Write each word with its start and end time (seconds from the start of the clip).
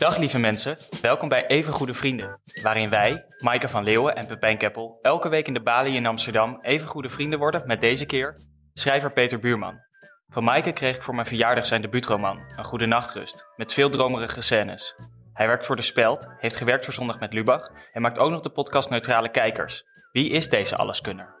Dag 0.00 0.16
lieve 0.18 0.38
mensen, 0.38 0.76
welkom 1.02 1.28
bij 1.28 1.46
Even 1.46 1.72
Goede 1.72 1.94
Vrienden, 1.94 2.40
waarin 2.62 2.90
wij, 2.90 3.24
Maaike 3.38 3.68
van 3.68 3.84
Leeuwen 3.84 4.16
en 4.16 4.26
Pepijn 4.26 4.58
Keppel, 4.58 4.98
elke 5.02 5.28
week 5.28 5.46
in 5.46 5.54
de 5.54 5.62
Bali 5.62 5.96
in 5.96 6.06
Amsterdam 6.06 6.58
even 6.62 6.88
goede 6.88 7.10
vrienden 7.10 7.38
worden 7.38 7.62
met 7.66 7.80
deze 7.80 8.06
keer 8.06 8.36
schrijver 8.74 9.12
Peter 9.12 9.40
Buurman. 9.40 9.80
Van 10.28 10.44
Maaike 10.44 10.72
kreeg 10.72 10.96
ik 10.96 11.02
voor 11.02 11.14
mijn 11.14 11.26
verjaardag 11.26 11.66
zijn 11.66 11.82
debuutroman, 11.82 12.40
Een 12.56 12.64
Goede 12.64 12.86
Nachtrust, 12.86 13.46
met 13.56 13.72
veel 13.72 13.90
dromerige 13.90 14.40
scènes. 14.40 14.94
Hij 15.32 15.46
werkt 15.46 15.66
voor 15.66 15.76
De 15.76 15.82
Speld, 15.82 16.28
heeft 16.38 16.56
gewerkt 16.56 16.84
voor 16.84 16.94
Zondag 16.94 17.18
met 17.18 17.32
Lubach 17.32 17.70
en 17.92 18.02
maakt 18.02 18.18
ook 18.18 18.30
nog 18.30 18.40
de 18.40 18.50
podcast 18.50 18.90
Neutrale 18.90 19.30
Kijkers. 19.30 19.84
Wie 20.12 20.30
is 20.30 20.48
deze 20.48 20.76
alleskunner? 20.76 21.38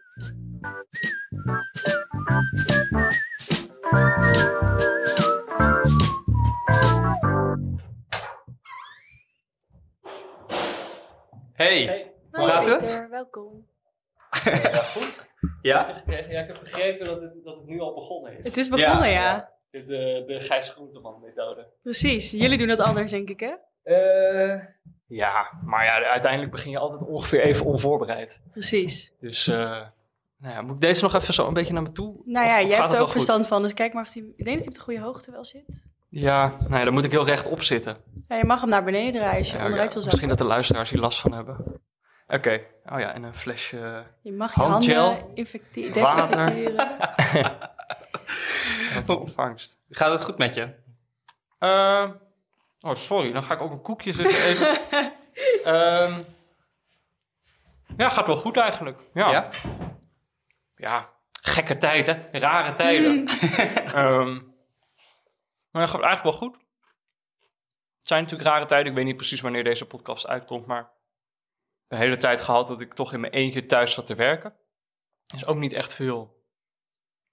Hey, 11.60 12.12
hoe 12.30 12.46
gaat 12.46 12.64
Peter, 12.64 12.80
het? 12.80 13.08
welkom. 13.10 13.66
Ja, 14.44 14.82
goed. 14.82 15.28
Ja? 15.62 16.02
Ja, 16.06 16.16
ik 16.16 16.46
heb 16.46 16.58
begrepen 16.60 17.06
dat 17.06 17.20
het, 17.20 17.44
dat 17.44 17.56
het 17.56 17.66
nu 17.66 17.80
al 17.80 17.94
begonnen 17.94 18.38
is. 18.38 18.44
Het 18.44 18.56
is 18.56 18.68
begonnen, 18.68 19.10
ja. 19.10 19.52
De, 19.70 19.84
de, 19.84 20.24
de 20.26 20.40
Gijs 20.40 20.68
Groenteman 20.68 21.20
methode. 21.20 21.66
Precies. 21.82 22.30
Jullie 22.30 22.58
doen 22.58 22.68
dat 22.68 22.80
anders, 22.80 23.10
denk 23.10 23.28
ik, 23.28 23.40
hè? 23.40 23.54
Eh, 23.82 24.62
ja, 25.06 25.60
maar 25.64 25.84
ja, 25.84 26.04
uiteindelijk 26.04 26.52
begin 26.52 26.70
je 26.70 26.78
altijd 26.78 27.02
ongeveer 27.02 27.40
even 27.40 27.66
onvoorbereid. 27.66 28.40
Precies. 28.50 29.12
Dus, 29.20 29.46
eh, 29.48 29.86
nou 30.36 30.54
ja, 30.54 30.62
moet 30.62 30.74
ik 30.74 30.80
deze 30.80 31.02
nog 31.02 31.14
even 31.14 31.34
zo 31.34 31.46
een 31.46 31.54
beetje 31.54 31.72
naar 31.72 31.82
me 31.82 31.92
toe? 31.92 32.22
Nou 32.24 32.46
ja, 32.46 32.62
of 32.62 32.68
jij 32.68 32.76
hebt 32.76 32.88
het 32.88 32.98
er 32.98 33.04
ook 33.04 33.10
verstand 33.10 33.46
van, 33.46 33.62
dus 33.62 33.74
kijk 33.74 33.92
maar 33.92 34.04
of 34.04 34.14
hij... 34.14 34.22
Ik 34.36 34.44
denk 34.44 34.56
dat 34.56 34.58
hij 34.58 34.66
op 34.66 34.74
de 34.74 34.80
goede 34.80 35.00
hoogte 35.00 35.30
wel 35.30 35.44
zit. 35.44 35.82
Ja, 36.10 36.52
nou 36.68 36.84
dan 36.84 36.92
moet 36.92 37.04
ik 37.04 37.10
heel 37.10 37.24
rechtop 37.24 37.62
zitten. 37.62 37.96
Ja, 38.28 38.36
je 38.36 38.44
mag 38.44 38.60
hem 38.60 38.68
naar 38.68 38.84
beneden 38.84 39.20
draaien 39.20 39.38
als 39.38 39.50
je 39.50 39.56
Ja, 39.56 39.64
onderuit 39.64 39.88
ja, 39.92 39.94
wil 39.94 40.04
misschien 40.04 40.28
zakken. 40.28 40.28
dat 40.28 40.38
de 40.38 40.44
luisteraars 40.54 40.90
hier 40.90 41.00
last 41.00 41.20
van 41.20 41.32
hebben. 41.32 41.80
Oké, 42.26 42.60
oh 42.84 42.98
ja, 42.98 43.12
en 43.12 43.22
een 43.22 43.34
flesje 43.34 44.04
Je 44.22 44.32
mag 44.32 44.54
je 44.54 44.60
handgel, 44.60 45.04
handen 45.04 45.34
desinfecteren. 45.34 46.02
wat 48.94 49.04
voor 49.04 49.18
ontvangst. 49.20 49.78
Gaat 49.88 50.12
het 50.12 50.24
goed 50.24 50.38
met 50.38 50.54
je? 50.54 50.68
Eh, 51.58 52.10
oh, 52.80 52.94
sorry, 52.94 53.32
dan 53.32 53.42
ga 53.42 53.54
ik 53.54 53.60
ook 53.60 53.70
een 53.70 53.82
koekje 53.82 54.12
zitten 54.12 54.44
even. 54.48 54.78
Ehm, 55.64 56.12
ja, 57.96 58.08
gaat 58.08 58.26
wel 58.26 58.36
goed 58.36 58.56
eigenlijk. 58.56 58.98
Ja. 59.14 59.30
Ja? 59.30 59.48
Ja, 60.76 61.08
gekke 61.42 61.76
tijden, 61.76 62.26
rare 62.32 62.74
tijden. 62.74 63.26
Ehm, 63.94 64.38
maar 65.70 65.82
dat 65.82 65.90
gaat 65.90 66.02
eigenlijk 66.02 66.38
wel 66.38 66.48
goed. 66.48 66.58
Het 67.98 68.08
zijn 68.08 68.22
natuurlijk 68.22 68.50
rare 68.50 68.66
tijden. 68.66 68.88
Ik 68.88 68.94
weet 68.94 69.04
niet 69.04 69.16
precies 69.16 69.40
wanneer 69.40 69.64
deze 69.64 69.86
podcast 69.86 70.26
uitkomt, 70.26 70.66
maar 70.66 70.90
de 71.86 71.96
hele 71.96 72.16
tijd 72.16 72.40
gehad 72.40 72.66
dat 72.66 72.80
ik 72.80 72.94
toch 72.94 73.12
in 73.12 73.20
mijn 73.20 73.32
eentje 73.32 73.66
thuis 73.66 73.92
zat 73.92 74.06
te 74.06 74.14
werken. 74.14 74.50
Er 75.26 75.36
is 75.36 75.46
ook 75.46 75.56
niet 75.56 75.72
echt 75.72 75.94
veel 75.94 76.44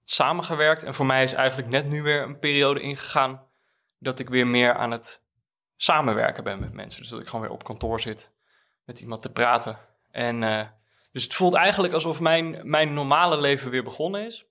samengewerkt. 0.04 0.82
En 0.82 0.94
voor 0.94 1.06
mij 1.06 1.24
is 1.24 1.32
eigenlijk 1.32 1.68
net 1.68 1.88
nu 1.88 2.02
weer 2.02 2.22
een 2.22 2.38
periode 2.38 2.80
ingegaan 2.80 3.46
dat 3.98 4.18
ik 4.18 4.28
weer 4.28 4.46
meer 4.46 4.74
aan 4.74 4.90
het 4.90 5.22
samenwerken 5.76 6.44
ben 6.44 6.60
met 6.60 6.72
mensen. 6.72 7.00
Dus 7.00 7.10
dat 7.10 7.20
ik 7.20 7.26
gewoon 7.26 7.40
weer 7.40 7.54
op 7.54 7.64
kantoor 7.64 8.00
zit 8.00 8.32
met 8.84 9.00
iemand 9.00 9.22
te 9.22 9.32
praten. 9.32 9.78
En 10.10 10.42
eh, 10.42 10.68
dus 11.12 11.22
het 11.24 11.34
voelt 11.34 11.54
eigenlijk 11.54 11.94
alsof 11.94 12.20
mijn, 12.20 12.60
mijn 12.70 12.94
normale 12.94 13.40
leven 13.40 13.70
weer 13.70 13.84
begonnen 13.84 14.24
is. 14.24 14.46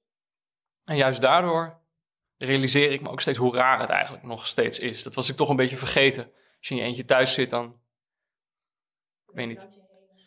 En 0.84 0.96
juist 0.96 1.22
daardoor 1.22 1.80
realiseer 2.38 2.92
ik 2.92 3.02
me 3.02 3.10
ook 3.10 3.22
steeds 3.22 3.38
hoe 3.38 3.56
raar 3.56 3.80
het 3.80 3.90
eigenlijk 3.90 4.24
nog 4.24 4.48
steeds 4.48 4.80
is. 4.80 5.04
Dat 5.04 5.16
was 5.16 5.30
ik 5.30 5.36
toch 5.36 5.50
een 5.50 5.56
beetje 5.56 5.78
vergeten. 5.78 6.24
Als 6.58 6.68
je 6.68 6.76
in 6.76 6.82
je 6.82 6.88
eentje 6.88 7.06
thuis 7.06 7.34
zit, 7.34 7.50
dan... 7.50 7.66
Ik 9.28 9.34
weet 9.34 9.48
niet. 9.48 9.70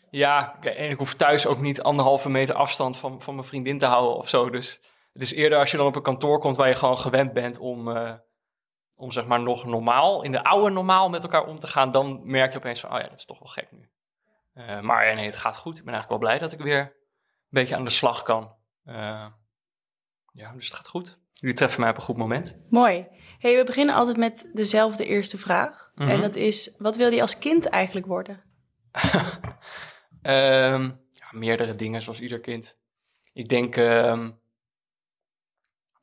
Ja, 0.09 0.59
en 0.59 0.89
ik 0.89 0.97
hoef 0.97 1.15
thuis 1.15 1.45
ook 1.45 1.59
niet 1.59 1.81
anderhalve 1.81 2.29
meter 2.29 2.55
afstand 2.55 2.97
van, 2.97 3.21
van 3.21 3.35
mijn 3.35 3.47
vriendin 3.47 3.77
te 3.79 3.85
houden 3.85 4.15
of 4.15 4.29
zo. 4.29 4.49
Dus 4.49 4.79
het 5.13 5.21
is 5.21 5.33
eerder 5.33 5.59
als 5.59 5.71
je 5.71 5.77
dan 5.77 5.85
op 5.85 5.95
een 5.95 6.01
kantoor 6.01 6.39
komt 6.39 6.55
waar 6.55 6.67
je 6.67 6.75
gewoon 6.75 6.97
gewend 6.97 7.33
bent 7.33 7.57
om, 7.57 7.95
eh, 7.95 8.13
om 8.95 9.11
zeg 9.11 9.25
maar 9.25 9.41
nog 9.41 9.65
normaal, 9.65 10.23
in 10.23 10.31
de 10.31 10.43
oude 10.43 10.69
normaal 10.69 11.09
met 11.09 11.23
elkaar 11.23 11.45
om 11.45 11.59
te 11.59 11.67
gaan. 11.67 11.91
Dan 11.91 12.21
merk 12.23 12.51
je 12.51 12.57
opeens 12.57 12.79
van, 12.79 12.93
oh 12.93 12.99
ja, 12.99 13.07
dat 13.07 13.19
is 13.19 13.25
toch 13.25 13.39
wel 13.39 13.47
gek 13.47 13.71
nu. 13.71 13.89
Eh, 14.53 14.79
maar 14.79 15.15
nee, 15.15 15.25
het 15.25 15.35
gaat 15.35 15.57
goed. 15.57 15.77
Ik 15.77 15.83
ben 15.83 15.93
eigenlijk 15.93 16.21
wel 16.21 16.29
blij 16.29 16.39
dat 16.39 16.59
ik 16.59 16.65
weer 16.65 16.79
een 16.79 16.93
beetje 17.49 17.75
aan 17.75 17.83
de 17.83 17.89
slag 17.89 18.23
kan. 18.23 18.55
Eh, 18.83 19.27
ja, 20.31 20.51
dus 20.53 20.65
het 20.65 20.75
gaat 20.75 20.87
goed. 20.87 21.19
Jullie 21.41 21.55
treffen 21.55 21.81
mij 21.81 21.89
op 21.89 21.95
een 21.95 22.01
goed 22.01 22.17
moment. 22.17 22.57
Mooi. 22.69 23.07
Hey, 23.39 23.55
we 23.57 23.63
beginnen 23.63 23.95
altijd 23.95 24.17
met 24.17 24.49
dezelfde 24.53 25.05
eerste 25.05 25.37
vraag. 25.37 25.91
Mhm. 25.95 26.09
En 26.09 26.21
dat 26.21 26.35
is, 26.35 26.75
wat 26.77 26.95
wilde 26.95 27.15
je 27.15 27.21
als 27.21 27.39
kind 27.39 27.65
eigenlijk 27.65 28.05
worden? 28.05 28.43
Ehm, 30.21 30.83
ja, 31.11 31.27
meerdere 31.31 31.75
dingen, 31.75 32.01
zoals 32.01 32.19
ieder 32.19 32.39
kind. 32.39 32.77
Ik 33.33 33.47
denk, 33.47 33.75
ehm, 33.75 34.31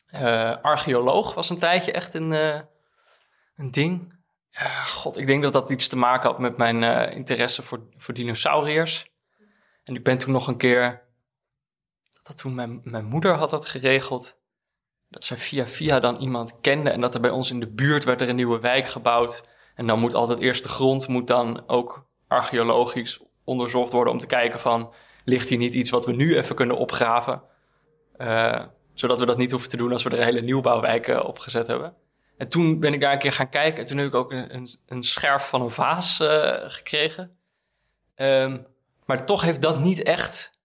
eh, 0.06 0.56
archeoloog 0.62 1.34
was 1.34 1.50
een 1.50 1.58
tijdje 1.58 1.92
echt 1.92 2.14
een, 2.14 2.32
eh, 2.32 2.60
een 3.56 3.70
ding. 3.70 4.16
God, 4.86 5.18
ik 5.18 5.26
denk 5.26 5.42
dat 5.42 5.52
dat 5.52 5.70
iets 5.70 5.88
te 5.88 5.96
maken 5.96 6.30
had 6.30 6.38
met 6.38 6.56
mijn 6.56 6.82
eh, 6.82 7.16
interesse 7.16 7.62
voor, 7.62 7.88
voor 7.96 8.14
dinosauriërs. 8.14 9.10
En 9.84 9.94
ik 9.94 10.04
ben 10.04 10.18
toen 10.18 10.32
nog 10.32 10.48
een 10.48 10.56
keer, 10.56 11.08
dat, 12.12 12.26
dat 12.26 12.36
toen 12.36 12.54
mijn, 12.54 12.80
mijn 12.84 13.04
moeder 13.04 13.34
had 13.34 13.50
dat 13.50 13.68
geregeld, 13.68 14.37
dat 15.08 15.24
zij 15.24 15.36
via 15.36 15.66
via 15.66 16.00
dan 16.00 16.16
iemand 16.16 16.60
kende 16.60 16.90
en 16.90 17.00
dat 17.00 17.14
er 17.14 17.20
bij 17.20 17.30
ons 17.30 17.50
in 17.50 17.60
de 17.60 17.66
buurt 17.66 18.04
werd 18.04 18.20
er 18.20 18.28
een 18.28 18.36
nieuwe 18.36 18.60
wijk 18.60 18.88
gebouwd. 18.88 19.48
En 19.74 19.86
dan 19.86 20.00
moet 20.00 20.14
altijd 20.14 20.40
eerst 20.40 20.62
de 20.62 20.68
grond 20.68 21.08
moet 21.08 21.26
dan 21.26 21.62
ook 21.66 22.06
archeologisch 22.28 23.20
onderzocht 23.44 23.92
worden 23.92 24.12
om 24.12 24.18
te 24.18 24.26
kijken 24.26 24.60
van, 24.60 24.92
ligt 25.24 25.48
hier 25.48 25.58
niet 25.58 25.74
iets 25.74 25.90
wat 25.90 26.06
we 26.06 26.12
nu 26.12 26.36
even 26.36 26.56
kunnen 26.56 26.76
opgraven? 26.76 27.42
Eh, 28.16 28.64
zodat 28.94 29.18
we 29.18 29.26
dat 29.26 29.36
niet 29.36 29.50
hoeven 29.50 29.68
te 29.68 29.76
doen 29.76 29.92
als 29.92 30.02
we 30.02 30.10
er 30.10 30.18
een 30.18 30.24
hele 30.24 30.40
nieuwbouwwijk 30.40 31.08
eh, 31.08 31.24
opgezet 31.24 31.66
hebben. 31.66 31.94
En 32.36 32.48
toen 32.48 32.80
ben 32.80 32.92
ik 32.92 33.00
daar 33.00 33.12
een 33.12 33.18
keer 33.18 33.32
gaan 33.32 33.48
kijken 33.48 33.80
en 33.80 33.86
toen 33.86 33.98
heb 33.98 34.06
ik 34.06 34.14
ook 34.14 34.32
een, 34.32 34.54
een, 34.54 34.68
een 34.86 35.02
scherf 35.02 35.48
van 35.48 35.60
een 35.60 35.70
vaas 35.70 36.20
eh, 36.20 36.54
gekregen. 36.66 37.36
Ehm, 38.14 38.58
maar 39.04 39.24
toch 39.24 39.42
heeft 39.42 39.62
dat 39.62 39.78
niet 39.78 40.02
echt 40.02 40.60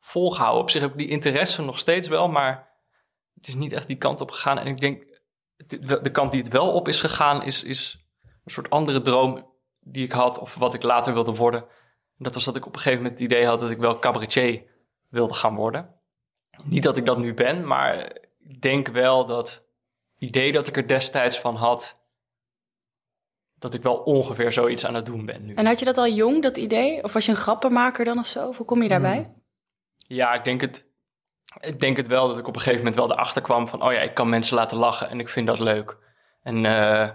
volgehouden. 0.00 0.62
Op 0.62 0.70
zich 0.70 0.80
heb 0.80 0.90
ik 0.90 0.98
die 0.98 1.08
interesse 1.08 1.62
nog 1.62 1.78
steeds 1.78 2.08
wel, 2.08 2.28
maar 2.28 2.65
het 3.36 3.48
is 3.48 3.54
niet 3.54 3.72
echt 3.72 3.86
die 3.86 3.96
kant 3.96 4.20
op 4.20 4.30
gegaan. 4.30 4.58
En 4.58 4.66
ik 4.66 4.80
denk, 4.80 5.20
de, 5.66 6.10
kant 6.10 6.30
die 6.30 6.40
het 6.42 6.52
wel 6.52 6.72
op 6.72 6.88
is 6.88 7.00
gegaan, 7.00 7.42
is, 7.42 7.62
is 7.62 8.06
een 8.44 8.50
soort 8.50 8.70
andere 8.70 9.00
droom 9.00 9.54
die 9.80 10.04
ik 10.04 10.12
had, 10.12 10.38
of 10.38 10.54
wat 10.54 10.74
ik 10.74 10.82
later 10.82 11.12
wilde 11.12 11.34
worden. 11.34 11.60
En 12.18 12.24
dat 12.24 12.34
was 12.34 12.44
dat 12.44 12.56
ik 12.56 12.66
op 12.66 12.74
een 12.74 12.80
gegeven 12.80 13.02
moment 13.02 13.20
het 13.20 13.30
idee 13.30 13.46
had 13.46 13.60
dat 13.60 13.70
ik 13.70 13.78
wel 13.78 13.98
cabaretier 13.98 14.64
wilde 15.08 15.34
gaan 15.34 15.54
worden. 15.54 15.94
Niet 16.62 16.82
dat 16.82 16.96
ik 16.96 17.06
dat 17.06 17.18
nu 17.18 17.34
ben, 17.34 17.66
maar 17.66 18.16
ik 18.38 18.60
denk 18.60 18.88
wel 18.88 19.26
dat 19.26 19.66
idee 20.18 20.52
dat 20.52 20.68
ik 20.68 20.76
er 20.76 20.88
destijds 20.88 21.38
van 21.38 21.54
had, 21.54 22.04
dat 23.58 23.74
ik 23.74 23.82
wel 23.82 23.96
ongeveer 23.96 24.52
zoiets 24.52 24.86
aan 24.86 24.94
het 24.94 25.06
doen 25.06 25.26
ben 25.26 25.44
nu. 25.44 25.54
En 25.54 25.66
had 25.66 25.78
je 25.78 25.84
dat 25.84 25.98
al 25.98 26.08
jong, 26.08 26.42
dat 26.42 26.56
idee? 26.56 27.04
Of 27.04 27.12
was 27.12 27.24
je 27.24 27.30
een 27.30 27.36
grappenmaker 27.36 28.04
dan 28.04 28.18
of 28.18 28.26
zo? 28.26 28.48
Of 28.48 28.56
hoe 28.56 28.66
kom 28.66 28.82
je 28.82 28.88
daarbij? 28.88 29.22
Hmm. 29.22 29.42
Ja, 29.96 30.34
ik 30.34 30.44
denk 30.44 30.60
het. 30.60 30.85
Ik 31.60 31.80
denk 31.80 31.96
het 31.96 32.06
wel 32.06 32.28
dat 32.28 32.38
ik 32.38 32.46
op 32.48 32.54
een 32.54 32.60
gegeven 32.60 32.78
moment 32.78 32.96
wel 32.96 33.12
erachter 33.12 33.42
kwam 33.42 33.68
van, 33.68 33.82
oh 33.82 33.92
ja, 33.92 34.00
ik 34.00 34.14
kan 34.14 34.28
mensen 34.28 34.56
laten 34.56 34.78
lachen 34.78 35.08
en 35.08 35.20
ik 35.20 35.28
vind 35.28 35.46
dat 35.46 35.58
leuk. 35.58 35.96
En 36.42 36.56
eh, 36.56 37.10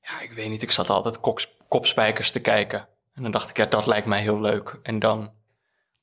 ja, 0.00 0.20
ik 0.20 0.32
weet 0.34 0.48
niet, 0.48 0.62
ik 0.62 0.70
zat 0.70 0.90
altijd 0.90 1.20
kopspijkers 1.68 2.30
te 2.30 2.40
kijken. 2.40 2.88
En 3.14 3.22
dan 3.22 3.30
dacht 3.30 3.50
ik, 3.50 3.56
ja, 3.56 3.66
dat 3.66 3.86
lijkt 3.86 4.06
mij 4.06 4.20
heel 4.20 4.40
leuk. 4.40 4.78
En 4.82 4.98
dan 4.98 5.32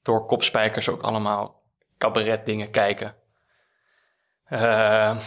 door 0.02 0.26
kopspijkers 0.26 0.90
ook 0.90 1.02
allemaal 1.02 1.64
cabaret 1.98 2.46
dingen 2.46 2.72
kijken. 2.72 3.16
Eh, 4.44 5.18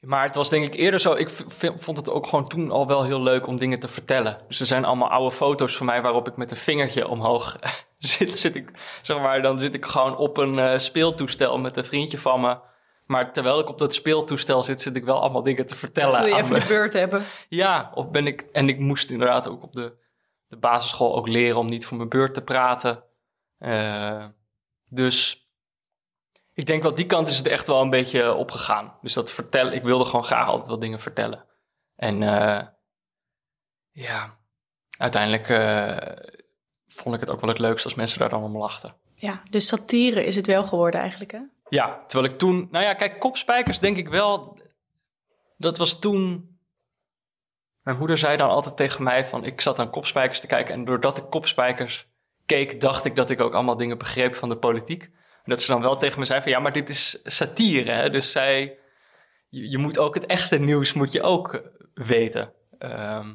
maar 0.00 0.22
het 0.22 0.34
was 0.34 0.48
denk 0.48 0.64
ik 0.64 0.74
eerder 0.74 1.00
zo, 1.00 1.12
ik 1.12 1.30
vond 1.76 1.96
het 1.96 2.10
ook 2.10 2.26
gewoon 2.26 2.48
toen 2.48 2.70
al 2.70 2.86
wel 2.86 3.04
heel 3.04 3.22
leuk 3.22 3.46
om 3.46 3.56
dingen 3.56 3.78
te 3.78 3.88
vertellen. 3.88 4.38
Dus 4.48 4.60
er 4.60 4.66
zijn 4.66 4.84
allemaal 4.84 5.10
oude 5.10 5.36
foto's 5.36 5.76
van 5.76 5.86
mij 5.86 6.02
waarop 6.02 6.28
ik 6.28 6.36
met 6.36 6.50
een 6.50 6.56
vingertje 6.56 7.08
omhoog 7.08 7.56
zit. 7.98 8.38
zit 8.38 8.54
ik, 8.54 8.70
zeg 9.02 9.20
maar, 9.20 9.42
dan 9.42 9.58
zit 9.58 9.74
ik 9.74 9.84
gewoon 9.84 10.16
op 10.16 10.36
een 10.36 10.58
eh, 10.58 10.78
speeltoestel 10.78 11.58
met 11.58 11.76
een 11.76 11.84
vriendje 11.84 12.18
van 12.18 12.40
me. 12.40 12.58
Maar 13.06 13.32
terwijl 13.32 13.60
ik 13.60 13.68
op 13.68 13.78
dat 13.78 13.94
speeltoestel 13.94 14.62
zit, 14.62 14.80
zit 14.80 14.96
ik 14.96 15.04
wel 15.04 15.20
allemaal 15.20 15.42
dingen 15.42 15.66
te 15.66 15.74
vertellen. 15.74 16.20
Wil 16.20 16.28
je 16.28 16.34
even 16.34 16.52
me. 16.52 16.58
de 16.58 16.66
beurt 16.66 16.92
hebben? 16.92 17.22
Ja, 17.48 17.90
of 17.94 18.10
ben 18.10 18.26
ik, 18.26 18.46
en 18.52 18.68
ik 18.68 18.78
moest 18.78 19.10
inderdaad 19.10 19.48
ook 19.48 19.62
op 19.62 19.72
de, 19.72 19.96
de 20.48 20.56
basisschool 20.56 21.16
ook 21.16 21.28
leren 21.28 21.58
om 21.58 21.66
niet 21.66 21.86
voor 21.86 21.96
mijn 21.96 22.08
beurt 22.08 22.34
te 22.34 22.42
praten. 22.42 23.02
Eh, 23.58 24.24
dus 24.90 25.48
ik 26.54 26.66
denk 26.66 26.82
wel, 26.82 26.94
die 26.94 27.06
kant 27.06 27.28
is 27.28 27.36
het 27.36 27.46
echt 27.46 27.66
wel 27.66 27.80
een 27.80 27.90
beetje 27.90 28.34
opgegaan. 28.34 28.98
Dus 29.02 29.12
dat 29.12 29.32
vertellen, 29.32 29.72
ik 29.72 29.82
wilde 29.82 30.04
gewoon 30.04 30.24
graag 30.24 30.46
altijd 30.48 30.68
wel 30.68 30.78
dingen 30.78 31.00
vertellen. 31.00 31.44
En 31.96 32.22
eh, 32.22 32.66
ja, 33.90 34.38
uiteindelijk 34.98 35.48
eh, 35.48 36.26
vond 36.88 37.14
ik 37.14 37.20
het 37.20 37.30
ook 37.30 37.40
wel 37.40 37.50
het 37.50 37.58
leukst 37.58 37.84
als 37.84 37.94
mensen 37.94 38.18
daar 38.18 38.28
dan 38.28 38.42
om 38.42 38.56
lachten. 38.56 38.94
Ja, 39.14 39.42
dus 39.50 39.66
satire 39.66 40.24
is 40.24 40.36
het 40.36 40.46
wel 40.46 40.64
geworden 40.64 41.00
eigenlijk, 41.00 41.32
hè? 41.32 41.40
Ja, 41.68 42.04
terwijl 42.06 42.32
ik 42.32 42.38
toen... 42.38 42.68
Nou 42.70 42.84
ja, 42.84 42.94
kijk, 42.94 43.18
kopspijkers 43.18 43.78
denk 43.78 43.96
ik 43.96 44.08
wel... 44.08 44.58
Dat 45.56 45.78
was 45.78 45.98
toen... 45.98 46.56
mijn 47.82 47.98
moeder 47.98 48.18
zei 48.18 48.36
dan 48.36 48.48
altijd 48.48 48.76
tegen 48.76 49.02
mij 49.02 49.26
van... 49.26 49.44
Ik 49.44 49.60
zat 49.60 49.78
aan 49.78 49.90
kopspijkers 49.90 50.40
te 50.40 50.46
kijken 50.46 50.74
en 50.74 50.84
doordat 50.84 51.18
ik 51.18 51.24
kopspijkers 51.30 52.08
keek... 52.46 52.80
dacht 52.80 53.04
ik 53.04 53.16
dat 53.16 53.30
ik 53.30 53.40
ook 53.40 53.54
allemaal 53.54 53.76
dingen 53.76 53.98
begreep 53.98 54.34
van 54.34 54.48
de 54.48 54.56
politiek. 54.56 55.10
Dat 55.44 55.62
ze 55.62 55.72
dan 55.72 55.80
wel 55.80 55.96
tegen 55.96 56.18
me 56.18 56.24
zei 56.24 56.42
van... 56.42 56.50
Ja, 56.50 56.58
maar 56.58 56.72
dit 56.72 56.88
is 56.88 57.20
satire, 57.24 57.92
hè? 57.92 58.10
Dus 58.10 58.32
zij... 58.32 58.78
Je, 59.48 59.70
je 59.70 59.78
moet 59.78 59.98
ook 59.98 60.14
het 60.14 60.26
echte 60.26 60.58
nieuws 60.58 60.92
moet 60.92 61.12
je 61.12 61.22
ook 61.22 61.54
eh, 61.54 61.60
weten. 61.94 62.52
Ehm, 62.78 63.34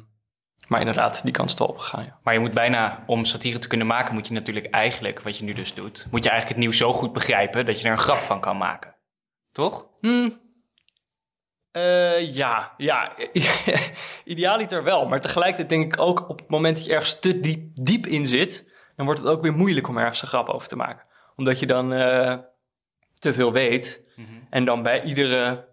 maar 0.68 0.80
inderdaad, 0.80 1.22
die 1.22 1.32
kans 1.32 1.52
is 1.52 1.58
wel 1.58 1.68
opgegaan, 1.68 2.04
ja. 2.04 2.18
Maar 2.22 2.34
je 2.34 2.40
moet 2.40 2.54
bijna, 2.54 3.04
om 3.06 3.24
satire 3.24 3.58
te 3.58 3.68
kunnen 3.68 3.86
maken, 3.86 4.14
moet 4.14 4.26
je 4.26 4.32
natuurlijk 4.32 4.66
eigenlijk, 4.66 5.20
wat 5.20 5.38
je 5.38 5.44
nu 5.44 5.52
dus 5.52 5.74
doet, 5.74 6.06
moet 6.10 6.24
je 6.24 6.30
eigenlijk 6.30 6.48
het 6.48 6.68
nieuws 6.68 6.78
zo 6.78 6.92
goed 6.92 7.12
begrijpen 7.12 7.66
dat 7.66 7.80
je 7.80 7.86
er 7.86 7.92
een 7.92 7.98
grap 7.98 8.18
van 8.18 8.40
kan 8.40 8.56
maken. 8.56 8.94
Toch? 9.52 9.86
Hmm. 10.00 10.44
Eh, 11.76 12.34
ja, 12.34 12.74
ja. 12.76 13.12
idealiter 14.24 14.82
wel. 14.82 15.06
Maar 15.06 15.20
tegelijkertijd 15.20 15.68
denk 15.68 15.94
ik 15.94 16.00
ook 16.00 16.28
op 16.28 16.38
het 16.38 16.48
moment 16.48 16.76
dat 16.76 16.86
je 16.86 16.92
ergens 16.92 17.20
te 17.20 17.40
diep, 17.40 17.70
diep 17.74 18.06
in 18.06 18.26
zit, 18.26 18.64
dan 18.94 19.06
wordt 19.06 19.20
het 19.20 19.30
ook 19.30 19.42
weer 19.42 19.52
moeilijk 19.52 19.88
om 19.88 19.98
ergens 19.98 20.22
een 20.22 20.28
grap 20.28 20.48
over 20.48 20.68
te 20.68 20.76
maken. 20.76 21.06
Omdat 21.36 21.58
je 21.58 21.66
dan 21.66 21.92
eh, 21.92 22.36
te 23.18 23.32
veel 23.32 23.52
weet 23.52 24.04
en 24.50 24.64
dan 24.64 24.82
bij 24.82 25.02
iedere 25.02 25.68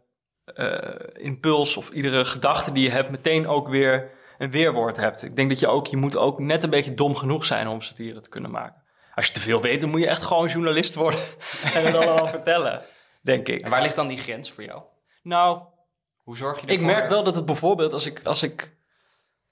eh, 0.46 1.24
impuls 1.24 1.78
of 1.78 1.90
iedere 1.90 2.26
gedachte 2.26 2.72
die 2.72 2.84
je 2.84 2.90
hebt 2.90 3.10
meteen 3.10 3.48
ook 3.48 3.68
weer 3.68 4.12
een 4.38 4.52
weerwoord 4.52 4.98
hebt. 4.98 5.24
Ik 5.24 5.36
denk 5.36 5.50
dat 5.50 5.60
je 5.60 5.68
ook, 5.68 5.88
je 5.88 5.98
moet 5.98 6.18
ook 6.18 6.40
net 6.40 6.64
een 6.64 6.70
beetje 6.70 6.94
dom 6.94 7.16
genoeg 7.16 7.46
zijn 7.46 7.68
om 7.68 7.82
satire 7.82 8.20
te 8.22 8.30
kunnen 8.30 8.52
maken. 8.52 8.82
Als 9.16 9.28
je 9.28 9.34
te 9.34 9.40
veel 9.42 9.62
weet, 9.62 9.82
dan 9.82 9.90
moet 9.90 10.00
je 10.00 10.08
echt 10.08 10.22
gewoon 10.22 10.48
journalist 10.48 10.96
worden 10.96 11.20
en 11.74 11.86
het 11.86 11.96
allemaal 11.96 12.28
vertellen, 12.28 12.82
denk 13.22 13.48
ik. 13.48 13.62
En 13.62 13.70
waar 13.70 13.82
ligt 13.82 13.96
dan 13.96 14.08
die 14.08 14.18
grens 14.18 14.52
voor 14.52 14.64
jou? 14.64 14.82
Nou, 15.24 15.62
Hoe 16.24 16.38
zorg 16.38 16.56
je 16.62 16.68
ik 16.68 16.72
ervoor? 16.72 16.86
merk 16.86 17.10
wel 17.10 17.24
dat 17.24 17.36
het 17.36 17.46
bijvoorbeeld 17.46 17.94
als 17.94 18.06
ik, 18.06 18.22
als 18.24 18.44
ik. 18.44 18.76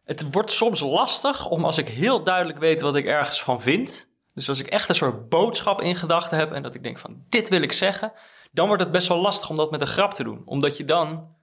Het 0.03 0.31
wordt 0.31 0.51
soms 0.51 0.79
lastig 0.79 1.49
om 1.49 1.65
als 1.65 1.77
ik 1.77 1.87
heel 1.87 2.23
duidelijk 2.23 2.59
weet 2.59 2.81
wat 2.81 2.95
ik 2.95 3.05
ergens 3.05 3.41
van 3.43 3.61
vind. 3.61 4.09
Dus 4.41 4.49
als 4.49 4.59
ik 4.59 4.67
echt 4.67 4.89
een 4.89 4.95
soort 4.95 5.29
boodschap 5.29 5.81
in 5.81 5.95
gedachten 5.95 6.37
heb 6.37 6.51
en 6.51 6.63
dat 6.63 6.75
ik 6.75 6.83
denk 6.83 6.99
van 6.99 7.25
dit 7.29 7.49
wil 7.49 7.61
ik 7.61 7.71
zeggen, 7.71 8.13
dan 8.51 8.67
wordt 8.67 8.83
het 8.83 8.91
best 8.91 9.07
wel 9.07 9.17
lastig 9.17 9.49
om 9.49 9.55
dat 9.55 9.71
met 9.71 9.81
een 9.81 9.87
grap 9.87 10.13
te 10.13 10.23
doen. 10.23 10.41
Omdat 10.45 10.77
je 10.77 10.85
dan 10.85 11.35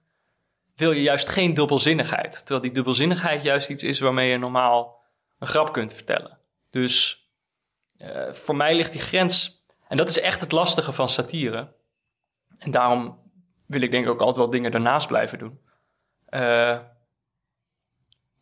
wil 0.75 0.91
je 0.91 1.01
juist 1.01 1.29
geen 1.29 1.53
dubbelzinnigheid. 1.53 2.31
Terwijl 2.31 2.61
die 2.61 2.71
dubbelzinnigheid 2.71 3.43
juist 3.43 3.69
iets 3.69 3.83
is 3.83 3.99
waarmee 3.99 4.29
je 4.29 4.37
normaal 4.37 5.03
een 5.39 5.47
grap 5.47 5.73
kunt 5.73 5.93
vertellen. 5.93 6.37
Dus 6.69 7.25
eh, 7.97 8.33
voor 8.33 8.55
mij 8.55 8.75
ligt 8.75 8.91
die 8.91 9.01
grens. 9.01 9.63
En 9.87 9.97
dat 9.97 10.09
is 10.09 10.19
echt 10.19 10.41
het 10.41 10.51
lastige 10.51 10.91
van 10.91 11.09
satire. 11.09 11.73
En 12.57 12.71
daarom 12.71 13.19
wil 13.67 13.81
ik 13.81 13.91
denk 13.91 14.05
ik 14.05 14.11
ook 14.11 14.19
altijd 14.19 14.37
wel 14.37 14.49
dingen 14.49 14.71
daarnaast 14.71 15.07
blijven 15.07 15.39
doen. 15.39 15.59
Eh, 16.25 16.79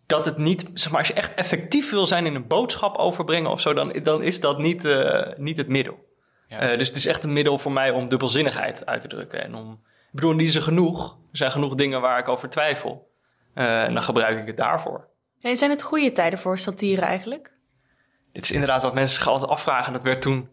dat 0.08 0.26
het 0.26 0.38
niet, 0.38 0.70
zeg 0.74 0.92
maar, 0.92 1.00
als 1.00 1.08
je 1.08 1.14
echt 1.14 1.34
effectief 1.34 1.92
wil 1.92 2.06
zijn 2.06 2.26
in 2.26 2.36
een 2.36 2.48
boodschap 2.48 2.98
overbrengen 2.98 3.52
of 3.52 3.62
zo, 3.62 3.74
dan, 3.74 4.00
dan 4.04 4.24
is 4.24 4.40
dat 4.40 4.58
niet, 4.58 4.86
eh, 4.86 5.38
niet 5.38 5.58
het 5.58 5.68
middel. 5.68 6.06
Ja. 6.48 6.60
Eh, 6.60 6.78
dus 6.78 6.88
het 6.88 6.98
is 6.98 7.06
echt 7.06 7.24
een 7.24 7.34
middel 7.34 7.58
voor 7.58 7.72
mij 7.72 7.92
om 7.92 8.10
dubbelzinnigheid 8.10 8.86
uit 8.86 9.02
te 9.02 9.08
drukken. 9.08 9.44
En 9.44 9.56
om, 9.56 9.72
ik 9.82 10.12
bedoel, 10.12 10.38
die 10.38 10.56
er 10.56 10.62
genoeg. 10.62 11.18
Er 11.32 11.38
zijn 11.38 11.52
genoeg 11.52 11.76
dingen 11.76 12.02
waar 12.02 12.20
ik 12.20 12.28
over 12.28 12.50
twijfel. 12.50 13.12
Eh, 13.54 13.84
en 13.84 13.94
dan 13.94 14.04
gebruik 14.04 14.40
ik 14.40 14.48
het 14.48 14.58
daarvoor. 14.58 15.08
En 15.42 15.58
zijn 15.58 15.72
het 15.72 15.84
goede 15.84 16.12
tijden 16.12 16.40
voor 16.40 16.58
satire 16.58 17.02
eigenlijk? 17.02 17.54
Het 18.34 18.44
is 18.44 18.52
inderdaad 18.52 18.84
wat 18.84 18.94
mensen 18.94 19.18
zich 19.18 19.28
altijd 19.28 19.52
afvragen. 19.52 19.94
Dat 19.94 20.04
werd 20.04 20.22
toen. 20.22 20.50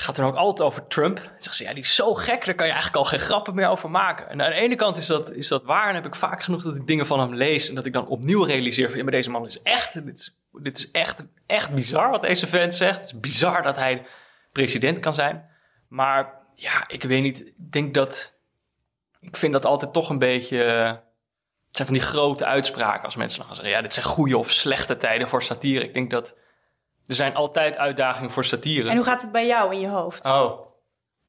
Gaat 0.00 0.18
er 0.18 0.24
ook 0.24 0.36
altijd 0.36 0.68
over 0.68 0.86
Trump. 0.86 1.18
Zeggen 1.18 1.54
ze, 1.54 1.64
ja, 1.64 1.72
die 1.74 1.82
is 1.82 1.94
zo 1.94 2.14
gek, 2.14 2.44
daar 2.44 2.54
kan 2.54 2.66
je 2.66 2.72
eigenlijk 2.72 3.02
al 3.02 3.10
geen 3.10 3.18
grappen 3.18 3.54
meer 3.54 3.68
over 3.68 3.90
maken. 3.90 4.28
En 4.28 4.42
aan 4.42 4.50
de 4.50 4.56
ene 4.56 4.74
kant 4.74 4.96
is 4.96 5.06
dat, 5.06 5.32
is 5.32 5.48
dat 5.48 5.64
waar. 5.64 5.88
En 5.88 5.94
heb 5.94 6.06
ik 6.06 6.14
vaak 6.14 6.42
genoeg 6.42 6.62
dat 6.62 6.76
ik 6.76 6.86
dingen 6.86 7.06
van 7.06 7.20
hem 7.20 7.34
lees. 7.34 7.68
En 7.68 7.74
dat 7.74 7.86
ik 7.86 7.92
dan 7.92 8.06
opnieuw 8.06 8.42
realiseer 8.42 8.88
van, 8.88 8.96
ja, 8.96 9.02
maar 9.02 9.12
deze 9.12 9.30
man 9.30 9.46
is 9.46 9.62
echt, 9.62 10.04
dit 10.04 10.18
is, 10.18 10.36
dit 10.52 10.78
is 10.78 10.90
echt, 10.90 11.26
echt 11.46 11.74
bizar 11.74 12.10
wat 12.10 12.22
deze 12.22 12.46
vent 12.46 12.74
zegt. 12.74 12.96
Het 12.96 13.06
is 13.06 13.20
bizar 13.20 13.62
dat 13.62 13.76
hij 13.76 14.06
president 14.52 15.00
kan 15.00 15.14
zijn. 15.14 15.48
Maar 15.88 16.32
ja, 16.54 16.88
ik 16.88 17.02
weet 17.02 17.22
niet. 17.22 17.40
Ik 17.40 17.72
denk 17.72 17.94
dat, 17.94 18.34
ik 19.20 19.36
vind 19.36 19.52
dat 19.52 19.64
altijd 19.64 19.92
toch 19.92 20.10
een 20.10 20.18
beetje... 20.18 20.58
Het 21.66 21.76
zijn 21.76 21.88
van 21.88 21.98
die 21.98 22.06
grote 22.06 22.44
uitspraken 22.44 23.04
als 23.04 23.16
mensen 23.16 23.38
dan 23.38 23.46
gaan 23.46 23.56
zeggen... 23.56 23.74
ja, 23.74 23.82
dit 23.82 23.92
zijn 23.92 24.06
goede 24.06 24.38
of 24.38 24.50
slechte 24.50 24.96
tijden 24.96 25.28
voor 25.28 25.42
satire. 25.42 25.84
Ik 25.84 25.94
denk 25.94 26.10
dat 26.10 26.34
er 27.08 27.14
zijn 27.14 27.34
altijd 27.34 27.76
uitdagingen 27.76 28.30
voor 28.30 28.44
satire. 28.44 28.90
En 28.90 28.96
hoe 28.96 29.04
gaat 29.04 29.22
het 29.22 29.32
bij 29.32 29.46
jou 29.46 29.74
in 29.74 29.80
je 29.80 29.88
hoofd? 29.88 30.24
Oh. 30.24 30.66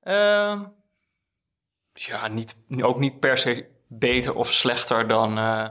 Ehm, 0.01 0.63
ja, 1.93 2.27
niet, 2.27 2.57
ook 2.81 2.99
niet 2.99 3.19
per 3.19 3.37
se 3.37 3.65
beter 3.87 4.35
of 4.35 4.51
slechter 4.51 5.07
dan, 5.07 5.37
eh, 5.37 5.67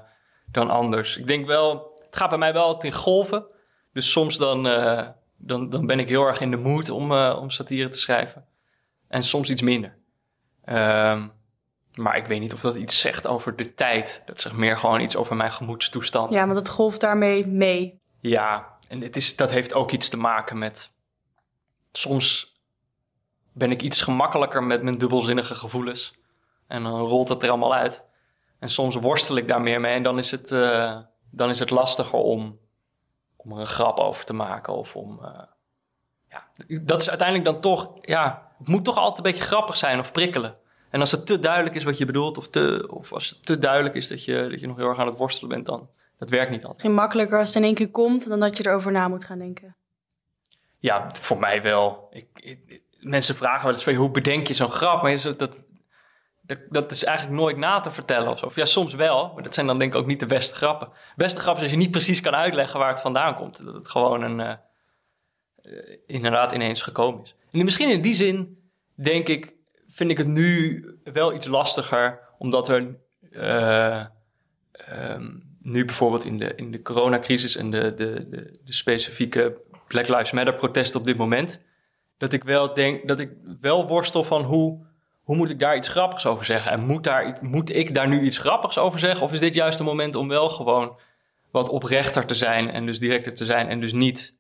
dan 0.50 0.70
anders. 0.70 1.16
Ik 1.16 1.26
denk 1.26 1.46
wel, 1.46 2.00
het 2.05 2.16
gaat 2.16 2.28
bij 2.28 2.38
mij 2.38 2.52
wel 2.52 2.82
in 2.82 2.93
golven. 2.93 3.46
Dus 3.93 4.10
soms 4.10 4.37
dan, 4.37 4.66
eh, 4.66 5.08
dan, 5.37 5.70
dan 5.70 5.87
ben 5.87 5.99
ik 5.99 6.08
heel 6.08 6.26
erg 6.26 6.40
in 6.40 6.50
de 6.50 6.56
mood 6.56 6.90
om, 6.90 7.12
eh, 7.12 7.38
om 7.40 7.50
satire 7.50 7.88
te 7.88 7.99
schrijven. 7.99 8.46
En 9.08 9.22
soms 9.22 9.50
iets 9.50 9.62
minder. 9.62 9.99
Ehm, 10.64 11.28
maar 11.94 12.16
ik 12.16 12.26
weet 12.26 12.40
niet 12.40 12.52
of 12.52 12.61
dat 12.61 12.75
iets 12.75 13.00
zegt 13.00 13.26
over 13.26 13.56
de 13.56 13.75
tijd. 13.75 14.22
Dat 14.26 14.40
zegt 14.40 14.56
meer 14.56 14.78
gewoon 14.78 15.00
iets 15.00 15.16
over 15.16 15.37
mijn 15.37 15.52
gemoedstoestand. 15.52 16.32
Ja, 16.32 16.44
want 16.44 16.58
het 16.58 16.69
golft 16.69 17.00
daarmee 17.00 17.46
mee. 17.46 18.00
Ja, 18.20 18.77
en 18.88 19.00
het 19.00 19.17
is, 19.17 19.37
dat 19.37 19.50
heeft 19.50 19.75
ook 19.75 19.90
iets 19.90 20.08
te 20.08 20.17
maken 20.17 20.58
met. 20.58 20.93
Soms 21.93 22.56
ben 23.52 23.70
ik 23.70 23.82
iets 23.82 24.00
gemakkelijker 24.00 24.64
met 24.64 24.82
mijn 24.82 24.99
dubbelzinnige 24.99 25.55
gevoelens. 25.55 26.14
En 26.67 26.82
dan 26.82 27.00
rolt 27.00 27.29
het 27.29 27.43
er 27.43 27.49
allemaal 27.49 27.75
uit. 27.75 28.05
En 28.58 28.69
soms 28.69 28.94
worstel 28.94 29.37
ik 29.37 29.49
daar 29.49 29.61
meer 29.61 29.81
mee. 29.81 29.94
En 29.94 30.02
dan 30.02 30.19
is 30.19 30.31
het, 30.31 30.52
eh, 30.52 30.99
dan 31.31 31.49
is 31.49 31.58
het 31.58 31.70
lastiger 31.70 32.19
om, 32.19 32.58
om 33.37 33.52
er 33.52 33.58
een 33.58 33.67
grap 33.67 33.99
over 33.99 34.25
te 34.25 34.32
maken. 34.32 34.73
Of 34.73 34.96
om. 34.96 35.25
eh, 35.25 35.43
ja, 36.29 36.49
dat 36.82 37.00
is 37.00 37.08
uiteindelijk 37.08 37.49
dan 37.50 37.61
toch. 37.61 37.93
Ja, 38.00 38.52
het 38.58 38.69
moet 38.69 38.85
toch 38.85 38.96
altijd 38.96 39.26
een 39.26 39.32
beetje 39.32 39.49
grappig 39.49 39.76
zijn 39.76 39.99
of 39.99 40.12
prikkelen. 40.12 40.56
En 40.90 41.00
als 41.00 41.11
het 41.11 41.26
te 41.26 41.38
duidelijk 41.38 41.75
is 41.75 41.85
wat 41.85 41.99
je 41.99 42.05
bedoelt, 42.05 42.38
of, 42.38 42.49
te, 42.49 42.88
of 42.90 43.12
als 43.12 43.29
het 43.29 43.46
te 43.46 43.58
duidelijk 43.58 43.94
is 43.94 44.08
dat 44.08 44.25
je, 44.25 44.49
dat 44.50 44.61
je 44.61 44.67
nog 44.67 44.76
heel 44.76 44.88
erg 44.88 44.99
aan 44.99 45.06
het 45.06 45.17
worstelen 45.17 45.50
bent, 45.50 45.67
dan 45.67 45.88
dat 46.18 46.30
werkt 46.30 46.50
niet 46.50 46.62
altijd. 46.64 46.82
Geen 46.82 46.94
makkelijker 46.94 47.38
als 47.38 47.48
het 47.48 47.56
in 47.56 47.64
één 47.64 47.74
keer 47.74 47.90
komt 47.90 48.28
dan 48.28 48.40
dat 48.40 48.56
je 48.56 48.66
erover 48.66 48.92
na 48.92 49.08
moet 49.08 49.24
gaan 49.24 49.38
denken. 49.38 49.76
Ja, 50.78 51.10
voor 51.10 51.38
mij 51.38 51.62
wel. 51.62 52.06
Ik, 52.10 52.28
ik- 52.34 52.82
mensen 52.98 53.34
vragen 53.34 53.62
wel 53.62 53.72
eens 53.72 53.84
van, 53.84 53.94
hoe 53.94 54.10
bedenk 54.10 54.46
je 54.46 54.54
zo'n 54.54 54.70
grap? 54.70 55.02
Maar 55.02 55.22
dat, 55.22 55.38
dat, 56.42 56.60
dat, 56.68 56.90
is 56.90 57.04
eigenlijk 57.04 57.38
nooit 57.38 57.56
na 57.56 57.80
te 57.80 57.90
vertellen 57.90 58.28
of 58.28 58.38
zo. 58.38 58.46
Of 58.46 58.56
ja, 58.56 58.64
soms 58.64 58.94
wel, 58.94 59.32
maar 59.34 59.42
dat 59.42 59.54
zijn 59.54 59.66
dan 59.66 59.78
denk 59.78 59.92
ik 59.94 60.00
ook 60.00 60.06
niet 60.06 60.20
de 60.20 60.26
beste 60.26 60.54
grappen. 60.54 60.88
De 60.88 60.94
beste 61.16 61.40
grap 61.40 61.56
is 61.56 61.62
als 61.62 61.70
je 61.70 61.76
niet 61.76 61.90
precies 61.90 62.20
kan 62.20 62.34
uitleggen 62.34 62.78
waar 62.78 62.90
het 62.90 63.00
vandaan 63.00 63.34
komt. 63.34 63.64
Dat 63.64 63.75
het 63.75 63.90
gewoon 63.90 64.22
een, 64.22 64.40
eh, 64.40 64.52
eh, 65.62 65.98
inderdaad 66.06 66.52
ineens 66.52 66.82
gekomen 66.82 67.22
is. 67.22 67.37
En 67.50 67.64
misschien 67.64 67.90
in 67.90 68.02
die 68.02 68.14
zin, 68.14 68.70
denk 68.94 69.28
ik, 69.28 69.54
vind 69.87 70.10
ik 70.10 70.18
het 70.18 70.26
nu 70.26 70.84
wel 71.04 71.34
iets 71.34 71.46
lastiger, 71.46 72.20
omdat 72.38 72.68
er 72.68 72.96
ehm, 74.72 75.37
nu 75.68 75.84
bijvoorbeeld 75.84 76.25
in 76.25 76.38
de, 76.38 76.54
in 76.54 76.70
de 76.70 76.82
coronacrisis 76.82 77.56
en 77.56 77.70
de, 77.70 77.94
de, 77.94 78.28
de, 78.28 78.58
de 78.64 78.72
specifieke 78.72 79.60
Black 79.87 80.08
Lives 80.08 80.30
Matter 80.30 80.54
protesten 80.54 81.00
op 81.00 81.06
dit 81.06 81.16
moment, 81.16 81.62
dat 82.18 82.32
ik 82.32 82.44
wel 82.44 82.75
denk, 82.75 83.08
dat 83.08 83.20
ik 83.20 83.30
wel 83.60 83.87
worstel 83.87 84.25
van 84.25 84.42
hoe, 84.42 84.87
hoe 85.22 85.37
moet 85.37 85.50
ik 85.50 85.58
daar 85.58 85.76
iets 85.76 85.88
grappigs 85.88 86.26
over 86.26 86.44
zeggen? 86.44 86.72
En 86.72 86.80
moet, 86.80 87.04
daar, 87.04 87.38
moet 87.40 87.75
ik 87.75 87.94
daar 87.94 88.08
nu 88.08 88.22
iets 88.22 88.38
grappigs 88.38 88.78
over 88.78 88.98
zeggen? 88.98 89.25
Of 89.25 89.32
is 89.32 89.40
dit 89.40 89.54
juist 89.54 89.78
een 89.78 89.84
moment 89.84 90.14
om 90.14 90.28
wel 90.28 90.48
gewoon 90.48 90.98
wat 91.50 91.68
oprechter 91.68 92.26
te 92.26 92.34
zijn 92.34 92.70
en 92.70 92.87
dus 92.87 92.98
directer 92.98 93.34
te 93.34 93.44
zijn 93.44 93.68
en 93.68 93.80
dus 93.80 93.92
niet 93.92 94.37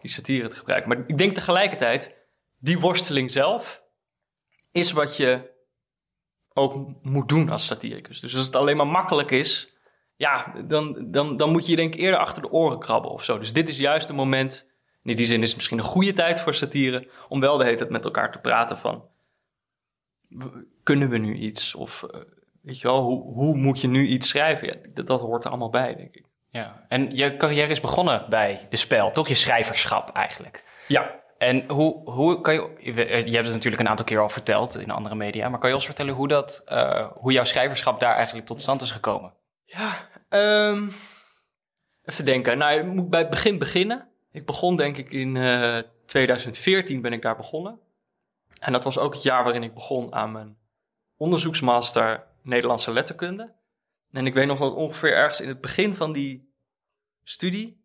die 0.00 0.10
satire 0.10 0.48
te 0.48 0.56
gebruiken? 0.56 0.88
Maar 0.88 1.04
ik 1.06 1.18
denk 1.18 1.34
tegelijkertijd, 1.34 2.16
die 2.58 2.78
worsteling 2.78 3.30
zelf 3.30 3.82
is 4.72 4.92
wat 4.92 5.16
je 5.16 5.56
ook 6.52 7.02
moet 7.02 7.28
doen 7.28 7.48
als 7.48 7.66
satiricus. 7.66 8.20
Dus 8.20 8.36
als 8.36 8.46
het 8.46 8.56
alleen 8.56 8.76
maar 8.76 8.86
makkelijk 8.86 9.30
is, 9.30 9.76
ja, 10.18 10.54
dan, 10.64 11.10
dan, 11.10 11.36
dan 11.36 11.50
moet 11.50 11.64
je 11.64 11.70
je 11.70 11.76
denk 11.76 11.94
ik 11.94 12.00
eerder 12.00 12.20
achter 12.20 12.42
de 12.42 12.50
oren 12.50 12.78
krabben 12.78 13.10
of 13.10 13.24
zo. 13.24 13.38
Dus 13.38 13.52
dit 13.52 13.68
is 13.68 13.76
juist 13.76 14.08
een 14.08 14.14
moment, 14.14 14.66
in 15.02 15.16
die 15.16 15.24
zin 15.24 15.42
is 15.42 15.48
het 15.48 15.56
misschien 15.56 15.78
een 15.78 15.84
goede 15.84 16.12
tijd 16.12 16.40
voor 16.40 16.54
satire, 16.54 17.08
om 17.28 17.40
wel 17.40 17.56
de 17.56 17.64
hele 17.64 17.76
tijd 17.76 17.90
met 17.90 18.04
elkaar 18.04 18.32
te 18.32 18.38
praten 18.38 18.78
van, 18.78 19.04
kunnen 20.82 21.08
we 21.08 21.18
nu 21.18 21.34
iets? 21.34 21.74
Of, 21.74 22.02
eh, 22.02 22.20
weet 22.62 22.80
je 22.80 22.88
wel, 22.88 23.02
hoe, 23.02 23.22
hoe 23.22 23.56
moet 23.56 23.80
je 23.80 23.88
nu 23.88 24.06
iets 24.06 24.28
schrijven? 24.28 24.66
Ja, 24.66 24.74
dat, 24.94 25.06
dat 25.06 25.20
hoort 25.20 25.44
er 25.44 25.50
allemaal 25.50 25.70
bij, 25.70 25.94
denk 25.94 26.14
ik. 26.14 26.24
Ja. 26.50 26.84
En 26.88 27.16
je 27.16 27.36
carrière 27.36 27.70
is 27.70 27.80
begonnen 27.80 28.26
bij 28.28 28.66
de 28.70 28.76
spel, 28.76 29.10
toch? 29.10 29.28
Je 29.28 29.34
schrijverschap 29.34 30.10
eigenlijk. 30.10 30.64
Ja, 30.86 31.20
En 31.38 31.70
hoe, 31.70 32.10
hoe 32.10 32.40
kan 32.40 32.54
je... 32.54 32.70
Je 33.24 33.34
hebt 33.34 33.44
het 33.44 33.54
natuurlijk 33.54 33.82
een 33.82 33.88
aantal 33.88 34.04
keer 34.04 34.20
al 34.20 34.28
verteld 34.28 34.78
in 34.78 34.90
andere 34.90 35.14
media, 35.14 35.48
maar 35.48 35.58
kan 35.58 35.68
je 35.68 35.74
ons 35.74 35.84
vertellen 35.84 36.14
hoe, 36.14 36.28
dat, 36.28 36.62
eh, 36.64 37.06
hoe 37.14 37.32
jouw 37.32 37.44
schrijverschap 37.44 38.00
daar 38.00 38.14
eigenlijk 38.14 38.46
tot 38.46 38.60
stand 38.60 38.82
is 38.82 38.90
gekomen? 38.90 39.32
Ja, 39.70 40.08
ehm, 40.28 40.88
even 42.02 42.24
denken. 42.24 42.58
Nou, 42.58 42.78
ik 42.78 42.86
moet 42.86 43.10
bij 43.10 43.20
het 43.20 43.30
begin 43.30 43.58
beginnen. 43.58 44.08
Ik 44.30 44.46
begon 44.46 44.76
denk 44.76 44.96
ik 44.96 45.12
in 45.12 45.36
eh, 45.36 45.78
2014 46.06 47.00
ben 47.00 47.12
ik 47.12 47.22
daar 47.22 47.36
begonnen. 47.36 47.80
En 48.60 48.72
dat 48.72 48.84
was 48.84 48.98
ook 48.98 49.14
het 49.14 49.22
jaar 49.22 49.44
waarin 49.44 49.62
ik 49.62 49.74
begon 49.74 50.14
aan 50.14 50.32
mijn 50.32 50.56
onderzoeksmaster 51.16 52.26
Nederlandse 52.42 52.92
letterkunde. 52.92 53.54
En 54.12 54.26
ik 54.26 54.34
weet 54.34 54.46
nog 54.46 54.58
dat 54.58 54.74
ongeveer 54.74 55.14
ergens 55.14 55.40
in 55.40 55.48
het 55.48 55.60
begin 55.60 55.94
van 55.94 56.12
die 56.12 56.52
studie, 57.24 57.82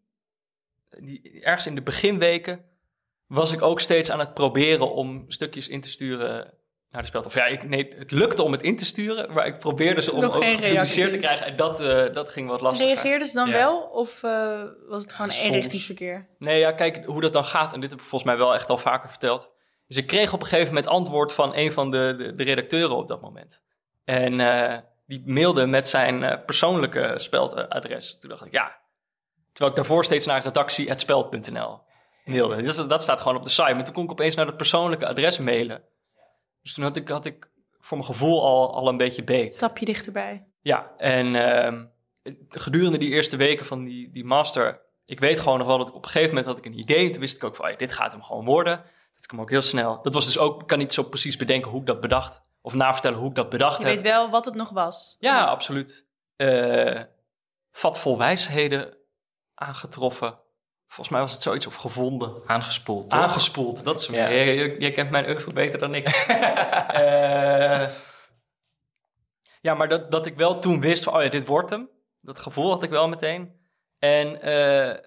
die, 1.00 1.42
ergens 1.42 1.68
in 1.68 1.76
de 1.76 1.82
beginweken, 1.82 2.66
was 3.28 3.52
ik 3.52 3.62
ook 3.62 3.80
steeds 3.80 4.12
aan 4.12 4.20
het 4.20 4.34
proberen 4.34 4.92
om 4.92 5.32
stukjes 5.32 5.68
in 5.68 5.82
te 5.82 5.90
sturen 5.90 6.54
naar 6.94 7.02
de 7.02 7.08
speld. 7.08 7.26
Of 7.26 7.34
ja, 7.34 7.46
ik, 7.46 7.64
nee, 7.70 7.94
het 7.98 8.12
lukte 8.12 8.44
om 8.44 8.52
het 8.52 8.64
in 8.64 8.78
te 8.78 8.86
sturen, 8.86 9.34
maar 9.34 9.46
ik 9.46 9.60
probeerde 9.60 10.02
ze 10.02 10.12
om 10.14 10.22
Nog 10.22 10.36
ook 10.36 10.44
gepubliceerd 10.44 11.12
te 11.12 11.18
krijgen. 11.18 11.46
En 11.46 11.56
dat, 11.56 11.80
eh, 11.80 12.14
dat 12.14 12.30
ging 12.30 12.50
wat 12.50 12.62
lastiger. 12.62 12.94
Reageerden 12.94 13.28
ze 13.28 13.36
dan 13.36 13.48
Ja. 13.48 13.54
wel? 13.54 13.80
Of 13.82 14.24
eh, 14.24 14.62
was 14.88 15.02
het 15.02 15.14
gewoon 15.14 15.32
soms. 15.32 15.46
eenrichtingsverkeer? 15.48 16.28
Nee, 16.38 16.60
ja, 16.60 16.72
kijk 16.72 17.06
hoe 17.06 17.22
dat 17.22 17.34
dan 17.34 17.46
gaat. 17.46 17.74
En 17.74 17.80
dit 17.80 17.90
heb 17.90 18.00
ik 18.00 18.06
volgens 18.06 18.32
mij 18.32 18.40
wel 18.40 18.54
echt 18.54 18.70
al 18.70 18.78
vaker 18.78 19.10
verteld. 19.10 19.52
Dus 19.88 19.98
ik 19.98 20.08
kreeg 20.08 20.34
op 20.34 20.40
een 20.42 20.48
gegeven 20.48 20.68
moment 20.74 20.88
antwoord 20.88 21.34
van 21.34 21.56
een 21.56 21.72
van 21.72 21.92
de, 21.92 22.16
de, 22.18 22.36
de 22.36 22.44
redacteuren 22.44 22.96
op 22.96 23.08
dat 23.08 23.22
moment. 23.22 23.62
En 24.06 24.40
eh, 24.40 24.78
die 25.06 25.22
mailde 25.26 25.66
met 25.66 25.88
zijn 25.88 26.42
persoonlijke 26.46 27.14
speldadres. 27.16 28.18
Toen 28.20 28.30
dacht 28.30 28.46
ik, 28.46 28.52
ja. 28.52 28.82
Terwijl 29.52 29.70
ik 29.70 29.76
daarvoor 29.76 30.06
steeds 30.06 30.26
naar 30.26 30.44
redactie.speld.nl 30.44 31.82
mailde. 32.26 32.62
Dat, 32.62 32.90
dat 32.90 33.02
staat 33.04 33.22
gewoon 33.22 33.38
op 33.38 33.44
de 33.44 33.50
site. 33.50 33.74
Maar 33.74 33.84
toen 33.84 33.94
kon 33.94 34.04
ik 34.04 34.12
opeens 34.12 34.36
naar 34.36 34.46
het 34.46 34.58
persoonlijke 34.58 35.08
adres 35.08 35.38
mailen. 35.38 35.84
Dus 36.64 36.74
toen 36.74 36.84
had 36.84 36.96
ik, 36.96 37.08
had 37.08 37.26
ik 37.26 37.50
voor 37.80 37.98
mijn 37.98 38.10
gevoel 38.10 38.44
al, 38.44 38.74
al 38.76 38.88
een 38.88 38.98
beetje 38.98 39.24
beet. 39.24 39.56
Stapje 39.56 39.86
dichterbij. 39.86 40.48
Ja, 40.62 40.92
en 40.98 41.36
ehm, 41.36 41.86
gedurende 42.50 42.98
die 42.98 43.10
eerste 43.10 43.36
weken 43.36 43.66
van 43.66 43.84
die, 43.84 44.12
die 44.12 44.26
master, 44.26 44.82
ik 45.06 45.20
weet 45.20 45.40
gewoon 45.40 45.58
nog 45.58 45.68
wel 45.68 45.78
dat 45.78 45.88
ik 45.88 45.96
op 45.96 46.04
een 46.04 46.10
gegeven 46.10 46.30
moment 46.30 46.46
had 46.46 46.58
ik 46.58 46.66
een 46.66 46.80
idee. 46.80 47.10
Toen 47.10 47.22
wist 47.22 47.36
ik 47.36 47.44
ook 47.44 47.56
van, 47.56 47.74
dit 47.78 47.94
gaat 47.94 48.12
hem 48.12 48.24
gewoon 48.24 48.46
worden. 48.46 48.78
Dat 49.14 49.24
ik 49.24 49.32
hem 49.32 49.42
ook 49.42 49.50
heel 49.50 49.62
snel. 49.62 50.02
Dat 50.02 50.14
was 50.14 50.26
dus 50.26 50.38
ook, 50.38 50.62
ik 50.62 50.68
kan 50.68 50.78
niet 50.78 50.94
zo 50.94 51.04
precies 51.04 51.36
bedenken 51.36 51.72
hoe 51.72 51.80
ik 51.80 51.86
dat 51.86 52.00
bedacht. 52.00 52.42
Of 52.62 52.74
navertellen 52.74 53.20
hoe 53.20 53.30
ik 53.30 53.36
dat 53.36 53.50
bedacht 53.50 53.78
Je 53.78 53.84
heb. 53.86 53.94
weet 53.94 54.04
wel 54.04 54.30
wat 54.30 54.46
het 54.46 54.56
nog 54.56 54.70
was. 54.70 55.16
Ja, 55.20 55.44
absoluut. 55.46 56.06
Eh 56.36 57.02
vat 57.72 58.00
vol 58.00 58.18
wijsheden 58.18 58.98
aangetroffen. 59.54 60.40
Volgens 60.94 61.10
mij 61.10 61.20
was 61.22 61.32
het 61.32 61.42
zoiets 61.42 61.68
of 61.68 61.76
gevonden. 61.76 62.42
Aangespoeld, 62.46 63.10
toch? 63.10 63.20
Aangespoeld, 63.20 63.84
dat 63.84 64.00
is 64.00 64.08
hem. 64.08 64.16
Ja. 64.16 64.32
Jij, 64.32 64.56
jij- 64.56 64.78
jij 64.78 64.92
kent 64.92 65.10
mijn 65.10 65.30
oeuvre 65.30 65.54
beter 65.54 65.80
dan 65.80 65.96
ik. 65.96 66.08
Eh, 66.94 67.90
ja, 69.62 69.74
maar 69.74 69.90
dat, 69.90 70.12
dat 70.12 70.26
ik 70.26 70.36
wel 70.36 70.56
toen 70.56 70.82
wist 70.82 71.04
van, 71.04 71.14
oh 71.16 71.24
ja, 71.24 71.30
dit 71.30 71.46
wordt 71.48 71.70
hem. 71.70 71.90
Dat 72.22 72.40
gevoel 72.40 72.70
had 72.70 72.84
ik 72.84 72.90
wel 72.90 73.08
meteen. 73.10 73.52
En 74.00 74.42
eh, 74.42 74.98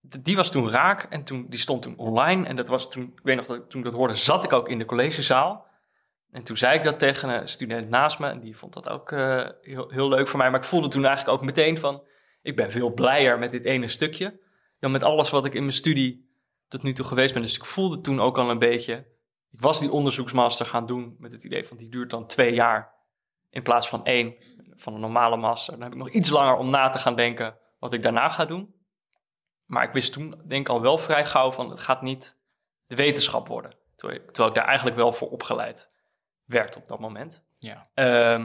die 0.00 0.36
was 0.36 0.50
toen 0.50 0.70
raak 0.70 1.02
en 1.02 1.24
toen, 1.24 1.46
die 1.48 1.58
stond 1.60 1.82
toen 1.82 1.96
online. 1.98 2.46
En 2.46 2.56
dat 2.56 2.68
was 2.68 2.90
toen, 2.90 3.02
ik 3.16 3.20
weet 3.22 3.36
nog 3.36 3.46
dat 3.46 3.70
toen 3.70 3.80
ik 3.80 3.86
dat 3.86 3.94
hoorde, 3.94 4.14
zat 4.14 4.44
ik 4.44 4.52
ook 4.52 4.68
in 4.68 4.78
de 4.78 4.84
collegezaal. 4.84 5.66
En 6.30 6.42
toen 6.42 6.56
zei 6.56 6.78
ik 6.78 6.84
dat 6.84 6.98
tegen 6.98 7.28
een 7.28 7.48
student 7.48 7.88
naast 7.88 8.18
me. 8.18 8.28
En 8.28 8.40
die 8.40 8.56
vond 8.56 8.72
dat 8.72 8.88
ook 8.88 9.12
eh, 9.12 9.48
heel, 9.60 9.90
heel 9.90 10.08
leuk 10.08 10.28
voor 10.28 10.38
mij. 10.38 10.50
Maar 10.50 10.60
ik 10.60 10.66
voelde 10.66 10.88
toen 10.88 11.04
eigenlijk 11.04 11.36
ook 11.38 11.44
meteen 11.44 11.78
van, 11.78 12.02
ik 12.42 12.56
ben 12.56 12.70
veel 12.70 12.90
blijer 12.92 13.38
met 13.38 13.50
dit 13.50 13.64
ene 13.64 13.88
stukje. 13.88 14.40
Dan 14.80 14.90
met 14.90 15.02
alles 15.02 15.30
wat 15.30 15.44
ik 15.44 15.54
in 15.54 15.62
mijn 15.62 15.74
studie 15.74 16.30
tot 16.68 16.82
nu 16.82 16.92
toe 16.92 17.06
geweest 17.06 17.32
ben. 17.32 17.42
Dus 17.42 17.56
ik 17.56 17.64
voelde 17.64 18.00
toen 18.00 18.20
ook 18.20 18.38
al 18.38 18.50
een 18.50 18.58
beetje. 18.58 19.06
Ik 19.50 19.60
was 19.60 19.80
die 19.80 19.90
onderzoeksmaster 19.90 20.66
gaan 20.66 20.86
doen 20.86 21.16
met 21.18 21.32
het 21.32 21.44
idee 21.44 21.66
van 21.66 21.76
die 21.76 21.88
duurt 21.88 22.10
dan 22.10 22.26
twee 22.26 22.54
jaar 22.54 22.94
in 23.50 23.62
plaats 23.62 23.88
van 23.88 24.04
één 24.04 24.34
van 24.74 24.94
een 24.94 25.00
normale 25.00 25.36
master. 25.36 25.72
Dan 25.72 25.82
heb 25.82 25.92
ik 25.92 25.98
nog 25.98 26.10
iets 26.10 26.28
langer 26.28 26.56
om 26.56 26.70
na 26.70 26.88
te 26.88 26.98
gaan 26.98 27.16
denken 27.16 27.58
wat 27.78 27.92
ik 27.92 28.02
daarna 28.02 28.28
ga 28.28 28.44
doen. 28.44 28.74
Maar 29.64 29.84
ik 29.84 29.92
wist 29.92 30.12
toen 30.12 30.42
denk 30.46 30.60
ik 30.60 30.68
al 30.68 30.80
wel 30.80 30.98
vrij 30.98 31.26
gauw 31.26 31.52
van 31.52 31.70
het 31.70 31.80
gaat 31.80 32.02
niet 32.02 32.38
de 32.86 32.94
wetenschap 32.94 33.48
worden. 33.48 33.78
Terwijl, 33.96 34.48
ik 34.48 34.54
daar 34.54 34.66
eigenlijk 34.66 34.96
wel 34.96 35.12
voor 35.12 35.30
opgeleid 35.30 35.90
werd 36.44 36.76
op 36.76 36.88
dat 36.88 37.00
moment. 37.00 37.44
Ja. 37.58 37.90
Ehm, 37.94 38.42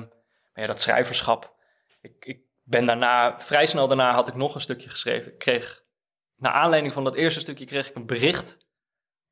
maar 0.53 0.63
ja, 0.63 0.67
dat 0.67 0.81
schrijverschap. 0.81 1.55
Ik, 2.01 2.25
ik 2.25 2.39
ben 2.63 2.85
daarna, 2.85 3.39
vrij 3.39 3.65
snel 3.65 3.87
daarna 3.87 4.13
had 4.13 4.27
ik 4.27 4.35
nog 4.35 4.55
een 4.55 4.61
stukje 4.61 4.89
geschreven. 4.89 5.31
Ik 5.31 5.37
kreeg, 5.37 5.83
naar 6.35 6.51
aanleiding 6.51 6.93
van 6.93 7.03
dat 7.03 7.15
eerste 7.15 7.39
stukje, 7.39 7.65
kreeg 7.65 7.89
ik 7.89 7.95
een 7.95 8.05
bericht 8.05 8.67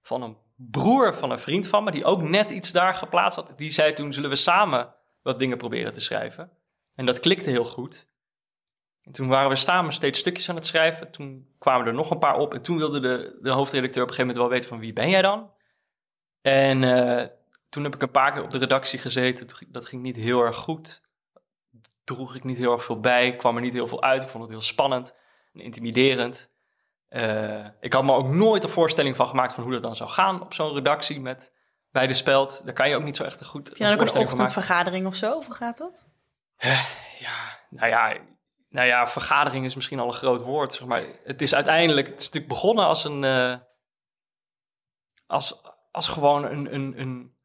van 0.01 0.21
een 0.21 0.37
broer 0.55 1.15
van 1.15 1.31
een 1.31 1.39
vriend 1.39 1.67
van 1.67 1.83
me, 1.83 1.91
die 1.91 2.05
ook 2.05 2.21
net 2.21 2.49
iets 2.49 2.71
daar 2.71 2.93
geplaatst 2.93 3.39
had. 3.39 3.57
Die 3.57 3.69
zei 3.69 3.93
toen, 3.93 4.13
zullen 4.13 4.29
we 4.29 4.35
samen 4.35 4.95
wat 5.21 5.39
dingen 5.39 5.57
proberen 5.57 5.93
te 5.93 6.01
schrijven? 6.01 6.51
En 6.95 7.05
dat 7.05 7.19
klikte 7.19 7.49
heel 7.49 7.65
goed. 7.65 8.11
En 9.01 9.11
toen 9.11 9.27
waren 9.27 9.49
we 9.49 9.55
samen 9.55 9.93
steeds 9.93 10.19
stukjes 10.19 10.49
aan 10.49 10.55
het 10.55 10.65
schrijven. 10.65 11.11
Toen 11.11 11.47
kwamen 11.59 11.87
er 11.87 11.93
nog 11.93 12.11
een 12.11 12.19
paar 12.19 12.37
op. 12.37 12.53
En 12.53 12.61
toen 12.61 12.77
wilde 12.77 12.99
de, 12.99 13.37
de 13.41 13.49
hoofdredacteur 13.49 14.03
op 14.03 14.09
een 14.09 14.15
gegeven 14.15 14.35
moment 14.35 14.37
wel 14.37 14.49
weten 14.49 14.69
van 14.69 14.79
wie 14.79 14.93
ben 14.93 15.09
jij 15.09 15.21
dan? 15.21 15.51
En 16.41 16.83
eh, 16.83 17.27
toen 17.69 17.83
heb 17.83 17.95
ik 17.95 18.01
een 18.01 18.11
paar 18.11 18.31
keer 18.31 18.43
op 18.43 18.51
de 18.51 18.57
redactie 18.57 18.99
gezeten. 18.99 19.47
Dat 19.67 19.85
ging 19.85 20.01
niet 20.01 20.15
heel 20.15 20.41
erg 20.41 20.57
goed. 20.57 21.01
Droeg 22.03 22.35
ik 22.35 22.43
niet 22.43 22.57
heel 22.57 22.71
erg 22.71 22.83
veel 22.83 22.99
bij. 22.99 23.35
Kwam 23.35 23.55
er 23.55 23.61
niet 23.61 23.73
heel 23.73 23.87
veel 23.87 24.03
uit. 24.03 24.23
Ik 24.23 24.29
vond 24.29 24.43
het 24.43 24.51
heel 24.51 24.61
spannend 24.61 25.15
en 25.53 25.59
intimiderend. 25.59 26.52
Eh, 27.13 27.65
ik 27.79 27.93
had 27.93 28.03
me 28.03 28.13
ook 28.13 28.27
nooit 28.27 28.63
een 28.63 28.69
voorstelling 28.69 29.15
van 29.15 29.27
gemaakt 29.27 29.53
van 29.53 29.63
hoe 29.63 29.71
dat 29.73 29.81
dan 29.83 29.95
zou 29.95 30.09
gaan 30.09 30.41
op 30.41 30.53
zo'n 30.53 30.73
redactie 30.73 31.19
met 31.19 31.51
bij 31.91 32.07
de 32.07 32.13
speld. 32.13 32.61
Daar 32.65 32.73
kan 32.73 32.89
je 32.89 32.95
ook 32.95 33.03
niet 33.03 33.15
zo 33.15 33.23
echt 33.23 33.39
een 33.39 33.45
goed 33.45 33.67
Heb 33.67 33.77
je 33.77 33.83
dan 33.83 33.93
ook 33.93 33.99
een 34.15 34.21
ochtendvergadering 34.21 35.05
of 35.07 35.15
zo? 35.15 35.37
Of 35.37 35.45
hoe 35.45 35.55
gaat 35.55 35.77
dat? 35.77 36.07
Ja, 37.19 37.35
nou 37.69 37.89
ja, 37.89 38.17
nou 38.69 38.87
ja, 38.87 39.07
vergadering 39.07 39.65
is 39.65 39.75
misschien 39.75 39.99
al 39.99 40.07
een 40.07 40.13
groot 40.13 40.41
woord. 40.41 40.73
Zeg 40.73 40.87
maar. 40.87 41.03
Het 41.23 41.41
is 41.41 41.55
uiteindelijk, 41.55 42.07
het 42.07 42.19
is 42.19 42.25
natuurlijk 42.25 42.53
begonnen 42.53 42.85
als 42.85 43.03
een, 43.03 43.23
eh, 43.23 43.55
als, 45.27 45.61
als 45.91 46.07
gewoon 46.07 46.43
een, 46.45 46.73
een, 46.73 46.99
een, 46.99 47.35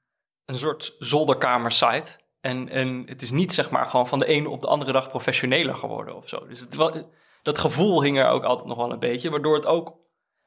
een 0.44 0.58
soort 0.58 0.94
zolderkamer-site. 0.98 2.20
En, 2.40 2.68
en 2.68 3.02
het 3.06 3.22
is 3.22 3.30
niet 3.30 3.52
zeg 3.52 3.70
maar 3.70 3.86
gewoon 3.86 4.08
van 4.08 4.18
de 4.18 4.26
ene 4.26 4.48
op 4.48 4.60
de 4.60 4.66
andere 4.66 4.92
dag 4.92 5.08
professioneler 5.08 5.76
geworden 5.76 6.16
of 6.16 6.28
zo. 6.28 6.46
Dus 6.46 6.60
het, 6.60 6.74
wa- 6.74 7.04
dat 7.48 7.58
gevoel 7.58 8.02
hing 8.02 8.18
er 8.18 8.28
ook 8.28 8.44
altijd 8.44 8.68
nog 8.68 8.76
wel 8.76 8.92
een 8.92 8.98
beetje, 8.98 9.30
waardoor 9.30 9.54
het 9.54 9.66
ook, 9.66 9.96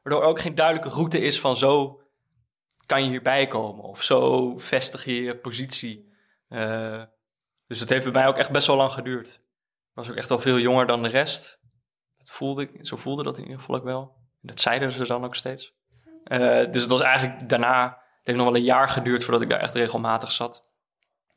waardoor 0.01 0.23
ook 0.23 0.39
geen 0.39 0.55
duidelijke 0.55 0.89
route 0.89 1.19
is 1.19 1.39
van 1.39 1.57
zo 1.57 2.01
kan 2.85 3.03
je 3.03 3.09
hierbij 3.09 3.47
komen 3.47 3.83
of 3.83 4.03
zo 4.03 4.53
vestig 4.57 5.05
je 5.05 5.21
je 5.21 5.37
positie. 5.37 6.13
Eh, 6.47 7.03
dus 7.67 7.79
het 7.79 7.89
heeft 7.89 8.03
bij 8.03 8.13
mij 8.13 8.27
ook 8.27 8.37
echt 8.37 8.51
best 8.51 8.67
wel 8.67 8.75
lang 8.75 8.91
geduurd. 8.91 9.33
Ik 9.33 9.93
was 9.93 10.09
ook 10.09 10.15
echt 10.15 10.29
wel 10.29 10.39
veel 10.39 10.59
jonger 10.59 10.87
dan 10.87 11.03
de 11.03 11.09
rest. 11.09 11.61
Dat 12.17 12.31
voelde 12.31 12.69
zo 12.81 12.97
voelde 12.97 13.23
dat 13.23 13.37
in 13.37 13.43
ieder 13.43 13.59
geval 13.59 13.75
ook 13.75 13.83
wel. 13.83 14.15
Dat 14.41 14.59
zeiden 14.59 14.91
ze 14.91 15.07
dan 15.07 15.25
ook 15.25 15.35
steeds. 15.35 15.73
Eh, 16.23 16.71
dus 16.71 16.81
het 16.81 16.89
was 16.89 17.01
eigenlijk 17.01 17.49
daarna, 17.49 17.83
het 17.87 18.27
heeft 18.27 18.37
nog 18.37 18.47
wel 18.47 18.55
een 18.55 18.63
jaar 18.63 18.89
geduurd 18.89 19.23
voordat 19.23 19.41
ik 19.41 19.49
daar 19.49 19.59
echt 19.59 19.73
regelmatig 19.73 20.31
zat. 20.31 20.69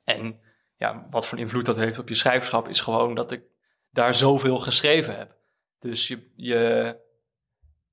En 0.04 0.40
ja, 0.76 1.06
wat 1.10 1.26
voor 1.26 1.38
invloed 1.38 1.66
dat 1.66 1.76
heeft 1.76 1.98
op 1.98 2.08
je 2.08 2.14
schrijverschap 2.14 2.68
is 2.68 2.80
gewoon 2.80 3.14
dat 3.14 3.32
ik 3.32 3.42
daar 3.90 4.14
zoveel 4.14 4.58
geschreven 4.58 5.16
heb. 5.16 5.42
Dus 5.88 6.08
je, 6.08 6.30
je, 6.36 6.96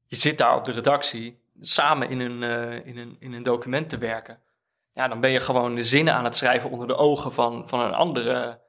je 0.06 0.16
zit 0.16 0.38
daar 0.38 0.56
op 0.56 0.66
de 0.66 0.72
redactie 0.72 1.42
samen 1.60 2.10
in 2.10 2.20
een, 2.20 2.44
eh, 2.44 2.86
in, 2.86 2.98
een, 2.98 3.16
in 3.20 3.34
een 3.34 3.44
document 3.44 3.90
te 3.90 3.98
werken 3.98 4.42
ja, 4.94 5.08
dan 5.08 5.20
ben 5.20 5.32
je 5.32 5.40
gewoon 5.40 5.76
de 5.76 5.84
zinnen 5.84 6.14
aan 6.14 6.24
het 6.24 6.36
schrijven 6.36 6.70
onder 6.70 6.88
de 6.88 6.96
ogen 6.96 7.34
van, 7.34 7.70
van 7.70 7.80
een 7.80 7.94
andere 7.94 8.60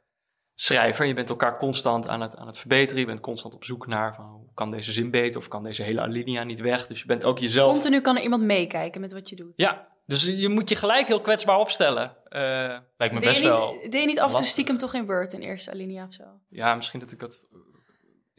schrijver. 0.55 1.07
Je 1.07 1.15
bent 1.15 1.29
elkaar 1.29 1.59
constant 1.59 2.09
aan 2.09 2.21
het, 2.21 2.37
aan 2.37 2.47
het 2.47 2.59
verbeteren. 2.59 3.01
Je 3.01 3.07
bent 3.07 3.21
constant 3.21 3.55
op 3.55 3.65
zoek 3.65 3.87
naar 3.87 4.15
van, 4.15 4.25
hoe 4.25 4.55
kan 4.55 4.71
deze 4.71 4.93
zin 4.93 5.11
beter 5.11 5.41
of 5.41 5.49
kan 5.49 5.63
deze 5.63 5.83
hele 5.83 6.01
alinea 6.01 6.45
niet 6.45 6.61
weg. 6.61 6.87
Dus 6.87 7.01
je 7.01 7.07
bent 7.07 7.25
ook 7.25 7.39
jezelf. 7.39 7.73
Continu 7.73 8.01
kan 8.01 8.17
er 8.17 8.23
iemand 8.23 8.43
meekijken 8.43 9.01
met 9.01 9.13
wat 9.13 9.29
je 9.29 9.37
doet. 9.37 9.53
Ja, 9.57 9.89
dus 10.07 10.25
je 10.25 10.49
moet 10.49 10.69
je 10.69 10.77
gelijk 10.77 11.07
heel 11.07 11.21
kwetsbaar 11.21 11.59
opstellen. 11.59 12.17
Eh, 12.29 12.41
Lijkt 12.97 13.15
me 13.15 13.21
Deed 13.21 13.29
best 13.29 13.41
je, 13.41 13.49
wel... 13.49 13.73
niet, 13.73 13.93
deed 13.93 14.01
je 14.01 14.07
niet 14.07 14.21
af 14.21 14.31
en 14.31 14.37
toe 14.37 14.47
stiekem 14.47 14.77
toch 14.77 14.95
in 14.95 15.07
Word 15.07 15.33
in 15.33 15.41
eerste 15.41 15.71
alinea 15.71 16.07
of 16.07 16.15
zo? 16.15 16.25
ja, 16.49 16.75
misschien 16.75 17.01
dat 17.01 17.13
ik 17.13 17.21
dat 17.21 17.41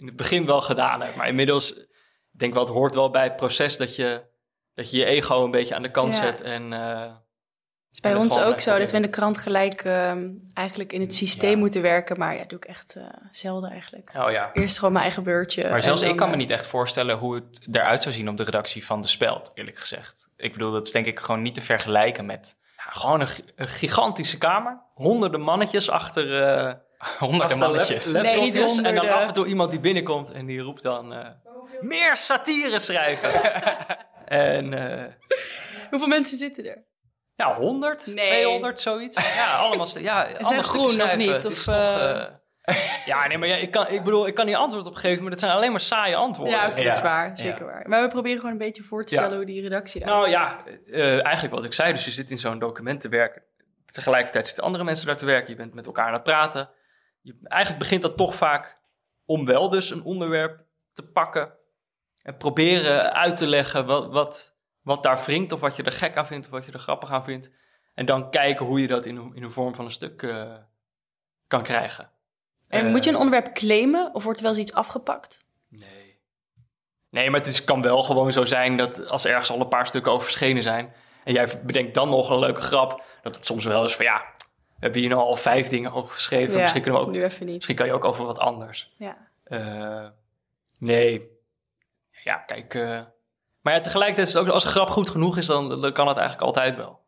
in 0.04 0.10
het 0.10 0.18
begin 0.18 0.46
wel 0.46 0.62
gedaan 0.62 1.02
heb. 1.02 1.16
Maar 1.16 1.28
inmiddels, 1.28 1.74
ik 1.74 2.40
denk 2.40 2.54
wel, 2.54 2.64
het 2.64 2.74
hoort 2.74 2.96
wel 2.96 3.10
bij 3.10 3.24
het 3.24 3.36
proces 3.36 3.78
dat 3.78 3.96
je 3.96 4.24
dat 4.74 4.92
je, 4.92 4.98
je 4.98 5.06
ego 5.06 5.44
een 5.44 5.52
beetje 5.52 5.76
aan 5.76 5.82
de 5.82 5.92
kant 5.92 6.14
Ja. 6.14 6.20
zet. 6.20 6.42
En, 6.42 6.74
eh, 6.74 7.00
Het 7.02 8.04
is 8.04 8.12
bij 8.12 8.16
ons 8.16 8.40
ook 8.40 8.60
zo 8.60 8.78
dat 8.78 8.90
we 8.90 8.96
in 8.96 9.02
de 9.02 9.10
krant 9.10 9.38
gelijk 9.38 9.82
ehm, 9.82 10.30
eigenlijk 10.54 10.94
in 10.94 11.02
het 11.02 11.14
systeem 11.14 11.52
Ja. 11.52 11.58
moeten 11.58 11.82
werken. 11.82 12.20
Maar 12.20 12.36
ja, 12.36 12.46
doe 12.46 12.58
ik 12.58 12.66
echt 12.66 12.96
eh, 12.96 13.04
zelden 13.32 13.70
eigenlijk. 13.72 14.12
Oh 14.18 14.32
ja. 14.32 14.50
Eerst 14.54 14.78
gewoon 14.78 14.94
mijn 14.94 15.06
eigen 15.06 15.24
beurtje. 15.24 15.70
Maar 15.70 15.82
zelfs 15.82 16.02
ik 16.02 16.16
kan 16.16 16.28
me 16.28 16.34
eh, 16.34 16.40
niet 16.40 16.50
echt 16.50 16.68
voorstellen 16.68 17.18
hoe 17.18 17.36
het 17.36 17.68
eruit 17.72 18.02
zou 18.02 18.16
zien 18.16 18.30
op 18.30 18.38
de 18.38 18.44
redactie 18.44 18.86
van 18.86 19.02
De 19.02 19.08
Speld, 19.08 19.52
eerlijk 19.54 19.78
gezegd. 19.80 20.28
Ik 20.38 20.52
bedoel, 20.54 20.72
dat 20.72 20.86
is 20.86 20.92
denk 20.94 21.06
ik 21.06 21.20
gewoon 21.20 21.42
niet 21.42 21.54
te 21.56 21.62
vergelijken 21.62 22.26
met 22.26 22.56
ja, 22.78 22.92
gewoon 22.92 23.22
een, 23.22 23.28
een 23.56 23.68
gigantische 23.68 24.38
kamer. 24.38 24.82
Honderden 24.94 25.42
mannetjes 25.42 25.90
achter... 25.90 26.82
eh, 27.04 27.10
honderden 27.20 27.58
mannetjes. 27.58 28.12
Nee, 28.12 28.40
niet. 28.40 28.56
En 28.56 28.62
dan 28.62 28.70
honderden. 28.70 29.14
af 29.14 29.28
en 29.28 29.34
toe 29.34 29.46
iemand 29.46 29.72
die 29.72 29.80
binnenkomt 29.80 30.32
en 30.32 30.46
die 30.46 30.60
roept 30.62 30.82
dan... 30.82 31.14
eh, 31.14 31.28
meer 31.82 32.18
satire 32.18 32.80
schrijven. 32.80 33.32
en 34.26 34.74
eh, 34.74 35.12
Hoeveel 35.90 36.08
mensen 36.08 36.38
zitten 36.38 36.66
er? 36.66 36.84
ja, 37.36 37.54
100, 37.56 38.06
Nee. 38.06 38.26
200, 38.26 38.80
zoiets. 38.80 39.36
Ja, 39.36 39.56
allemaal... 39.56 39.88
Ja, 40.00 40.22
allemaal 40.24 40.44
zijn 40.44 40.46
stukken 40.46 40.64
groen, 40.64 41.02
of 41.02 41.16
niet? 41.16 41.30
Het 41.30 41.46
Of, 41.46 41.52
is 41.52 41.64
toch, 41.64 41.74
eh, 41.76 42.22
eh, 42.62 42.76
ja, 43.06 43.28
nee, 43.28 43.38
maar 43.38 43.48
ja, 43.48 43.56
ik, 43.56 43.72
kan, 43.72 43.88
ik 43.90 44.04
bedoel, 44.04 44.28
ik 44.28 44.34
kan 44.34 44.46
niet 44.46 44.56
antwoord 44.56 44.86
op 44.86 44.96
geven, 44.96 45.22
maar 45.22 45.32
het 45.32 45.40
zijn 45.40 45.52
alleen 45.52 45.72
maar 45.72 45.80
saaie 45.80 46.16
antwoorden. 46.16 46.56
Ja, 46.56 46.68
oké, 46.68 46.80
Ja. 46.80 46.86
dat 46.88 46.96
is 46.96 47.02
waar. 47.02 47.38
Zeker 47.38 47.60
Ja. 47.60 47.66
waar. 47.66 47.90
Maar 47.90 48.02
we 48.02 48.08
proberen 48.08 48.38
gewoon 48.38 48.52
een 48.52 48.58
beetje 48.58 48.84
voor 48.84 49.04
te 49.06 49.14
Ja. 49.16 49.20
stellen 49.22 49.38
hoe 49.38 49.46
die 49.46 49.62
redactie 49.62 50.02
eruit 50.02 50.18
Nou 50.18 50.30
ja, 50.30 50.64
eh, 50.92 51.26
eigenlijk 51.26 51.54
wat 51.56 51.66
ik 51.66 51.74
zei. 51.74 51.94
Dus 51.94 52.06
je 52.06 52.12
zit 52.12 52.32
in 52.32 52.38
zo'n 52.38 52.60
document 52.60 53.02
te 53.02 53.10
werken. 53.10 53.42
Tegelijkertijd 53.86 54.46
zitten 54.46 54.64
andere 54.64 54.84
mensen 54.84 55.06
daar 55.06 55.18
te 55.18 55.26
werken. 55.26 55.50
Je 55.50 55.56
bent 55.56 55.74
met 55.74 55.86
elkaar 55.86 56.08
aan 56.08 56.14
het 56.14 56.24
praten. 56.24 56.70
Je, 57.24 57.36
eigenlijk 57.44 57.80
begint 57.80 58.02
dat 58.02 58.18
toch 58.18 58.36
vaak 58.36 58.82
om 59.26 59.46
wel 59.46 59.70
dus 59.70 59.90
een 59.90 60.04
onderwerp 60.04 60.66
te 60.92 61.04
pakken 61.04 61.54
en 62.22 62.38
proberen 62.38 63.14
uit 63.14 63.38
te 63.38 63.48
leggen 63.48 63.86
wat, 63.86 64.12
wat, 64.12 64.58
wat 64.82 65.04
daar 65.04 65.24
wringt 65.26 65.52
of 65.52 65.60
wat 65.60 65.76
je 65.76 65.84
er 65.84 65.92
gek 65.92 66.18
aan 66.18 66.28
vindt 66.28 66.46
of 66.46 66.52
wat 66.52 66.66
je 66.66 66.72
er 66.72 66.80
grappig 66.80 67.12
aan 67.12 67.24
vindt. 67.24 67.52
En 67.94 68.06
dan 68.06 68.30
kijken 68.30 68.66
hoe 68.66 68.82
je 68.82 68.88
dat 68.88 69.06
in 69.06 69.16
een, 69.16 69.36
in 69.36 69.44
een 69.44 69.52
vorm 69.52 69.76
van 69.76 69.86
een 69.86 69.92
stuk 69.92 70.24
eh, 70.24 70.56
kan 71.48 71.64
krijgen. 71.64 72.12
En 72.68 72.86
Eh, 72.86 72.92
moet 72.92 73.04
je 73.04 73.10
een 73.10 73.16
onderwerp 73.16 73.54
claimen 73.54 74.14
of 74.14 74.24
wordt 74.24 74.40
er 74.40 74.46
wel 74.46 74.54
eens 74.54 74.64
iets 74.64 74.74
afgepakt? 74.74 75.46
Nee. 75.68 76.22
Nee, 77.10 77.30
maar 77.30 77.40
het 77.40 77.50
is, 77.50 77.64
kan 77.64 77.82
wel 77.82 78.04
gewoon 78.04 78.32
zo 78.32 78.46
zijn 78.46 78.78
dat 78.78 79.08
als 79.08 79.26
ergens 79.26 79.50
al 79.50 79.60
een 79.60 79.68
paar 79.68 79.88
stukken 79.88 80.12
over 80.12 80.26
verschenen 80.26 80.64
zijn... 80.64 80.94
en 81.24 81.34
jij 81.34 81.62
bedenkt 81.64 81.94
dan 81.94 82.10
nog 82.10 82.30
een 82.30 82.40
leuke 82.40 82.62
grap... 82.62 83.04
dat 83.22 83.36
het 83.36 83.46
soms 83.46 83.66
wel 83.66 83.86
is 83.86 83.96
van 83.96 84.06
ja, 84.06 84.33
we 84.84 84.90
hebben 84.90 85.02
hier 85.02 85.18
nou 85.18 85.22
al 85.30 85.36
vijf 85.36 85.68
dingen 85.68 85.92
over 85.92 86.14
geschreven. 86.14 86.60
misschien, 86.60 86.82
kunnen 86.82 87.00
we 87.00 87.06
ook, 87.06 87.12
nu 87.12 87.24
even 87.24 87.46
niet. 87.46 87.56
misschien 87.56 87.76
kan 87.76 87.86
je 87.86 87.94
ook 87.94 88.06
over 88.06 88.26
wat 88.26 88.40
anders. 88.40 88.94
Ja. 88.98 89.18
Eh, 89.44 90.08
nee. 90.78 91.28
Ja, 92.24 92.36
kijk. 92.38 92.74
eh, 92.74 93.02
maar 93.62 93.74
ja, 93.74 93.82
tegelijkertijd 93.82 94.28
is 94.28 94.34
het 94.34 94.44
ook 94.44 94.50
als 94.50 94.64
een 94.64 94.70
grap 94.72 94.90
goed 94.90 95.10
genoeg 95.10 95.38
is, 95.38 95.46
dan, 95.46 95.82
dan 95.82 95.94
kan 95.94 96.08
het 96.08 96.18
eigenlijk 96.18 96.48
altijd 96.48 96.76
wel. 96.76 97.00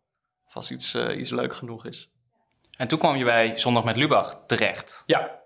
Of 0.48 0.56
als 0.56 0.72
iets, 0.72 0.94
eh, 0.94 1.18
iets 1.20 1.30
leuk 1.30 1.56
genoeg 1.56 1.86
is. 1.86 2.10
En 2.78 2.88
toen 2.88 3.00
kwam 3.00 3.16
je 3.16 3.24
bij 3.24 3.58
Zondag 3.58 3.84
met 3.84 3.98
Lubach 3.98 4.44
terecht. 4.48 5.04
Ja, 5.06 5.40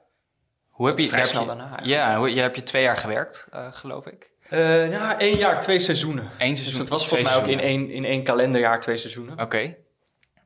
Hoe 0.69 0.87
heb 0.87 0.99
je, 0.99 1.07
Vrij 1.07 1.25
snel 1.25 1.41
heb 1.41 1.49
je- 1.51 1.57
daarna 1.57 1.75
eigenlijk. 1.77 2.01
Ja, 2.07 2.17
hoe, 2.17 2.33
je 2.33 2.41
hebt 2.41 2.55
je 2.55 2.63
twee 2.63 2.83
jaar 2.83 2.97
gewerkt, 2.97 3.47
eh, 3.51 3.73
geloof 3.73 4.05
ik. 4.05 4.31
uh, 4.51 4.91
ja 4.91 5.19
één 5.19 5.37
jaar, 5.37 5.61
twee 5.61 5.79
seizoenen. 5.79 6.29
Eén 6.37 6.49
Dus 6.49 6.57
seizoen. 6.59 6.79
het 6.79 6.89
was 6.89 7.07
twee 7.07 7.23
volgens 7.25 7.45
mij 7.45 7.53
ook 7.55 7.59
in 7.61 7.67
één, 7.67 7.89
in 7.91 8.05
één 8.05 8.23
kalenderjaar 8.23 8.79
twee 8.79 8.97
seizoenen. 8.97 9.39
Oké. 9.39 9.75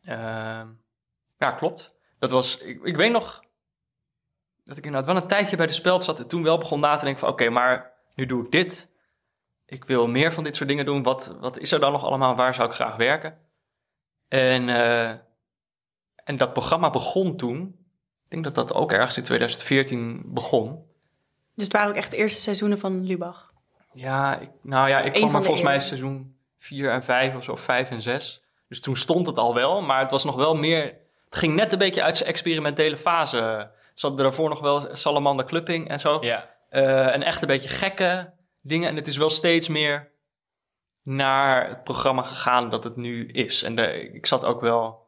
Ehm, 0.05 0.67
ja, 1.43 1.51
klopt. 1.51 1.95
Dat 2.19 2.31
was, 2.31 2.57
ik, 2.57 2.83
ik 2.83 2.95
weet 2.95 3.11
nog 3.11 3.43
dat 4.63 4.77
ik 4.77 4.85
inderdaad 4.85 5.13
wel 5.13 5.21
een 5.21 5.27
tijdje 5.27 5.55
bij 5.55 5.67
de 5.67 5.73
speld 5.73 6.03
zat 6.03 6.19
en 6.19 6.27
toen 6.27 6.43
wel 6.43 6.57
begon 6.57 6.79
na 6.79 6.95
te 6.95 7.03
denken 7.03 7.19
van 7.19 7.29
oké, 7.29 7.49
maar 7.49 7.93
nu 8.15 8.25
doe 8.25 8.43
ik 8.43 8.51
dit. 8.51 8.91
Ik 9.65 9.85
wil 9.85 10.07
meer 10.07 10.33
van 10.33 10.43
dit 10.43 10.55
soort 10.55 10.69
dingen 10.69 10.85
doen. 10.85 11.03
Wat, 11.03 11.35
wat 11.39 11.57
is 11.57 11.71
er 11.71 11.79
dan 11.79 11.91
nog 11.91 12.03
allemaal? 12.03 12.35
Waar 12.35 12.53
zou 12.53 12.69
ik 12.69 12.75
graag 12.75 12.95
werken? 12.95 13.37
En, 14.27 14.69
eh, 14.69 15.09
en 16.15 16.37
dat 16.37 16.53
programma 16.53 16.89
begon 16.89 17.37
toen. 17.37 17.75
Ik 18.23 18.29
denk 18.29 18.43
dat 18.43 18.55
dat 18.55 18.73
ook 18.73 18.91
ergens 18.91 19.17
in 19.17 19.23
2014 19.23 20.21
begon. 20.25 20.85
Dus 21.55 21.63
het 21.63 21.73
waren 21.73 21.89
ook 21.89 21.95
echt 21.95 22.11
de 22.11 22.17
eerste 22.17 22.41
seizoenen 22.41 22.79
van 22.79 23.05
Lubach. 23.05 23.53
Ja, 23.93 24.39
ik, 24.39 24.49
nou 24.61 24.89
ja, 24.89 24.99
ik 24.99 25.05
Eén 25.05 25.11
kwam 25.11 25.29
van 25.29 25.39
er 25.39 25.45
volgens 25.45 25.65
mij 25.65 25.79
seizoen 25.79 26.37
4 26.59 26.91
en 26.91 27.03
5 27.03 27.35
of 27.35 27.43
zo, 27.43 27.55
5 27.55 27.89
en 27.89 28.01
6. 28.01 28.43
Dus 28.67 28.81
toen 28.81 28.95
stond 28.95 29.27
het 29.27 29.37
al 29.37 29.53
wel, 29.53 29.81
maar 29.81 29.99
het 29.99 30.11
was 30.11 30.23
nog 30.23 30.35
wel 30.35 30.55
meer... 30.55 31.01
Het 31.33 31.41
ging 31.41 31.55
net 31.55 31.71
een 31.71 31.77
beetje 31.79 32.03
uit 32.03 32.17
zijn 32.17 32.29
experimentele 32.29 32.97
fase. 32.97 33.37
Het 33.37 33.99
zat 33.99 34.17
daarvoor 34.17 34.49
nog 34.49 34.59
wel 34.59 34.95
Salamander 34.95 35.45
Clupping 35.45 35.89
en 35.89 35.99
zo. 35.99 36.17
Ja. 36.21 36.49
Eh, 36.69 37.13
en 37.13 37.23
echt 37.23 37.41
een 37.41 37.47
beetje 37.47 37.69
gekke 37.69 38.33
dingen. 38.61 38.89
En 38.89 38.95
het 38.95 39.07
is 39.07 39.17
wel 39.17 39.29
steeds 39.29 39.67
meer 39.67 40.11
naar 41.01 41.69
het 41.69 41.83
programma 41.83 42.21
gegaan 42.21 42.69
dat 42.69 42.83
het 42.83 42.95
nu 42.95 43.27
is. 43.27 43.63
En 43.63 43.75
de, 43.75 44.11
ik 44.13 44.25
zat 44.25 44.45
ook 44.45 44.61
wel, 44.61 45.07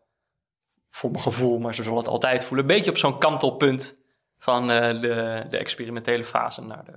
voor 0.89 1.11
mijn 1.11 1.23
gevoel, 1.23 1.59
maar 1.59 1.75
zo 1.75 1.83
zal 1.83 1.97
het 1.97 2.07
altijd 2.07 2.45
voelen... 2.45 2.69
een 2.69 2.75
beetje 2.75 2.91
op 2.91 2.97
zo'n 2.97 3.19
kantelpunt 3.19 3.99
van 4.37 4.71
eh, 4.71 5.01
de, 5.01 5.45
de 5.49 5.57
experimentele 5.57 6.25
fase 6.25 6.61
naar 6.61 6.85
de... 6.85 6.91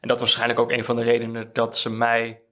En 0.00 0.08
dat 0.08 0.18
was 0.18 0.18
waarschijnlijk 0.18 0.60
ook 0.60 0.70
een 0.70 0.84
van 0.84 0.96
de 0.96 1.02
redenen 1.02 1.52
dat 1.52 1.76
ze 1.76 1.90
mij 1.90 2.42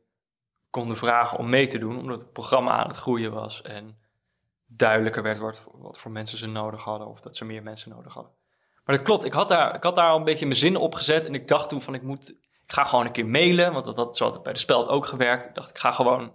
konden 0.71 0.97
vragen 0.97 1.39
om 1.39 1.49
mee 1.49 1.67
te 1.67 1.79
doen. 1.79 1.99
Omdat 1.99 2.21
het 2.21 2.33
programma 2.33 2.71
aan 2.71 2.89
het 2.89 2.97
groeien 2.97 3.33
was 3.33 3.63
en 3.63 4.05
duidelijker 4.77 5.23
werd 5.23 5.39
wat, 5.39 5.67
wat 5.73 5.99
voor 5.99 6.11
mensen 6.11 6.39
ze 6.39 6.47
nodig 6.47 6.83
hadden. 6.83 7.09
Of 7.09 7.21
dat 7.21 7.37
ze 7.37 7.45
meer 7.45 7.63
mensen 7.63 7.91
nodig 7.91 8.15
hadden. 8.15 8.33
Maar 8.85 8.97
dat 8.97 9.05
klopt, 9.05 9.25
ik 9.25 9.33
had 9.33 9.49
daar, 9.49 9.75
ik 9.75 9.83
had 9.83 9.97
daar 9.97 10.11
al 10.11 10.17
een 10.17 10.25
beetje 10.25 10.47
mijn 10.47 10.59
zinnen 10.59 10.81
op 10.81 10.95
gezet. 10.95 11.27
En 11.27 11.35
ik 11.35 11.49
dacht 11.49 11.69
toen 11.69 11.83
van 11.83 11.95
ik 11.95 12.03
moet, 12.03 12.29
ik 12.63 12.73
ga 12.73 12.85
gewoon 12.85 13.07
een 13.07 13.13
keer 13.13 13.27
mailen. 13.27 13.73
Want 13.73 13.85
dat 13.85 13.97
had 13.97 14.17
zo 14.17 14.33
het 14.33 14.43
bij 14.43 14.53
de 14.53 14.59
speld 14.59 14.89
ook 14.89 15.07
gewerkt. 15.07 15.47
Ik 15.47 15.55
dacht 15.55 15.71
ik 15.71 15.79
ga 15.79 15.93
gewoon 15.93 16.35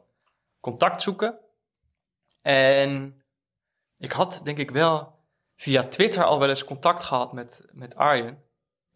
contact 0.59 1.01
zoeken. 1.01 1.39
En 2.41 3.23
ik 3.97 4.11
had 4.11 4.41
denk 4.43 4.57
ik 4.57 4.71
wel 4.71 5.19
via 5.55 5.83
Twitter 5.83 6.23
al 6.23 6.39
wel 6.39 6.49
eens 6.49 6.63
contact 6.63 7.03
gehad 7.03 7.33
met, 7.33 7.67
met 7.71 7.95
Arjen. 7.95 8.43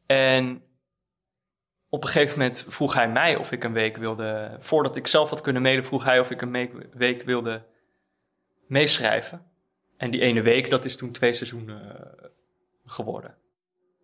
En 0.05 0.63
op 1.89 2.03
een 2.03 2.09
gegeven 2.09 2.37
moment 2.37 2.65
vroeg 2.67 2.93
hij 2.93 3.09
mij 3.09 3.35
of 3.35 3.51
ik 3.51 3.63
een 3.63 3.73
week 3.73 3.97
wilde... 3.97 4.57
Voordat 4.59 4.95
ik 4.95 5.07
zelf 5.07 5.29
had 5.29 5.41
kunnen 5.41 5.61
mailen, 5.61 5.85
vroeg 5.85 6.03
hij 6.03 6.19
of 6.19 6.31
ik 6.31 6.41
een 6.41 6.89
week 6.91 7.23
wilde 7.23 7.65
meeschrijven. 8.67 9.45
En 9.97 10.11
die 10.11 10.21
ene 10.21 10.41
week, 10.41 10.69
dat 10.69 10.85
is 10.85 10.97
toen 10.97 11.11
twee 11.11 11.33
seizoenen 11.33 11.97
eh, 11.97 12.29
geworden. 12.85 13.35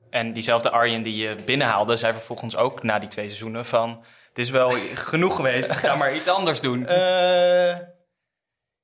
En 0.09 0.33
diezelfde 0.33 0.69
Arjen 0.69 1.03
die 1.03 1.15
je 1.15 1.35
binnenhaalde, 1.45 1.95
zei 1.95 2.13
vervolgens 2.13 2.55
ook 2.55 2.83
na 2.83 2.99
die 2.99 3.09
twee 3.09 3.27
seizoenen 3.27 3.65
van... 3.65 4.03
Het 4.29 4.39
is 4.39 4.49
wel 4.49 4.71
genoeg 4.93 5.35
geweest, 5.35 5.71
ga 5.71 5.95
maar 5.95 6.15
iets 6.15 6.27
anders 6.27 6.61
doen. 6.61 6.87
Eh, 6.89 7.77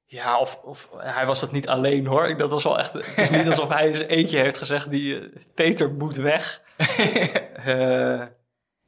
ja, 0.09 0.39
of, 0.39 0.59
of 0.63 0.89
hij 0.97 1.25
was 1.25 1.39
dat 1.39 1.51
niet 1.51 1.67
alleen 1.67 2.05
hoor. 2.05 2.37
Dat 2.37 2.51
was 2.51 2.63
wel 2.63 2.79
echt. 2.79 2.93
Het 2.93 3.17
is 3.17 3.29
niet 3.29 3.47
alsof 3.47 3.69
hij 3.69 3.87
eens 3.87 3.99
eentje 3.99 4.39
heeft 4.39 4.57
gezegd 4.57 4.89
die 4.91 5.19
eh, 5.19 5.41
Peter 5.53 5.91
moet 5.91 6.15
weg. 6.15 6.61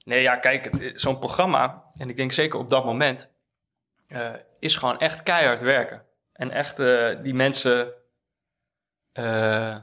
Nee, 0.04 0.22
ja, 0.22 0.36
kijk, 0.36 0.92
zo'n 0.96 1.20
programma, 1.20 1.84
en 1.96 2.10
ik 2.10 2.16
denk 2.16 2.32
zeker 2.32 2.60
op 2.60 2.70
dat 2.70 2.86
moment, 2.86 3.30
is 4.60 4.76
gewoon 4.76 5.00
echt 5.00 5.24
keihard 5.24 5.62
werken. 5.62 6.04
En 6.40 6.52
echt 6.52 6.80
eh, 6.80 7.24
die 7.24 7.34
mensen, 7.34 7.94
eh, 9.12 9.76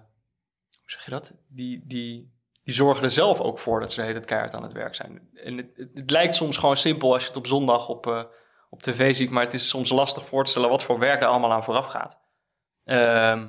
hoe 0.69 0.91
zeg 0.91 1.05
je 1.05 1.11
dat? 1.11 1.33
Die, 1.49 1.87
die, 1.87 2.35
die 2.63 2.75
zorgen 2.75 3.03
er 3.03 3.11
zelf 3.11 3.41
ook 3.41 3.59
voor 3.59 3.81
dat 3.81 3.91
ze 3.91 3.97
de 3.97 4.03
hele 4.03 4.15
tijd 4.15 4.27
keihard 4.27 4.55
aan 4.55 4.63
het 4.63 4.73
werk 4.73 4.95
zijn. 4.95 5.29
En 5.35 5.57
het, 5.57 5.89
het, 5.95 6.11
lijkt 6.11 6.35
soms 6.35 6.59
gewoon 6.59 6.77
simpel 6.77 7.13
als 7.13 7.23
je 7.23 7.29
het 7.29 7.37
op 7.37 7.47
zondag 7.47 7.89
op, 7.89 8.07
eh, 8.07 8.25
op 8.71 8.83
tv 8.83 9.15
ziet, 9.15 9.31
maar 9.31 9.45
het 9.45 9.55
is 9.55 9.69
soms 9.69 9.91
lastig 9.91 10.27
voor 10.27 10.45
te 10.45 10.51
stellen 10.51 10.69
wat 10.69 10.83
voor 10.83 10.99
werk 10.99 11.21
er 11.21 11.29
allemaal 11.29 11.53
aan 11.53 11.65
vooraf 11.65 11.87
gaat. 11.87 12.19
Ehm, 12.85 13.49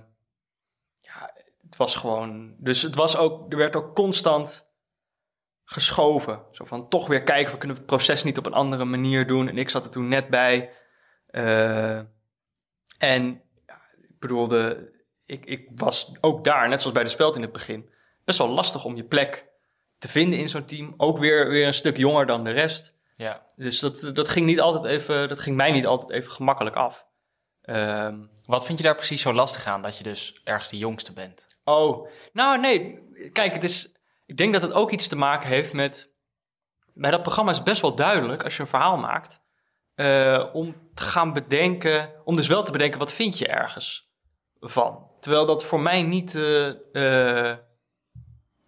ja, 0.99 1.33
het 1.63 1.77
was 1.77 1.95
gewoon. 1.95 2.55
Dus 2.57 2.81
het 2.81 2.95
was 2.95 3.17
ook, 3.17 3.51
er 3.51 3.57
werd 3.57 3.75
ook 3.75 3.95
constant 3.95 4.71
geschoven. 5.63 6.45
Zo 6.51 6.65
van 6.65 6.89
toch 6.89 7.07
weer 7.07 7.23
kijken, 7.23 7.51
we 7.51 7.57
kunnen 7.57 7.77
het 7.77 7.85
proces 7.85 8.23
niet 8.23 8.37
op 8.37 8.45
een 8.45 8.53
andere 8.53 8.85
manier 8.85 9.27
doen. 9.27 9.47
En 9.47 9.57
ik 9.57 9.69
zat 9.69 9.85
er 9.85 9.91
toen 9.91 10.07
net 10.07 10.29
bij. 10.29 10.71
Eh, 11.27 12.01
en 12.97 13.41
ja, 13.67 13.81
ik 14.01 14.19
bedoelde, 14.19 14.91
ik, 15.25 15.45
ik 15.45 15.69
was 15.75 16.11
ook 16.21 16.43
daar, 16.43 16.69
net 16.69 16.79
zoals 16.79 16.95
bij 16.95 17.03
de 17.03 17.09
speld 17.09 17.35
in 17.35 17.41
het 17.41 17.51
begin, 17.51 17.89
best 18.25 18.37
wel 18.37 18.49
lastig 18.49 18.85
om 18.85 18.95
je 18.95 19.03
plek 19.03 19.47
te 19.97 20.07
vinden 20.07 20.39
in 20.39 20.49
zo'n 20.49 20.65
team. 20.65 20.93
Ook 20.97 21.17
weer, 21.17 21.49
weer 21.49 21.65
een 21.65 21.73
stuk 21.73 21.97
jonger 21.97 22.25
dan 22.25 22.43
de 22.43 22.51
rest. 22.51 22.95
Ja. 23.15 23.45
Dus 23.55 23.79
dat, 23.79 24.11
dat 24.13 24.29
ging 24.29 24.45
niet 24.45 24.59
altijd 24.59 24.85
even, 24.85 25.29
dat 25.29 25.39
ging 25.39 25.55
mij 25.55 25.71
niet 25.71 25.85
altijd 25.85 26.11
even 26.11 26.31
gemakkelijk 26.31 26.75
af. 26.75 27.05
Ehm, 27.61 28.25
Wat 28.45 28.65
vind 28.65 28.77
je 28.77 28.83
daar 28.83 28.95
precies 28.95 29.21
zo 29.21 29.33
lastig 29.33 29.67
aan, 29.67 29.81
dat 29.81 29.97
je 29.97 30.03
dus 30.03 30.41
ergens 30.43 30.69
de 30.69 30.77
jongste 30.77 31.13
bent? 31.13 31.57
oh, 31.63 32.07
nou 32.33 32.59
nee, 32.59 32.99
kijk, 33.31 33.53
het 33.53 33.63
is, 33.63 33.95
ik 34.25 34.37
denk 34.37 34.53
dat 34.53 34.61
het 34.61 34.73
ook 34.73 34.91
iets 34.91 35.07
te 35.07 35.15
maken 35.15 35.49
heeft 35.49 35.73
met, 35.73 36.11
bij 36.93 37.11
dat 37.11 37.21
programma 37.21 37.51
is 37.51 37.63
best 37.63 37.81
wel 37.81 37.95
duidelijk, 37.95 38.43
als 38.43 38.55
je 38.55 38.61
een 38.61 38.67
verhaal 38.67 38.97
maakt, 38.97 39.41
eh, 39.97 40.45
om 40.53 40.75
te 40.93 41.03
gaan 41.03 41.33
bedenken, 41.33 42.11
om 42.23 42.35
dus 42.35 42.47
wel 42.47 42.63
te 42.63 42.71
bedenken, 42.71 42.99
wat 42.99 43.13
vind 43.13 43.37
je 43.37 43.47
ergens 43.47 44.09
van? 44.59 45.07
Terwijl 45.19 45.45
dat 45.45 45.63
voor 45.63 45.79
mij 45.79 46.03
niet 46.03 46.35
eh, 46.35 47.49
eh, 47.51 47.57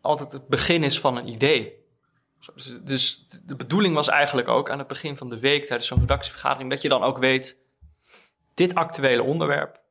altijd 0.02 0.32
het 0.32 0.48
begin 0.48 0.84
is 0.84 1.00
van 1.00 1.18
een 1.18 1.28
idee. 1.28 1.78
Dus, 2.56 2.80
dus 2.84 3.28
de 3.46 3.56
bedoeling 3.56 3.96
was 3.96 4.08
eigenlijk 4.08 4.48
ook 4.48 4.70
aan 4.70 4.80
het 4.80 4.88
begin 4.88 5.18
van 5.18 5.30
de 5.30 5.40
week 5.40 5.66
tijdens 5.66 5.88
zo'n 5.88 6.00
redactievergadering 6.00 6.70
dat 6.70 6.82
je 6.82 6.90
dan 6.90 7.04
ook 7.04 7.18
weet, 7.18 7.58
dit 8.54 8.76
actuele 8.76 9.24
onderwerp, 9.24 9.82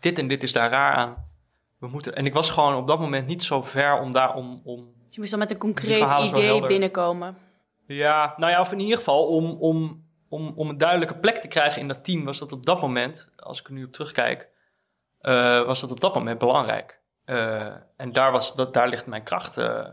dit 0.00 0.18
en 0.18 0.28
dit 0.28 0.42
is 0.42 0.52
daar 0.52 0.70
raar 0.70 0.94
aan. 0.94 1.28
We 1.78 1.86
moeten, 1.86 2.14
en 2.14 2.26
ik 2.26 2.34
was 2.34 2.50
gewoon 2.50 2.74
op 2.74 2.86
dat 2.86 3.00
moment 3.00 3.26
niet 3.26 3.42
zo 3.42 3.62
ver 3.62 4.00
om 4.00 4.12
daar 4.12 4.34
om, 4.34 4.60
om 4.64 4.94
je 5.08 5.20
moest 5.20 5.30
dan 5.30 5.38
met 5.38 5.50
een 5.50 5.58
concreet 5.58 6.12
idee 6.20 6.66
binnenkomen. 6.66 7.36
ja, 7.86 8.34
nou 8.36 8.52
ja, 8.52 8.60
of 8.60 8.72
in 8.72 8.80
ieder 8.80 8.98
geval 8.98 9.26
om, 9.26 9.50
om, 9.50 10.03
om, 10.34 10.52
om 10.56 10.68
een 10.68 10.78
duidelijke 10.78 11.16
plek 11.16 11.38
te 11.38 11.48
krijgen 11.48 11.80
in 11.80 11.88
dat 11.88 12.04
team, 12.04 12.24
was 12.24 12.38
dat 12.38 12.52
op 12.52 12.66
dat 12.66 12.80
moment, 12.80 13.30
als 13.36 13.60
ik 13.60 13.66
er 13.66 13.72
nu 13.72 13.84
op 13.84 13.92
terugkijk, 13.92 14.48
eh, 15.20 15.64
was 15.64 15.80
dat 15.80 15.90
op 15.90 16.00
dat 16.00 16.14
moment 16.14 16.38
belangrijk. 16.38 17.00
Eh, 17.24 17.74
en 17.96 18.12
daar, 18.12 18.32
was, 18.32 18.54
dat, 18.54 18.72
daar 18.74 18.88
ligt 18.88 19.06
mijn 19.06 19.22
kracht 19.22 19.56
eh, 19.56 19.86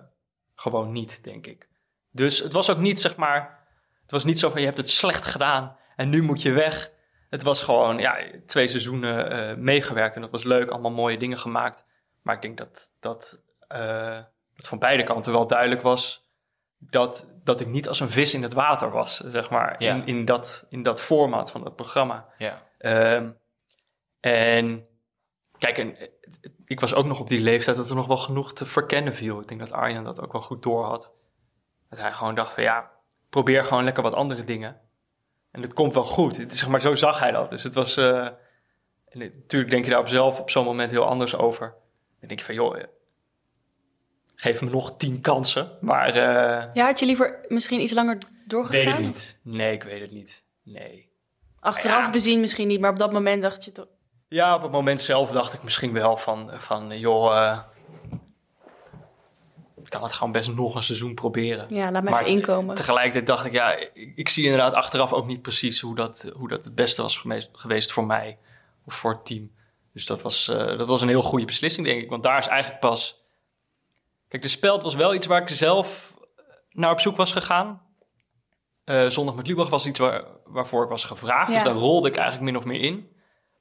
gewoon 0.55 0.91
niet, 0.91 1.23
denk 1.23 1.47
ik. 1.47 1.69
Dus 2.11 2.39
het 2.39 2.53
was 2.53 2.69
ook 2.69 2.77
niet, 2.77 2.99
zeg 2.99 3.15
maar, 3.15 3.67
het 4.01 4.11
was 4.11 4.23
niet 4.23 4.39
zo 4.39 4.49
van 4.49 4.59
je 4.59 4.65
hebt 4.65 4.77
het 4.77 4.89
slecht 4.89 5.25
gedaan 5.25 5.77
en 5.95 6.09
nu 6.09 6.21
moet 6.21 6.41
je 6.41 6.51
weg. 6.51 6.91
Het 7.29 7.43
was 7.43 7.63
gewoon, 7.63 7.97
ja, 7.97 8.17
twee 8.45 8.67
seizoenen 8.67 9.63
meegewerkt 9.63 10.15
en 10.15 10.21
dat 10.21 10.31
was 10.31 10.43
leuk, 10.43 10.69
allemaal 10.69 10.91
mooie 10.91 11.17
dingen 11.17 11.37
gemaakt. 11.37 11.85
Maar 12.21 12.35
ik 12.35 12.41
denk 12.41 12.57
dat, 12.57 12.91
dat, 12.99 13.41
dat 14.55 14.67
van 14.67 14.79
beide 14.79 15.03
kanten 15.03 15.31
wel 15.31 15.47
duidelijk 15.47 15.81
was 15.81 16.25
dat, 16.89 17.27
dat 17.43 17.59
ik 17.61 17.67
niet 17.67 17.87
als 17.87 17.99
een 17.99 18.09
vis 18.11 18.33
in 18.33 18.43
het 18.43 18.53
water 18.53 18.91
was, 18.91 19.17
zeg 19.17 19.49
maar, 19.49 19.75
Ja. 19.83 19.93
in, 19.95 20.05
in, 20.05 20.25
dat, 20.25 20.65
in 20.69 20.83
dat 20.83 21.01
format 21.01 21.51
van 21.51 21.63
het 21.65 21.75
programma. 21.75 22.27
Ja. 22.37 22.67
Ehm, 22.77 23.29
en 24.19 24.87
kijk, 25.57 25.77
en, 25.77 25.97
eh, 25.97 26.07
ik 26.65 26.79
was 26.79 26.93
ook 26.93 27.05
nog 27.05 27.19
op 27.19 27.27
die 27.29 27.39
leeftijd 27.39 27.77
dat 27.77 27.89
er 27.89 27.95
nog 27.95 28.07
wel 28.07 28.17
genoeg 28.17 28.53
te 28.53 28.65
verkennen 28.65 29.15
viel. 29.15 29.39
Ik 29.39 29.47
denk 29.47 29.59
dat 29.59 29.71
Arjen 29.71 30.03
dat 30.03 30.21
ook 30.21 30.31
wel 30.31 30.41
goed 30.41 30.63
door 30.63 30.83
had. 30.85 31.11
Dat 31.89 31.99
hij 31.99 32.11
gewoon 32.11 32.35
dacht 32.35 32.53
van 32.53 32.63
ja, 32.63 32.91
probeer 33.29 33.63
gewoon 33.63 33.83
lekker 33.83 34.03
wat 34.03 34.13
andere 34.13 34.43
dingen. 34.43 34.79
En 35.51 35.61
het 35.61 35.73
komt 35.73 35.93
wel 35.93 36.03
goed. 36.03 36.37
Het 36.37 36.51
is, 36.51 36.59
zeg 36.59 36.69
maar, 36.69 36.81
zo 36.81 36.95
zag 36.95 37.19
hij 37.19 37.31
dat. 37.31 37.49
Dus 37.49 37.63
het 37.63 37.73
was... 37.75 37.97
eh, 37.97 38.25
en 39.05 39.19
natuurlijk 39.19 39.71
denk 39.71 39.83
je 39.85 39.91
daar 39.91 39.99
op 39.99 40.07
zelf 40.07 40.39
op 40.39 40.49
zo'n 40.49 40.65
moment 40.65 40.91
heel 40.91 41.05
anders 41.05 41.35
over. 41.35 41.73
Dan 42.19 42.27
denk 42.27 42.39
je 42.39 42.45
van 42.45 42.55
joh, 42.55 42.77
eh, 42.79 42.83
geef 44.41 44.61
me 44.61 44.69
nog 44.69 44.97
tien 44.97 45.21
kansen. 45.21 45.71
Maar 45.81 46.07
eh, 46.07 46.67
Ja, 46.73 46.85
had 46.85 46.99
je 46.99 47.05
liever 47.05 47.45
misschien 47.47 47.81
iets 47.81 47.93
langer 47.93 48.17
doorgegaan? 48.47 48.85
weet 48.85 48.93
ik 48.93 48.99
niet. 49.05 49.39
Nee, 49.41 49.73
ik 49.73 49.83
weet 49.83 50.01
het 50.01 50.11
niet. 50.11 50.43
Nee. 50.63 51.09
Achteraf 51.59 52.05
Ja. 52.05 52.09
bezien 52.11 52.39
misschien 52.39 52.67
niet, 52.67 52.79
maar 52.79 52.89
op 52.89 52.97
dat 52.97 53.11
moment 53.11 53.41
dacht 53.41 53.65
je 53.65 53.71
toch... 53.71 53.87
Ja, 54.27 54.55
op 54.55 54.61
het 54.61 54.71
moment 54.71 55.01
zelf 55.01 55.31
dacht 55.31 55.53
ik 55.53 55.63
misschien 55.63 55.93
wel 55.93 56.17
van, 56.17 56.51
van 56.53 56.99
joh, 56.99 57.37
eh, 57.37 57.59
ik 59.83 59.89
kan 59.89 60.03
het 60.03 60.13
gewoon 60.13 60.31
best 60.31 60.53
nog 60.53 60.75
een 60.75 60.83
seizoen 60.83 61.13
proberen. 61.13 61.65
Ja, 61.69 61.91
laat 61.91 62.03
Maar 62.03 62.13
even 62.19 62.25
inkomen. 62.31 62.75
Tegelijkertijd 62.75 63.27
dacht 63.27 63.45
ik, 63.45 63.51
ja, 63.51 63.73
ik, 63.75 64.11
ik 64.15 64.29
zie 64.29 64.43
inderdaad 64.43 64.73
achteraf 64.73 65.13
ook 65.13 65.27
niet 65.27 65.41
precies 65.41 65.79
hoe 65.81 65.95
dat, 65.95 66.31
hoe 66.35 66.47
dat 66.47 66.63
het 66.63 66.75
beste 66.75 67.01
was 67.01 67.17
geweest, 67.17 67.49
geweest 67.53 67.91
voor 67.91 68.05
mij 68.05 68.37
of 68.85 68.93
voor 68.93 69.11
het 69.11 69.25
team. 69.25 69.51
Dus 69.93 70.05
dat 70.05 70.21
was, 70.21 70.47
eh, 70.47 70.77
dat 70.77 70.87
was 70.87 71.01
een 71.01 71.07
heel 71.07 71.21
goede 71.21 71.45
beslissing, 71.45 71.85
denk 71.87 72.01
ik. 72.01 72.09
Want 72.09 72.23
daar 72.23 72.37
is 72.37 72.47
eigenlijk 72.47 72.81
pas... 72.81 73.20
Kijk, 74.31 74.43
de 74.43 74.49
speld 74.49 74.83
was 74.83 74.95
wel 74.95 75.13
iets 75.13 75.27
waar 75.27 75.41
ik 75.41 75.49
zelf 75.49 76.13
naar 76.69 76.91
op 76.91 76.99
zoek 76.99 77.15
was 77.15 77.31
gegaan. 77.31 77.81
Eh, 78.83 79.07
Zondag 79.07 79.35
met 79.35 79.47
Lubach 79.47 79.69
was 79.69 79.85
iets 79.85 79.99
waar, 79.99 80.23
waarvoor 80.43 80.83
ik 80.83 80.89
was 80.89 81.05
gevraagd. 81.05 81.47
Ja. 81.49 81.53
Dus 81.53 81.63
daar 81.63 81.73
rolde 81.73 82.07
ik 82.07 82.15
eigenlijk 82.15 82.51
min 82.51 82.57
of 82.57 82.65
meer 82.65 82.81
in. 82.81 83.09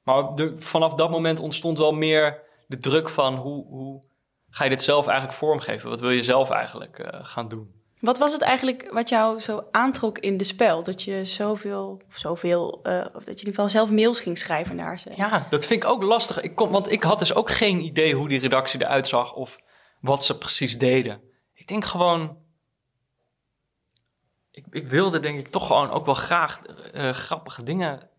Maar 0.03 0.35
de, 0.35 0.53
vanaf 0.57 0.93
dat 0.93 1.09
moment 1.09 1.39
ontstond 1.39 1.77
wel 1.77 1.91
meer 1.91 2.41
de 2.67 2.77
druk 2.77 3.09
van... 3.09 3.35
Hoe, 3.35 3.65
hoe 3.65 4.03
ga 4.49 4.63
je 4.63 4.69
dit 4.69 4.83
zelf 4.83 5.07
eigenlijk 5.07 5.37
vormgeven? 5.37 5.89
Wat 5.89 5.99
wil 5.99 6.09
je 6.09 6.23
zelf 6.23 6.49
eigenlijk 6.49 6.99
eh, 6.99 7.19
gaan 7.23 7.47
doen? 7.47 7.71
Wat 7.99 8.17
was 8.17 8.31
het 8.31 8.41
eigenlijk 8.41 8.89
wat 8.91 9.09
jou 9.09 9.39
zo 9.39 9.63
aantrok 9.71 10.17
in 10.17 10.37
de 10.37 10.43
spel? 10.43 10.83
Dat 10.83 11.03
je 11.03 11.25
zoveel, 11.25 12.01
of 12.07 12.17
zoveel, 12.17 12.79
eh, 12.83 12.93
of 12.93 13.23
dat 13.23 13.23
je 13.23 13.31
in 13.31 13.37
ieder 13.37 13.53
geval 13.53 13.69
zelf 13.69 13.91
mails 13.91 14.19
ging 14.19 14.37
schrijven 14.37 14.75
naar 14.75 14.99
ze. 14.99 15.11
Ja, 15.15 15.47
dat 15.49 15.65
vind 15.65 15.83
ik 15.83 15.89
ook 15.89 16.03
lastig. 16.03 16.41
Ik 16.41 16.55
kon, 16.55 16.71
want 16.71 16.91
ik 16.91 17.03
had 17.03 17.19
dus 17.19 17.33
ook 17.33 17.49
geen 17.49 17.81
idee 17.81 18.15
hoe 18.15 18.27
die 18.27 18.39
redactie 18.39 18.81
eruit 18.81 19.07
zag 19.07 19.33
of 19.33 19.57
wat 20.01 20.23
ze 20.23 20.37
precies 20.37 20.77
deden. 20.77 21.21
Ik 21.53 21.67
denk 21.67 21.85
gewoon. 21.85 22.37
Ik, 24.51 24.65
ik 24.71 24.87
wilde 24.87 25.19
denk 25.19 25.39
ik 25.39 25.47
toch 25.47 25.67
gewoon 25.67 25.89
ook 25.89 26.05
wel 26.05 26.13
graag 26.13 26.61
eh, 26.61 27.09
grappige 27.09 27.63
dingen 27.63 28.09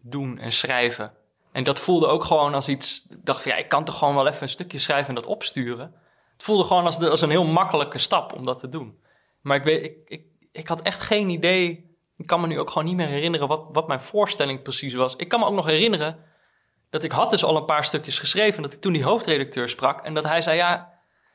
doen 0.00 0.38
en 0.38 0.52
schrijven. 0.52 1.12
En 1.52 1.64
dat 1.64 1.80
voelde 1.80 2.06
ook 2.06 2.24
gewoon 2.24 2.54
als 2.54 2.68
iets. 2.68 3.06
Ik 3.08 3.24
dacht 3.24 3.42
van 3.42 3.52
ja, 3.52 3.58
ik 3.58 3.68
kan 3.68 3.84
toch 3.84 3.98
gewoon 3.98 4.14
wel 4.14 4.26
even 4.26 4.42
een 4.42 4.48
stukje 4.48 4.78
schrijven 4.78 5.08
en 5.08 5.14
dat 5.14 5.26
opsturen. 5.26 5.94
Het 6.32 6.42
voelde 6.42 6.64
gewoon 6.64 6.84
als, 6.84 6.98
als 6.98 7.20
een 7.20 7.30
heel 7.30 7.46
makkelijke 7.46 7.98
stap 7.98 8.32
om 8.32 8.44
dat 8.44 8.58
te 8.58 8.68
doen. 8.68 8.98
Maar 9.40 9.56
ik, 9.56 9.64
weet, 9.64 9.84
ik, 9.84 9.96
ik, 10.08 10.22
ik 10.52 10.68
had 10.68 10.82
echt 10.82 11.00
geen 11.00 11.28
idee. 11.28 11.96
Ik 12.16 12.26
kan 12.26 12.40
me 12.40 12.46
nu 12.46 12.60
ook 12.60 12.70
gewoon 12.70 12.88
niet 12.88 12.96
meer 12.96 13.06
herinneren 13.06 13.48
wat, 13.48 13.66
wat 13.68 13.88
mijn 13.88 14.02
voorstelling 14.02 14.62
precies 14.62 14.94
was. 14.94 15.16
Ik 15.16 15.28
kan 15.28 15.40
me 15.40 15.46
ook 15.46 15.54
nog 15.54 15.66
herinneren 15.66 16.24
dat 16.90 17.04
ik 17.04 17.12
had 17.12 17.30
dus 17.30 17.44
al 17.44 17.56
een 17.56 17.64
paar 17.64 17.84
stukjes 17.84 18.18
geschreven. 18.18 18.62
Dat 18.62 18.72
ik 18.72 18.80
toen 18.80 18.92
die 18.92 19.04
hoofdredacteur 19.04 19.68
sprak. 19.68 20.04
En 20.04 20.14
dat 20.14 20.24
hij 20.24 20.42
zei, 20.42 20.56
ja, 20.56 20.92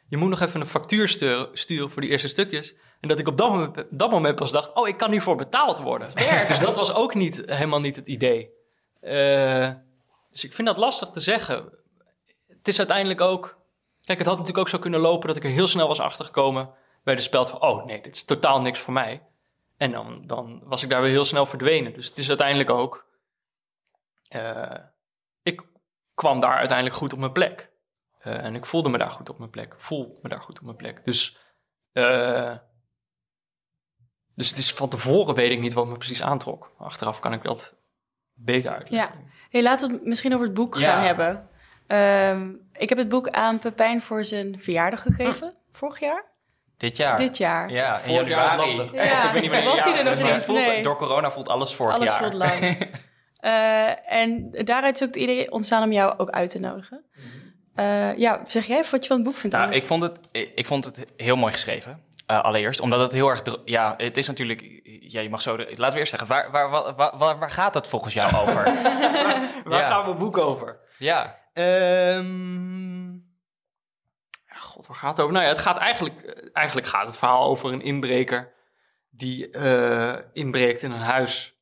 je 0.10 0.18
moet 0.18 0.30
nog 0.30 0.42
even 0.42 0.62
een 0.62 0.68
factuur 0.68 1.08
sturen, 1.54 1.92
voor 1.92 2.02
die 2.02 2.12
eerste 2.12 2.28
stukjes. 2.28 2.76
En 3.00 3.08
dat 3.08 3.20
ik 3.20 3.28
op 3.28 3.38
dat 3.38 3.50
moment, 3.50 3.86
dat 3.90 4.12
moment 4.12 4.36
pas 4.36 4.52
dacht, 4.52 4.74
oh, 4.74 4.88
ik 4.88 4.98
kan 4.98 5.12
hiervoor 5.12 5.36
betaald 5.36 5.80
worden. 5.80 6.08
Dus 6.48 6.60
dat 6.60 6.76
was 6.76 6.94
ook 6.94 7.14
niet, 7.14 7.44
helemaal 7.46 7.80
niet 7.80 7.96
het 7.96 8.08
idee. 8.08 8.50
Eh, 9.00 9.72
dus 10.32 10.44
ik 10.44 10.54
vind 10.54 10.68
dat 10.68 10.78
lastig 10.78 11.10
te 11.10 11.20
zeggen. 11.20 11.70
Het 12.48 12.68
is 12.68 12.78
uiteindelijk 12.78 13.22
ook... 13.22 13.62
Kijk, 14.02 14.18
het 14.18 14.28
had 14.28 14.38
natuurlijk 14.38 14.66
ook 14.66 14.74
zo 14.74 14.80
kunnen 14.80 15.00
lopen 15.00 15.28
dat 15.28 15.38
ik 15.38 15.44
er 15.44 15.50
heel 15.50 15.68
snel 15.68 15.88
was 15.88 16.00
achtergekomen 16.00 16.70
bij 17.04 17.16
de 17.16 17.22
speld 17.22 17.50
van, 17.50 17.62
oh 17.62 17.86
nee, 17.86 18.02
dit 18.02 18.16
is 18.16 18.24
totaal 18.24 18.62
niks 18.62 18.80
voor 18.80 18.94
mij. 18.94 19.22
En 19.78 19.92
dan, 19.92 20.24
dan 20.26 20.62
was 20.64 20.84
ik 20.84 20.90
daar 20.90 21.02
weer 21.02 21.12
heel 21.12 21.26
snel 21.26 21.46
verdwenen. 21.46 21.94
Dus 21.94 22.08
het 22.08 22.18
is 22.18 22.28
uiteindelijk 22.28 22.70
ook, 22.70 23.06
eh, 24.28 24.72
kwam 26.14 26.40
daar 26.40 26.58
uiteindelijk 26.58 26.98
goed 26.98 27.14
op 27.14 27.20
mijn 27.20 27.32
plek. 27.32 27.72
Eh, 28.20 28.44
en 28.44 28.56
ik 28.56 28.66
voelde 28.66 28.90
me 28.90 28.98
daar 28.98 29.10
goed 29.10 29.30
op 29.30 29.38
mijn 29.38 29.50
plek. 29.50 29.76
Voel 29.78 30.20
me 30.22 30.30
daar 30.30 30.42
goed 30.42 30.58
op 30.60 30.64
mijn 30.66 30.76
plek. 30.78 31.06
Dus, 31.06 31.38
eh, 31.92 32.56
dus 34.36 34.50
het 34.50 34.58
is 34.58 34.74
van 34.74 34.90
tevoren 34.90 35.36
weet 35.36 35.52
ik 35.52 35.60
niet 35.60 35.74
wat 35.74 35.88
me 35.88 35.98
precies 35.98 36.22
aantrok. 36.24 36.72
Achteraf 36.78 37.20
kan 37.20 37.34
ik 37.34 37.44
dat 37.44 37.76
beter 38.34 38.72
uitleggen. 38.72 39.20
Ja. 39.20 39.28
Hey, 39.50 39.62
laten 39.64 39.88
we 39.88 39.94
het 39.94 40.06
misschien 40.06 40.34
over 40.34 40.46
het 40.46 40.56
boek 40.56 40.78
Ja. 40.78 40.92
gaan 40.94 41.04
hebben. 41.06 41.48
Ehm, 41.88 42.52
ik 42.74 42.90
heb 42.90 42.98
het 42.98 43.10
boek 43.10 43.30
aan 43.30 43.60
Pepijn 43.60 44.02
voor 44.02 44.24
zijn 44.24 44.60
verjaardag 44.60 45.02
gegeven, 45.02 45.54
vorig 45.72 46.00
jaar. 46.00 46.32
Dit 46.78 46.98
jaar. 46.98 47.18
Dit 47.18 47.38
jaar. 47.38 47.72
Ja, 47.72 47.94
in 47.96 48.02
Vorig 48.02 48.28
jaar 48.28 48.58
lastig. 48.58 48.92
Ja, 48.94 49.02
Ik 49.26 49.32
weet 49.32 49.42
niet 49.42 49.52
wanneer 49.52 49.70
was 49.70 49.84
het 49.84 49.94
hij 49.96 50.06
er 50.06 50.34
nog 50.34 50.44
voelt, 50.44 50.58
Nee. 50.60 50.84
Door 50.84 50.98
corona 50.98 51.32
voelt 51.32 51.50
alles 51.50 51.76
vorig 51.76 51.96
Alles 51.96 52.10
jaar. 52.10 52.20
voelt 52.20 52.34
lang. 52.34 52.78
Eh, 53.44 54.14
en 54.14 54.50
daaruit 54.52 54.96
is 54.96 55.02
ook 55.02 55.08
het 55.14 55.24
idee 55.24 55.52
ontstaan 55.52 55.84
om 55.84 55.92
jou 55.92 56.14
ook 56.18 56.30
uit 56.30 56.50
te 56.50 56.60
nodigen. 56.60 57.04
Eh, 57.76 58.18
ja, 58.18 58.42
zeg 58.48 58.66
jij 58.66 58.78
even 58.78 58.92
wat 58.92 59.02
je 59.02 59.08
van 59.08 59.18
het 59.18 59.26
boek 59.26 59.36
vindt? 59.38 59.56
Nou, 59.56 59.64
Anders? 59.68 59.82
ik 59.82 59.88
vond 59.88 60.02
het, 60.04 60.20
ik 60.56 60.66
vond 60.66 60.86
het 60.86 61.06
heel 61.18 61.36
mooi 61.36 61.52
geschreven. 61.54 62.04
Eh, 62.28 62.42
allereerst, 62.44 62.80
omdat 62.80 63.00
het 63.00 63.12
heel 63.12 63.30
erg... 63.30 63.42
Ja, 63.66 63.94
het 63.98 64.18
is 64.18 64.28
natuurlijk... 64.28 64.82
Ja, 65.02 65.22
je 65.22 65.30
mag 65.30 65.42
zo... 65.42 65.58
de- 65.58 65.72
Laten 65.76 65.94
we 65.94 66.00
eerst 66.00 66.10
zeggen, 66.10 66.28
waar, 66.30 66.52
waar, 66.52 66.96
waar, 66.96 67.38
waar, 67.40 67.52
gaat 67.52 67.74
het 67.74 67.88
volgens 67.88 68.14
jou 68.14 68.36
over? 68.36 68.64
Waar 69.64 69.80
Ja. 69.82 69.88
gaan 69.90 70.06
we 70.06 70.14
boek 70.16 70.38
over? 70.38 70.80
ja. 70.98 71.42
Ehm, 71.54 73.12
ja, 74.46 74.56
god, 74.60 74.88
waar 74.88 74.98
gaat 74.98 75.10
het 75.12 75.20
over? 75.20 75.34
Nou 75.34 75.46
ja, 75.46 75.52
het 75.52 75.60
gaat 75.62 75.78
eigenlijk, 75.78 76.50
eigenlijk 76.54 76.88
gaat 76.88 77.06
het 77.06 77.18
verhaal 77.18 77.44
over 77.44 77.74
een 77.74 77.82
inbreker 77.82 78.54
die 79.10 79.50
eh, 79.50 80.16
inbreekt 80.34 80.82
in 80.82 80.92
een 80.92 81.00
huis. 81.00 81.53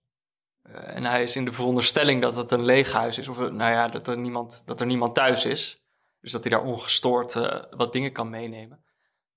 Eh, 0.73 0.95
en 0.95 1.03
hij 1.05 1.23
is 1.23 1.35
in 1.35 1.45
de 1.45 1.51
veronderstelling 1.51 2.21
dat 2.21 2.35
het 2.35 2.51
een 2.51 2.63
leeg 2.63 2.91
huis 2.91 3.17
is, 3.17 3.27
of 3.27 3.37
eh, 3.39 3.47
nou 3.49 3.71
ja, 3.71 3.87
dat 3.87 4.07
er 4.07 4.17
niemand, 4.17 4.61
dat 4.65 4.79
er 4.79 4.85
niemand 4.85 5.15
thuis 5.15 5.45
is. 5.45 5.79
Dus 6.19 6.31
dat 6.31 6.41
hij 6.43 6.51
daar 6.51 6.63
ongestoord 6.63 7.35
eh, 7.35 7.63
wat 7.69 7.93
dingen 7.93 8.11
kan 8.11 8.29
meenemen. 8.29 8.83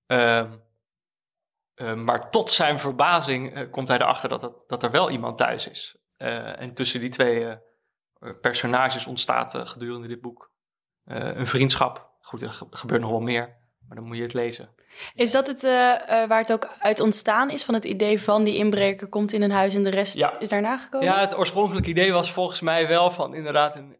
Ehm, 0.05 0.53
eh, 1.73 1.93
maar 1.93 2.29
tot 2.29 2.49
zijn 2.51 2.79
verbazing 2.79 3.69
komt 3.69 3.87
hij 3.87 3.97
erachter 3.97 4.29
dat, 4.29 4.41
dat, 4.41 4.63
dat 4.69 4.83
er 4.83 4.91
wel 4.91 5.09
iemand 5.09 5.37
thuis 5.37 5.67
is. 5.67 5.97
En 6.17 6.73
tussen 6.73 6.99
die 6.99 7.09
twee 7.09 7.57
personages 8.41 9.07
ontstaat 9.07 9.55
gedurende 9.57 10.07
dit 10.07 10.21
boek 10.21 10.51
een 11.05 11.47
vriendschap. 11.47 12.13
Goed, 12.21 12.41
er 12.41 12.51
ge- 12.51 12.67
gebeurt 12.69 13.01
nog 13.01 13.09
wel 13.09 13.19
meer, 13.19 13.57
maar 13.87 13.97
dan 13.97 14.05
moet 14.07 14.17
je 14.17 14.23
het 14.23 14.33
lezen. 14.33 14.69
Is 15.13 15.31
dat 15.31 15.47
het 15.47 15.63
eh, 15.63 16.21
eh, 16.21 16.29
waar 16.29 16.39
het 16.39 16.51
ook 16.51 16.69
uit 16.79 16.99
ontstaan 16.99 17.49
is? 17.49 17.63
Van 17.63 17.73
het 17.73 17.85
idee 17.85 18.21
van 18.21 18.43
die 18.43 18.55
inbreker 18.55 19.07
komt 19.07 19.33
in 19.33 19.41
een 19.41 19.51
huis 19.51 19.75
en 19.75 19.83
de 19.83 19.89
rest 19.89 20.15
Ja. 20.15 20.39
is 20.39 20.49
daarna 20.49 20.77
gekomen? 20.77 21.07
Ja, 21.07 21.19
het 21.19 21.37
oorspronkelijke 21.37 21.89
idee 21.89 22.11
was 22.11 22.31
volgens 22.31 22.61
mij 22.61 22.87
wel 22.87 23.11
van 23.11 23.35
inderdaad 23.35 23.75
een 23.75 23.97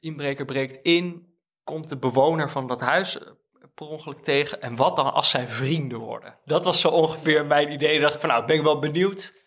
inbreker 0.00 0.44
breekt 0.44 0.76
in, 0.76 1.26
komt 1.64 1.88
de 1.88 1.98
bewoner 1.98 2.50
van 2.50 2.66
dat 2.66 2.80
huis 2.80 3.18
eh, 3.18 3.28
per 3.74 3.86
ongeluk 3.86 4.20
tegen 4.20 4.62
en 4.62 4.76
wat 4.76 4.96
dan 4.96 5.12
als 5.12 5.30
zij 5.30 5.48
vrienden 5.48 5.98
worden? 5.98 6.38
Dat 6.44 6.64
was 6.64 6.80
zo 6.80 6.88
ongeveer 6.88 7.46
mijn 7.46 7.72
idee. 7.72 7.92
Dan 7.92 8.00
dacht 8.00 8.14
ik 8.14 8.20
van 8.20 8.28
nou, 8.28 8.46
ben 8.46 8.56
ik 8.56 8.62
wel 8.62 8.78
benieuwd. 8.78 9.46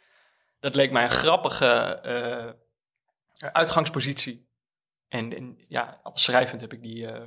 Dat 0.59 0.75
leek 0.75 0.91
mij 0.91 1.03
een 1.03 1.09
grappige 1.09 1.65
eh, 2.01 3.49
uitgangspositie. 3.51 4.49
En, 5.07 5.35
en 5.35 5.63
ja, 5.67 5.99
als 6.03 6.23
schrijvend 6.23 6.61
heb 6.61 6.73
ik 6.73 6.81
die 6.81 7.07
eh, 7.07 7.23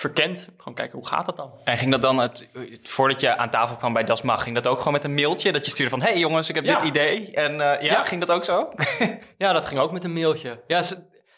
verkend. 0.00 0.48
Gewoon 0.56 0.74
kijken, 0.74 0.98
hoe 0.98 1.06
gaat 1.08 1.26
dat 1.26 1.36
dan? 1.36 1.52
En 1.64 1.78
ging 1.78 1.90
dat 1.90 2.02
dan, 2.02 2.18
het, 2.18 2.48
voordat 2.82 3.20
je 3.20 3.36
aan 3.36 3.50
tafel 3.50 3.76
kwam 3.76 3.92
bij 3.92 4.04
Das 4.04 4.22
Mag, 4.22 4.42
ging 4.42 4.54
dat 4.54 4.66
ook 4.66 4.78
gewoon 4.78 4.92
met 4.92 5.04
een 5.04 5.14
mailtje? 5.14 5.52
Dat 5.52 5.64
je 5.64 5.70
stuurde 5.70 5.90
van, 5.90 6.02
hey 6.02 6.18
jongens, 6.18 6.48
ik 6.48 6.54
heb 6.54 6.64
Ja. 6.64 6.78
dit 6.78 6.88
idee. 6.88 7.30
En 7.30 7.52
eh, 7.52 7.58
ja, 7.58 7.78
Ja. 7.80 8.04
ging 8.04 8.20
dat 8.26 8.36
ook 8.36 8.44
zo? 8.44 8.68
Ja, 9.38 9.52
dat 9.52 9.66
ging 9.66 9.80
ook 9.80 9.92
met 9.92 10.04
een 10.04 10.12
mailtje. 10.12 10.60
Ja, 10.66 10.82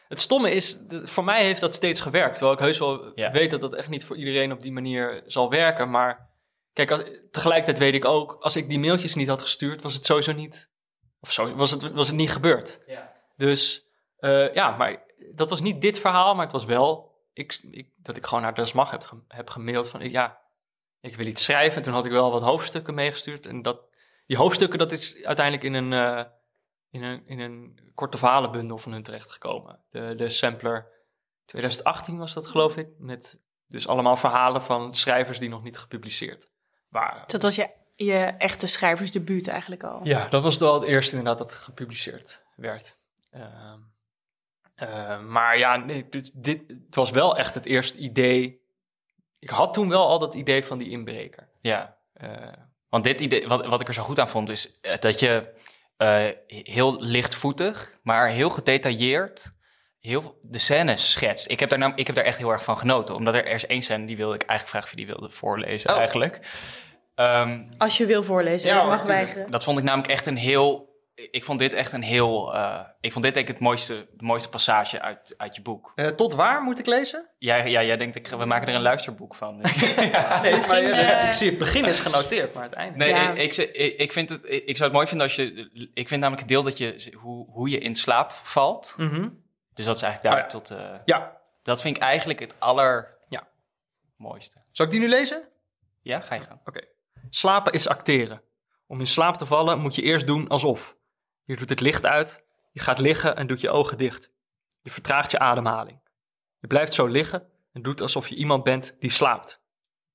het 0.09 0.21
stomme 0.21 0.51
is, 0.51 0.79
voor 0.89 1.25
mij 1.25 1.43
heeft 1.45 1.61
dat 1.61 1.75
steeds 1.75 2.01
gewerkt. 2.01 2.35
Terwijl 2.37 2.57
ik 2.57 2.63
heus 2.65 2.79
wel 2.79 3.13
Ja. 3.15 3.31
weet 3.31 3.51
dat 3.51 3.61
dat 3.61 3.75
echt 3.75 3.89
niet 3.89 4.05
voor 4.05 4.17
iedereen 4.17 4.53
op 4.53 4.63
die 4.63 4.73
manier 4.73 5.23
zal 5.27 5.51
werken. 5.51 5.91
Maar 5.91 6.31
kijk, 6.73 6.91
als, 6.91 7.03
tegelijkertijd 7.31 7.79
weet 7.79 7.95
ik 7.95 8.05
ook, 8.05 8.37
als 8.41 8.57
ik 8.57 8.69
die 8.69 8.79
mailtjes 8.79 9.15
niet 9.15 9.29
had 9.29 9.41
gestuurd, 9.43 9.83
was 9.83 9.95
het 9.95 10.05
sowieso 10.05 10.33
niet, 10.33 10.69
of 11.21 11.33
zo, 11.33 11.55
was, 11.55 11.71
het, 11.71 11.93
was 11.93 12.07
het 12.07 12.17
niet 12.17 12.31
gebeurd. 12.33 12.81
Dus 13.37 13.85
eh, 14.19 14.55
ja, 14.55 14.77
maar 14.77 15.03
dat 15.35 15.51
was 15.51 15.61
niet 15.61 15.81
dit 15.81 15.99
verhaal, 16.01 16.35
maar 16.35 16.45
het 16.45 16.53
was 16.53 16.65
wel 16.65 17.12
ik, 17.33 17.59
ik, 17.71 17.89
dat 17.97 18.17
ik 18.17 18.27
gewoon 18.27 18.43
naar 18.43 18.55
Das 18.55 18.73
Mag 18.73 18.91
heb, 18.91 19.13
heb 19.29 19.51
gemaild 19.51 19.89
van, 19.89 20.11
ja, 20.11 20.41
ik 21.01 21.17
wil 21.17 21.27
iets 21.27 21.45
schrijven. 21.45 21.77
En 21.77 21.83
toen 21.83 21.93
had 21.93 22.07
ik 22.07 22.13
wel 22.13 22.31
wat 22.31 22.43
hoofdstukken 22.43 22.95
meegestuurd. 22.95 23.47
En 23.47 23.63
dat, 23.63 23.81
die 24.27 24.37
hoofdstukken, 24.37 24.79
dat 24.79 24.93
is 24.93 25.25
uiteindelijk 25.25 25.65
in 25.65 25.75
een, 25.75 25.93
eh, 25.93 26.25
in 26.91 27.03
een, 27.03 27.27
in 27.27 27.41
een 27.41 27.91
korte 27.95 28.19
verhalenbundel 28.19 28.79
van 28.79 28.93
hun 28.93 29.03
terechtgekomen. 29.03 29.81
De, 29.91 30.15
de 30.15 30.29
Sampler 30.29 30.87
2018 31.45 32.19
was 32.19 32.33
dat, 32.33 32.47
geloof 32.47 32.77
ik. 32.77 32.89
Met 32.99 33.41
dus 33.67 33.89
allemaal 33.89 34.17
verhalen 34.17 34.63
van 34.63 34.95
schrijvers 34.95 35.39
die 35.39 35.49
nog 35.49 35.63
niet 35.63 35.79
gepubliceerd 35.79 36.49
waren. 36.89 37.25
Dat 37.27 37.43
was 37.43 37.55
je, 37.55 37.71
je 37.95 38.15
echte 38.39 38.67
schrijversdebuut 38.67 39.49
eigenlijk 39.49 39.85
al. 39.85 40.01
Ja, 40.05 40.29
dat 40.29 40.43
was 40.43 40.59
wel 40.59 40.75
het 40.75 40.83
eerste 40.83 41.17
inderdaad 41.17 41.39
dat 41.39 41.55
gepubliceerd 41.55 42.43
werd. 42.57 42.97
Ehm, 43.31 43.79
Eh, 44.89 45.21
maar 45.21 45.59
ja, 45.59 45.77
nee, 45.77 46.07
dit, 46.11 46.45
dit, 46.45 46.63
het 46.87 46.95
was 46.95 47.11
wel 47.11 47.37
echt 47.37 47.55
het 47.55 47.67
eerste 47.67 47.99
idee. 47.99 48.61
Ik 49.39 49.51
had 49.51 49.75
toen 49.75 49.89
wel 49.89 50.07
al 50.09 50.19
dat 50.19 50.35
idee 50.35 50.65
van 50.65 50.79
die 50.79 50.91
inbreker. 50.91 51.49
Ja, 51.61 51.97
Eh, 52.13 52.31
want 52.89 53.05
dit 53.05 53.21
idee, 53.21 53.49
wat, 53.49 53.67
wat 53.67 53.81
ik 53.81 53.89
er 53.89 53.95
zo 53.95 54.03
goed 54.03 54.21
aan 54.21 54.29
vond, 54.29 54.51
is 54.51 54.71
eh, 54.81 54.99
dat 54.99 55.21
je 55.21 55.53
eh, 55.97 56.27
heel 56.47 57.01
lichtvoetig, 57.03 57.99
maar 58.03 58.29
heel 58.29 58.51
gedetailleerd 58.51 59.53
heel 59.99 60.39
de 60.43 60.59
scènes 60.59 61.11
schetst. 61.11 61.51
Ik 61.51 61.61
heb, 61.61 61.71
daar 61.71 61.79
nam, 61.79 61.93
ik 61.97 62.07
heb 62.07 62.17
daar 62.17 62.25
echt 62.25 62.39
heel 62.39 62.51
erg 62.51 62.65
van 62.65 62.79
genoten, 62.79 63.15
omdat 63.15 63.35
er, 63.35 63.47
er 63.47 63.55
is 63.55 63.67
één 63.67 63.83
scène 63.83 64.05
die 64.07 64.17
wilde 64.17 64.35
ik 64.35 64.43
eigenlijk 64.43 64.69
vragen 64.69 64.87
of 64.89 64.91
je 64.91 65.07
die 65.07 65.15
wilde 65.15 65.35
voorlezen 65.35 65.91
Oh. 65.91 65.97
eigenlijk. 65.97 66.41
Ehm, 67.15 67.63
Als 67.79 67.97
je 67.97 68.07
wil 68.07 68.23
voorlezen, 68.23 68.69
Ja, 68.71 68.75
je 68.77 68.81
hoor, 68.83 68.91
mag 68.91 69.07
weigeren. 69.07 69.51
dat 69.51 69.65
vond 69.65 69.79
ik 69.79 69.85
namelijk 69.85 70.11
echt 70.13 70.27
een 70.27 70.37
heel. 70.37 70.92
Ik 71.31 71.45
vond 71.45 71.59
dit 71.59 71.73
echt 71.73 71.93
een 71.93 72.03
heel. 72.03 72.55
eh, 72.55 72.81
ik 73.01 73.13
vond 73.13 73.25
dit 73.25 73.35
denk 73.35 73.49
ik 73.49 73.55
het 73.55 73.63
mooiste, 73.63 74.07
de 74.13 74.25
mooiste 74.25 74.49
passage 74.49 75.01
uit, 75.01 75.35
uit 75.37 75.55
je 75.57 75.63
boek. 75.63 75.93
eh, 75.95 76.07
tot 76.07 76.33
waar 76.35 76.63
moet 76.63 76.79
ik 76.79 76.87
lezen? 76.87 77.27
Jij, 77.39 77.71
ja, 77.71 77.83
jij 77.83 77.97
denkt, 77.97 78.17
ik, 78.17 78.27
we 78.29 78.45
maken 78.45 78.69
er 78.69 78.75
een 78.75 78.83
luisterboek 78.83 79.35
van. 79.35 79.57
Nee, 80.43 80.53
Misschien, 80.53 80.83
maar, 80.83 80.93
eh, 80.93 81.21
eh, 81.23 81.27
ik 81.29 81.33
zie 81.35 81.49
het 81.49 81.59
begin 81.59 81.85
is 81.85 81.99
genoteerd, 81.99 82.55
maar 82.55 82.63
het 82.63 82.73
einde. 82.73 82.97
Nee, 82.97 83.09
Ja. 83.09 83.31
ik, 83.33 83.57
ik, 83.57 83.97
ik, 83.99 84.13
vind 84.13 84.29
het, 84.29 84.41
ik 84.45 84.77
zou 84.77 84.83
het 84.83 84.93
mooi 84.93 85.07
vinden 85.07 85.27
als 85.27 85.37
je. 85.37 85.71
Ik 85.95 86.09
vind 86.09 86.21
namelijk 86.21 86.41
het 86.41 86.49
deel 86.49 86.63
dat 86.63 86.79
je. 86.79 87.13
Hoe, 87.21 87.51
hoe 87.51 87.69
je 87.69 87.79
in 87.79 87.97
slaap 87.97 88.31
valt. 88.33 88.95
Mhm. 88.97 89.29
Dus 89.75 89.85
dat 89.85 89.97
is 89.97 90.03
eigenlijk 90.03 90.35
daar 90.35 90.45
Oh 90.45 90.51
tot. 90.51 90.71
eh, 90.71 90.79
Ja, 91.05 91.37
dat 91.63 91.81
vind 91.81 91.97
ik 91.97 92.03
eigenlijk 92.03 92.41
het 92.41 92.55
aller. 92.59 93.17
Ja. 93.29 93.49
mooiste. 94.17 94.57
zal 94.71 94.87
ik 94.87 94.93
die 94.93 95.01
nu 95.01 95.09
lezen? 95.09 95.43
Ja, 96.03 96.21
ga 96.21 96.35
je 96.35 96.41
gang. 96.41 96.61
Slapen 97.31 97.73
is 97.73 97.89
acteren. 97.89 98.43
Om 98.87 99.01
in 99.01 99.07
slaap 99.07 99.37
te 99.37 99.47
vallen 99.47 99.79
moet 99.79 99.95
je 99.95 100.03
eerst 100.03 100.27
doen 100.27 100.49
alsof. 100.49 100.97
Je 101.45 101.57
doet 101.57 101.69
het 101.69 101.81
licht 101.81 102.07
uit, 102.07 102.45
je 102.73 102.81
gaat 102.81 102.99
liggen 102.99 103.37
en 103.37 103.47
doet 103.47 103.61
je 103.61 103.71
ogen 103.71 103.99
dicht. 103.99 104.33
Je 104.83 104.91
vertraagt 104.91 105.31
je 105.31 105.39
ademhaling. 105.39 106.01
Je 106.59 106.67
blijft 106.67 106.93
zo 106.93 107.07
liggen 107.07 107.49
en 107.73 107.83
doet 107.83 108.01
alsof 108.01 108.29
je 108.29 108.35
iemand 108.35 108.65
bent 108.65 108.97
die 108.99 109.11
slaapt. 109.11 109.61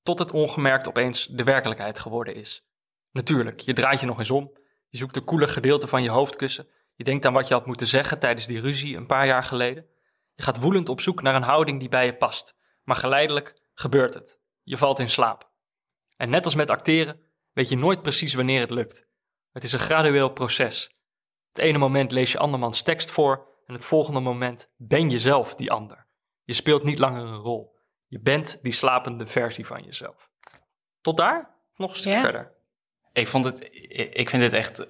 Tot 0.02 0.18
het 0.18 0.32
ongemerkt 0.32 0.88
opeens 0.88 1.26
de 1.26 1.44
werkelijkheid 1.44 1.98
geworden 1.98 2.34
is. 2.34 2.66
Natuurlijk, 3.12 3.60
je 3.60 3.72
draait 3.72 4.00
je 4.00 4.06
nog 4.06 4.18
eens 4.18 4.30
om. 4.30 4.52
Je 4.88 4.98
zoekt 4.98 5.14
de 5.14 5.20
koele 5.20 5.48
gedeelte 5.48 5.86
van 5.86 6.02
je 6.02 6.10
hoofdkussen. 6.10 6.68
Je 6.94 7.04
denkt 7.04 7.26
aan 7.26 7.32
wat 7.32 7.48
je 7.48 7.54
had 7.54 7.66
moeten 7.66 7.86
zeggen 7.86 8.18
tijdens 8.18 8.46
die 8.46 8.60
ruzie 8.60 8.96
een 8.96 9.06
paar 9.06 9.26
jaar 9.26 9.44
geleden. 9.44 9.86
Je 10.34 10.42
gaat 10.42 10.60
woedend 10.60 10.88
op 10.88 11.00
zoek 11.00 11.22
naar 11.22 11.34
een 11.34 11.42
houding 11.42 11.78
die 11.80 11.88
bij 11.88 12.06
je 12.06 12.16
past. 12.16 12.56
Maar 12.82 12.96
geleidelijk 12.96 13.62
gebeurt 13.74 14.14
het. 14.14 14.40
Je 14.62 14.76
valt 14.76 14.98
in 14.98 15.08
slaap. 15.08 15.50
En 16.16 16.30
net 16.30 16.44
als 16.44 16.54
met 16.54 16.70
acteren 16.70 17.20
weet 17.52 17.68
je 17.68 17.76
nooit 17.76 18.02
precies 18.02 18.34
wanneer 18.34 18.60
het 18.60 18.70
lukt. 18.70 19.06
Het 19.52 19.64
is 19.64 19.72
een 19.72 19.78
gradueel 19.78 20.28
proces. 20.28 20.97
Het 21.58 21.66
ene 21.66 21.78
moment 21.78 22.12
lees 22.12 22.32
je 22.32 22.38
andermans 22.38 22.82
tekst 22.82 23.10
voor 23.10 23.46
en 23.66 23.74
het 23.74 23.84
volgende 23.84 24.20
moment 24.20 24.70
ben 24.76 25.10
je 25.10 25.18
zelf 25.18 25.54
die 25.54 25.70
ander. 25.70 26.06
Je 26.44 26.52
speelt 26.52 26.82
niet 26.82 26.98
langer 26.98 27.22
een 27.22 27.36
rol. 27.36 27.76
Je 28.06 28.20
bent 28.20 28.58
die 28.62 28.72
slapende 28.72 29.26
versie 29.26 29.66
van 29.66 29.82
jezelf. 29.82 30.30
Tot 31.00 31.16
daar? 31.16 31.54
Nog 31.76 31.90
een 31.90 31.96
stuk 31.96 32.12
Ja. 32.12 32.20
verder? 32.20 32.52
Ik 33.12 33.26
vond 33.28 33.44
het. 33.44 33.68
Ik, 34.18 34.30
vind 34.30 34.42
het 34.42 34.52
echt. 34.52 34.80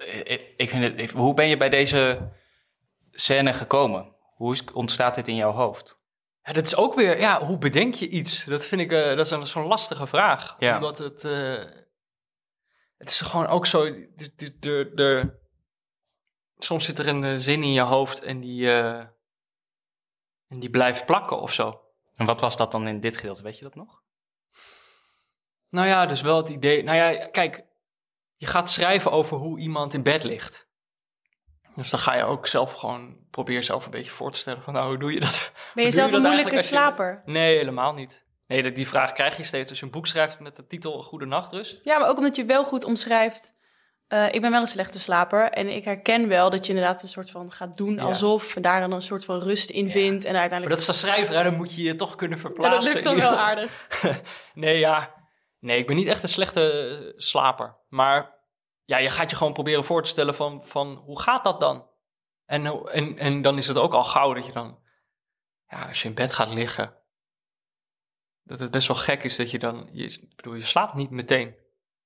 Ik, 0.57 0.69
vind 0.69 0.99
het, 0.99 1.11
hoe 1.11 1.33
ben 1.33 1.47
je 1.47 1.57
bij 1.57 1.69
deze 1.69 2.29
scène 3.11 3.53
gekomen? 3.53 4.15
Hoe 4.35 4.53
is, 4.53 4.63
ontstaat 4.73 5.15
dit 5.15 5.27
in 5.27 5.35
jouw 5.35 5.51
hoofd? 5.51 5.99
Ja, 6.43 6.53
dat 6.53 6.65
is 6.65 6.75
ook 6.75 6.95
weer, 6.95 7.19
ja, 7.19 7.45
hoe 7.45 7.57
bedenk 7.57 7.93
je 7.93 8.09
iets? 8.09 8.45
Dat 8.45 8.65
vind 8.65 8.81
ik, 8.81 8.91
eh, 8.91 9.07
dat 9.15 9.25
is 9.25 9.31
een- 9.31 9.47
zo'n 9.47 9.67
lastige 9.67 10.07
vraag. 10.07 10.55
Ja. 10.59 10.75
Omdat 10.75 10.97
het, 10.97 11.23
eh, 11.23 11.63
het 12.97 13.09
is 13.09 13.21
gewoon 13.21 13.47
ook 13.47 13.65
zo, 13.65 13.83
de, 13.83 14.31
de, 14.35 14.59
de, 14.59 14.91
de- 14.95 15.37
soms 16.63 16.85
zit 16.85 16.99
er 16.99 17.07
een 17.07 17.23
eh, 17.23 17.33
zin 17.35 17.63
in 17.63 17.73
je 17.73 17.81
hoofd 17.81 18.21
en 18.21 18.39
die, 18.39 18.71
eh, 18.73 18.97
en 20.47 20.59
die 20.59 20.69
blijft 20.69 21.05
plakken 21.05 21.39
of 21.39 21.53
zo. 21.53 21.81
En 22.15 22.25
wat 22.25 22.41
was 22.41 22.57
dat 22.57 22.71
dan 22.71 22.87
in 22.87 22.99
dit 22.99 23.17
gedeelte? 23.17 23.43
Weet 23.43 23.57
je 23.57 23.63
dat 23.63 23.75
nog? 23.75 24.01
Nou 25.69 25.87
ja, 25.87 26.05
dus 26.05 26.21
wel 26.21 26.37
het 26.37 26.49
idee, 26.49 26.83
nou 26.83 26.97
ja, 26.97 27.27
kijk, 27.27 27.65
je 28.35 28.45
gaat 28.45 28.69
schrijven 28.69 29.11
over 29.11 29.37
hoe 29.37 29.59
iemand 29.59 29.93
in 29.93 30.03
bed 30.03 30.23
ligt. 30.23 30.67
Dus 31.75 31.89
dan 31.89 31.99
ga 31.99 32.15
je 32.15 32.23
ook 32.23 32.47
zelf 32.47 32.73
gewoon, 32.73 33.17
probeer 33.29 33.55
jezelf 33.55 33.85
een 33.85 33.91
beetje 33.91 34.11
voor 34.11 34.31
te 34.31 34.39
stellen 34.39 34.61
van, 34.61 34.73
nou, 34.73 34.87
hoe 34.87 34.97
doe 34.97 35.13
je 35.13 35.19
dat? 35.19 35.51
Ben 35.75 35.83
je 35.83 35.91
zelf 35.91 36.11
een 36.11 36.21
moeilijke 36.21 36.51
je- 36.51 36.59
slaper? 36.61 37.21
Nee, 37.25 37.57
helemaal 37.57 37.93
niet. 37.93 38.25
Nee, 38.47 38.63
dat- 38.63 38.75
die 38.75 38.87
vraag 38.87 39.11
krijg 39.11 39.37
je 39.37 39.43
steeds 39.43 39.69
als 39.69 39.79
je 39.79 39.85
een 39.85 39.91
boek 39.91 40.07
schrijft 40.07 40.39
met 40.39 40.55
de 40.55 40.67
titel 40.67 41.03
Goede 41.03 41.25
Nachtrust. 41.25 41.83
Ja, 41.83 41.97
maar 41.99 42.09
ook 42.09 42.17
omdat 42.17 42.35
je 42.35 42.45
wel 42.45 42.63
goed 42.65 42.83
omschrijft. 42.83 43.53
Eh, 44.09 44.33
ik 44.33 44.41
ben 44.41 44.51
wel 44.51 44.61
een 44.61 44.67
slechte 44.67 44.99
slaper. 44.99 45.51
En 45.51 45.67
ik 45.75 45.83
herken 45.83 46.27
wel 46.27 46.49
dat 46.49 46.65
je 46.65 46.73
inderdaad 46.73 47.01
een 47.03 47.09
soort 47.09 47.31
van 47.31 47.51
gaat 47.51 47.77
doen 47.77 47.93
Ja. 47.95 48.01
alsof. 48.01 48.55
En 48.55 48.61
daar 48.61 48.79
dan 48.79 48.91
een 48.91 49.01
soort 49.01 49.25
van 49.25 49.39
rust 49.39 49.69
in 49.69 49.85
Ja. 49.85 49.91
vindt. 49.91 50.23
En 50.23 50.31
Maar 50.31 50.39
uiteindelijk. 50.39 50.79
dat 50.79 50.79
is 50.81 50.87
als 50.87 50.99
schrijver, 51.09 51.35
hè, 51.35 51.43
dan 51.43 51.55
moet 51.55 51.75
je 51.75 51.83
je 51.83 51.95
toch 51.95 52.15
kunnen 52.15 52.37
Ja, 52.37 52.43
verplaatsen. 52.43 52.83
dat 52.83 52.93
lukt 52.93 53.03
dan 53.03 53.15
wel 53.15 53.37
aardig. 53.47 53.87
nee, 54.53 54.79
ja. 54.79 55.17
Nee, 55.59 55.77
ik 55.79 55.87
ben 55.87 55.95
niet 55.95 56.07
echt 56.07 56.23
een 56.23 56.29
slechte 56.29 56.71
eh, 56.71 57.13
slaper. 57.17 57.77
Maar 57.87 58.35
ja, 58.85 58.97
je 58.97 59.09
gaat 59.09 59.29
je 59.29 59.35
gewoon 59.35 59.53
proberen 59.53 59.85
voor 59.85 60.03
te 60.03 60.09
stellen 60.09 60.35
van, 60.35 60.63
van 60.65 60.95
hoe 60.95 61.19
gaat 61.21 61.43
dat 61.43 61.59
dan? 61.59 61.87
En, 62.45 62.65
en, 62.91 63.17
en 63.17 63.41
dan 63.41 63.57
is 63.57 63.67
het 63.67 63.77
ook 63.77 63.93
al 63.93 64.03
gauw 64.03 64.33
dat 64.33 64.45
je 64.45 64.51
dan, 64.51 64.79
ja, 65.67 65.87
als 65.87 66.01
je 66.01 66.07
in 66.07 66.13
bed 66.13 66.33
gaat 66.33 66.49
liggen, 66.53 66.93
dat 68.43 68.59
het 68.59 68.71
best 68.71 68.87
wel 68.87 68.97
gek 68.97 69.23
is 69.23 69.35
dat 69.35 69.51
je 69.51 69.59
dan, 69.59 69.89
je, 69.91 70.03
ik 70.05 70.35
bedoel, 70.35 70.53
je 70.53 70.61
slaapt 70.63 70.93
niet 70.93 71.09
meteen. 71.09 71.55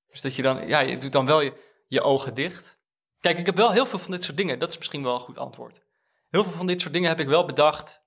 Dus 0.06 0.20
dat 0.20 0.34
je 0.36 0.42
dan, 0.42 0.66
ja, 0.68 0.78
je 0.80 0.98
doet 0.98 1.12
dan 1.12 1.26
wel 1.26 1.40
je, 1.40 1.52
je 1.94 2.02
ogen 2.02 2.34
dicht. 2.34 2.78
Kijk, 3.20 3.38
ik 3.38 3.46
heb 3.46 3.56
wel 3.56 3.72
heel 3.72 3.86
veel 3.86 3.98
van 3.98 4.10
dit 4.10 4.22
soort 4.22 4.36
dingen, 4.36 4.58
dat 4.58 4.70
is 4.70 4.78
misschien 4.78 5.02
wel 5.02 5.14
een 5.14 5.20
goed 5.20 5.38
antwoord. 5.38 5.82
Heel 6.30 6.44
veel 6.44 6.52
van 6.52 6.66
dit 6.66 6.80
soort 6.80 6.92
dingen 6.92 7.08
heb 7.08 7.20
ik 7.20 7.28
wel 7.28 7.44
bedacht 7.44 8.04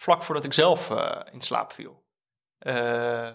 vlak 0.00 0.22
voordat 0.22 0.44
ik 0.44 0.52
zelf 0.52 0.90
eh, 0.90 1.20
in 1.32 1.40
slaap 1.40 1.72
viel. 1.72 2.04
Eh, 2.58 3.30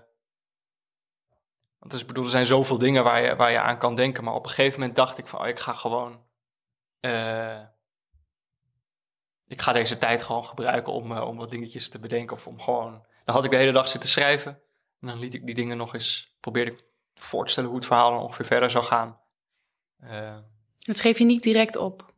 want 1.80 1.92
dus, 1.92 2.06
bedoel, 2.06 2.24
er 2.24 2.30
zijn 2.30 2.46
zoveel 2.46 2.78
dingen 2.78 3.04
waar 3.04 3.22
je, 3.22 3.36
waar 3.36 3.52
je 3.52 3.60
aan 3.60 3.78
kan 3.78 3.96
denken. 3.96 4.24
Maar 4.24 4.34
op 4.34 4.46
een 4.46 4.52
gegeven 4.52 4.80
moment 4.80 4.96
dacht 4.96 5.18
ik 5.18 5.28
van, 5.28 5.40
oh, 5.40 5.48
ik 5.48 5.60
ga 5.60 5.74
gewoon... 5.74 6.26
eh, 7.00 7.62
ik 9.48 9.62
ga 9.62 9.72
deze 9.74 9.98
tijd 9.98 10.24
gewoon 10.24 10.46
gebruiken 10.46 10.94
om, 10.94 11.18
om 11.18 11.38
wat 11.38 11.50
dingetjes 11.50 11.90
te 11.90 12.00
bedenken. 12.00 12.36
Of 12.36 12.48
om 12.48 12.62
gewoon... 12.62 13.06
Dan 13.26 13.36
had 13.36 13.46
ik 13.46 13.52
de 13.52 13.58
hele 13.58 13.72
dag 13.72 13.88
zitten 13.88 14.10
schrijven. 14.10 14.52
En 15.02 15.08
dan 15.08 15.20
liet 15.20 15.34
ik 15.34 15.46
die 15.46 15.56
dingen 15.56 15.78
nog 15.78 15.94
eens... 15.94 16.36
Probeerde 16.40 16.72
ik 16.72 16.84
voor 17.14 17.46
te 17.46 17.52
stellen 17.52 17.70
hoe 17.70 17.80
het 17.80 17.88
verhaal 17.88 18.12
dan 18.12 18.20
ongeveer 18.20 18.46
verder 18.46 18.72
zou 18.72 18.84
gaan. 18.84 19.20
Eh, 20.00 20.36
Dat 20.80 20.98
schreef 20.98 21.18
je 21.18 21.26
niet 21.26 21.44
direct 21.44 21.76
op. 21.76 22.14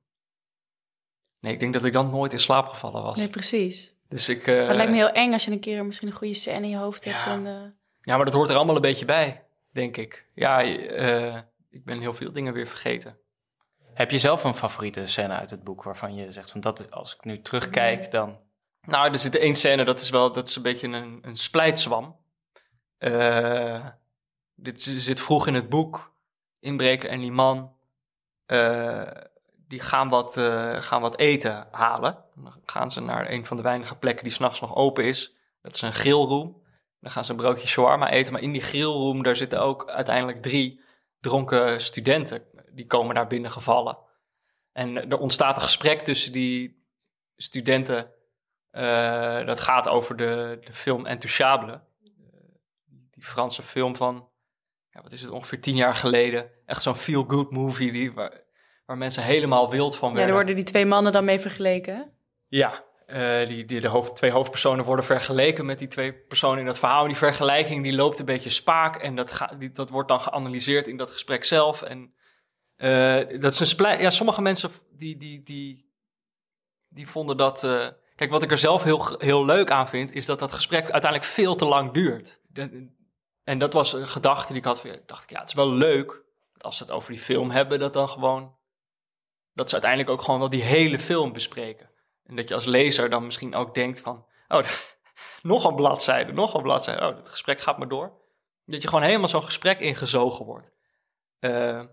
nee, 1.39 1.53
ik 1.53 1.59
denk 1.59 1.73
dat 1.73 1.83
ik 1.83 1.93
dan 1.93 2.09
nooit 2.09 2.31
in 2.33 2.39
slaap 2.39 2.67
gevallen 2.67 3.03
was. 3.03 3.17
Nee, 3.17 3.29
precies. 3.29 3.93
Dus 4.09 4.29
ik... 4.29 4.47
eh, 4.47 4.55
Maar 4.57 4.67
het 4.67 4.75
lijkt 4.75 4.91
me 4.91 4.97
heel 4.97 5.11
eng 5.11 5.33
als 5.33 5.45
je 5.45 5.51
een 5.51 5.59
keer 5.59 5.85
misschien 5.85 6.07
een 6.07 6.13
goede 6.13 6.33
scène 6.33 6.63
in 6.63 6.69
je 6.69 6.77
hoofd 6.77 7.03
hebt. 7.05 7.23
Ja. 7.23 7.31
En, 7.31 7.47
eh, 7.47 7.53
Ja, 8.01 8.15
maar 8.15 8.25
dat 8.25 8.33
hoort 8.33 8.49
er 8.49 8.55
allemaal 8.55 8.75
een 8.75 8.81
beetje 8.81 9.05
bij, 9.05 9.43
denk 9.71 9.97
ik. 9.97 10.25
Ja, 10.33 10.63
eh, 10.63 11.35
ik 11.69 11.85
ben 11.85 11.99
heel 11.99 12.13
veel 12.13 12.31
dingen 12.31 12.53
weer 12.53 12.67
vergeten. 12.67 13.17
Heb 13.93 14.11
je 14.11 14.19
zelf 14.19 14.43
een 14.43 14.55
favoriete 14.55 15.05
scène 15.05 15.33
uit 15.33 15.49
het 15.49 15.63
boek 15.63 15.83
waarvan 15.83 16.15
je 16.15 16.31
zegt 16.31 16.51
van 16.51 16.59
dat 16.61 16.79
is, 16.79 16.91
als 16.91 17.15
ik 17.15 17.23
nu 17.23 17.41
terugkijk, 17.41 18.11
dan. 18.11 18.39
Nou, 18.81 19.11
er 19.11 19.17
zit 19.17 19.35
één 19.35 19.55
scène, 19.55 19.83
dat 19.83 20.01
is 20.01 20.09
wel, 20.09 20.31
dat 20.31 20.47
is 20.47 20.55
een 20.55 20.61
beetje 20.61 20.87
een, 20.87 21.19
een 21.21 21.35
splijtswam. 21.35 22.15
Eh, 22.97 23.85
dit 24.55 24.81
zit 24.81 25.21
vroeg 25.21 25.47
in 25.47 25.53
het 25.53 25.69
boek. 25.69 26.11
Inbreken 26.59 27.09
en 27.09 27.19
die 27.19 27.31
man, 27.31 27.75
eh, 28.45 29.11
die 29.67 29.79
gaan 29.79 30.09
wat, 30.09 30.37
eh, 30.37 30.75
gaan 30.75 31.01
wat 31.01 31.17
eten 31.17 31.67
halen. 31.71 32.25
Dan 32.35 32.53
gaan 32.65 32.91
ze 32.91 33.01
naar 33.01 33.31
een 33.31 33.45
van 33.45 33.57
de 33.57 33.63
weinige 33.63 33.97
plekken 33.97 34.23
die 34.23 34.33
s'nachts 34.33 34.59
nog 34.59 34.75
open 34.75 35.03
is. 35.03 35.35
Dat 35.61 35.75
is 35.75 35.81
een 35.81 35.93
grillroom. 35.93 36.65
Dan 36.99 37.11
gaan 37.11 37.25
ze 37.25 37.31
een 37.31 37.37
broodje 37.37 37.67
shawarma 37.67 38.09
eten. 38.09 38.33
Maar 38.33 38.41
in 38.41 38.51
die 38.51 38.61
grillroom, 38.61 39.23
daar 39.23 39.35
zitten 39.35 39.61
ook 39.61 39.89
uiteindelijk 39.89 40.37
drie 40.37 40.81
dronken 41.19 41.81
studenten. 41.81 42.43
Die 42.71 42.85
komen 42.85 43.15
daar 43.15 43.27
binnen 43.27 43.51
gevallen. 43.51 43.97
En 44.71 45.09
er 45.09 45.17
ontstaat 45.17 45.55
een 45.55 45.61
gesprek 45.61 46.01
tussen 46.01 46.31
die 46.31 46.85
studenten. 47.35 48.11
Eh, 48.69 49.45
dat 49.45 49.59
gaat 49.59 49.87
over 49.87 50.15
de, 50.15 50.57
de 50.61 50.73
film 50.73 51.05
Intouchable. 51.05 51.73
Eh, 51.73 51.79
die 53.11 53.23
Franse 53.23 53.63
film 53.63 53.95
van, 53.95 54.29
ja, 54.97 55.03
wat 55.03 55.13
is 55.13 55.21
het, 55.21 55.29
ongeveer 55.29 55.61
tien 55.61 55.75
jaar 55.75 55.95
geleden. 55.95 56.49
Echt 56.65 56.81
zo'n 56.81 56.95
feel-good 56.95 57.51
movie 57.51 57.91
die, 57.91 58.11
waar, 58.11 58.43
waar 58.85 58.97
mensen 58.97 59.23
helemaal 59.23 59.69
wild 59.69 59.97
van 59.97 60.09
ja, 60.09 60.15
werden. 60.15 60.33
er 60.33 60.39
worden 60.39 60.55
die 60.55 60.71
twee 60.71 60.85
mannen 60.85 61.11
dan 61.11 61.25
mee 61.25 61.39
vergeleken. 61.39 62.11
Ja, 62.47 62.83
eh, 63.05 63.47
die, 63.47 63.65
die, 63.65 63.81
de 63.81 63.87
hoofd, 63.87 64.15
twee 64.15 64.31
hoofdpersonen 64.31 64.85
worden 64.85 65.05
vergeleken 65.05 65.65
met 65.65 65.79
die 65.79 65.87
twee 65.87 66.13
personen 66.13 66.59
in 66.59 66.65
dat 66.65 66.79
verhaal. 66.79 67.01
En 67.01 67.07
die 67.07 67.17
vergelijking 67.17 67.83
die 67.83 67.93
loopt 67.93 68.19
een 68.19 68.25
beetje 68.25 68.49
spaak 68.49 68.95
en 68.95 69.15
dat, 69.15 69.31
ga, 69.31 69.55
die, 69.59 69.71
dat 69.71 69.89
wordt 69.89 70.07
dan 70.09 70.21
geanalyseerd 70.21 70.87
in 70.87 70.97
dat 70.97 71.11
gesprek 71.11 71.43
zelf. 71.43 71.81
En 71.81 72.13
eh, 72.75 73.39
dat 73.39 73.53
is 73.59 73.77
een 73.77 73.99
Ja, 74.01 74.09
sommige 74.09 74.41
mensen 74.41 74.71
die, 74.91 75.17
die, 75.17 75.43
die, 75.43 75.93
die 76.87 77.07
vonden 77.07 77.37
dat... 77.37 77.63
eh, 77.63 77.87
kijk, 78.15 78.31
wat 78.31 78.43
ik 78.43 78.51
er 78.51 78.57
zelf 78.57 78.83
heel, 78.83 79.15
heel 79.17 79.45
leuk 79.45 79.71
aan 79.71 79.89
vind, 79.89 80.13
is 80.13 80.25
dat 80.25 80.39
dat 80.39 80.53
gesprek 80.53 80.81
uiteindelijk 80.81 81.31
veel 81.31 81.55
te 81.55 81.65
lang 81.65 81.91
duurt. 81.93 82.41
De- 82.47 82.95
en 83.47 83.59
dat 83.59 83.73
was 83.73 83.93
een 83.93 84.07
gedachte 84.07 84.47
die 84.47 84.61
ik 84.61 84.67
had. 84.67 84.83
dacht 85.05 85.23
ik, 85.23 85.29
ja, 85.29 85.39
het 85.39 85.47
is 85.47 85.53
wel 85.53 85.71
leuk 85.71 86.23
als 86.57 86.77
ze 86.77 86.83
het 86.83 86.91
over 86.91 87.11
die 87.11 87.21
film 87.21 87.51
hebben, 87.51 87.79
dat 87.79 87.93
dan 87.93 88.09
gewoon... 88.09 88.55
Dat 89.53 89.67
ze 89.67 89.73
uiteindelijk 89.73 90.11
ook 90.11 90.21
gewoon 90.21 90.39
wel 90.39 90.49
die 90.49 90.63
hele 90.63 90.99
film 90.99 91.33
bespreken. 91.33 91.89
En 92.25 92.35
dat 92.35 92.47
je 92.47 92.53
als 92.53 92.65
lezer 92.65 93.09
dan 93.09 93.25
misschien 93.25 93.55
ook 93.55 93.73
denkt 93.73 94.01
van, 94.01 94.25
oh, 94.47 94.63
nog 95.41 95.65
een 95.65 95.75
bladzijde, 95.75 96.31
nog 96.31 96.53
een 96.53 96.61
bladzijde. 96.61 97.07
Oh, 97.07 97.15
het 97.15 97.29
gesprek 97.29 97.59
gaat 97.59 97.77
maar 97.77 97.87
door. 97.87 98.11
Dat 98.65 98.81
je 98.81 98.87
gewoon 98.87 99.03
helemaal 99.03 99.27
zo'n 99.27 99.43
gesprek 99.43 99.79
ingezogen 99.79 100.45
wordt. 100.45 100.71
Uh, 101.39 101.83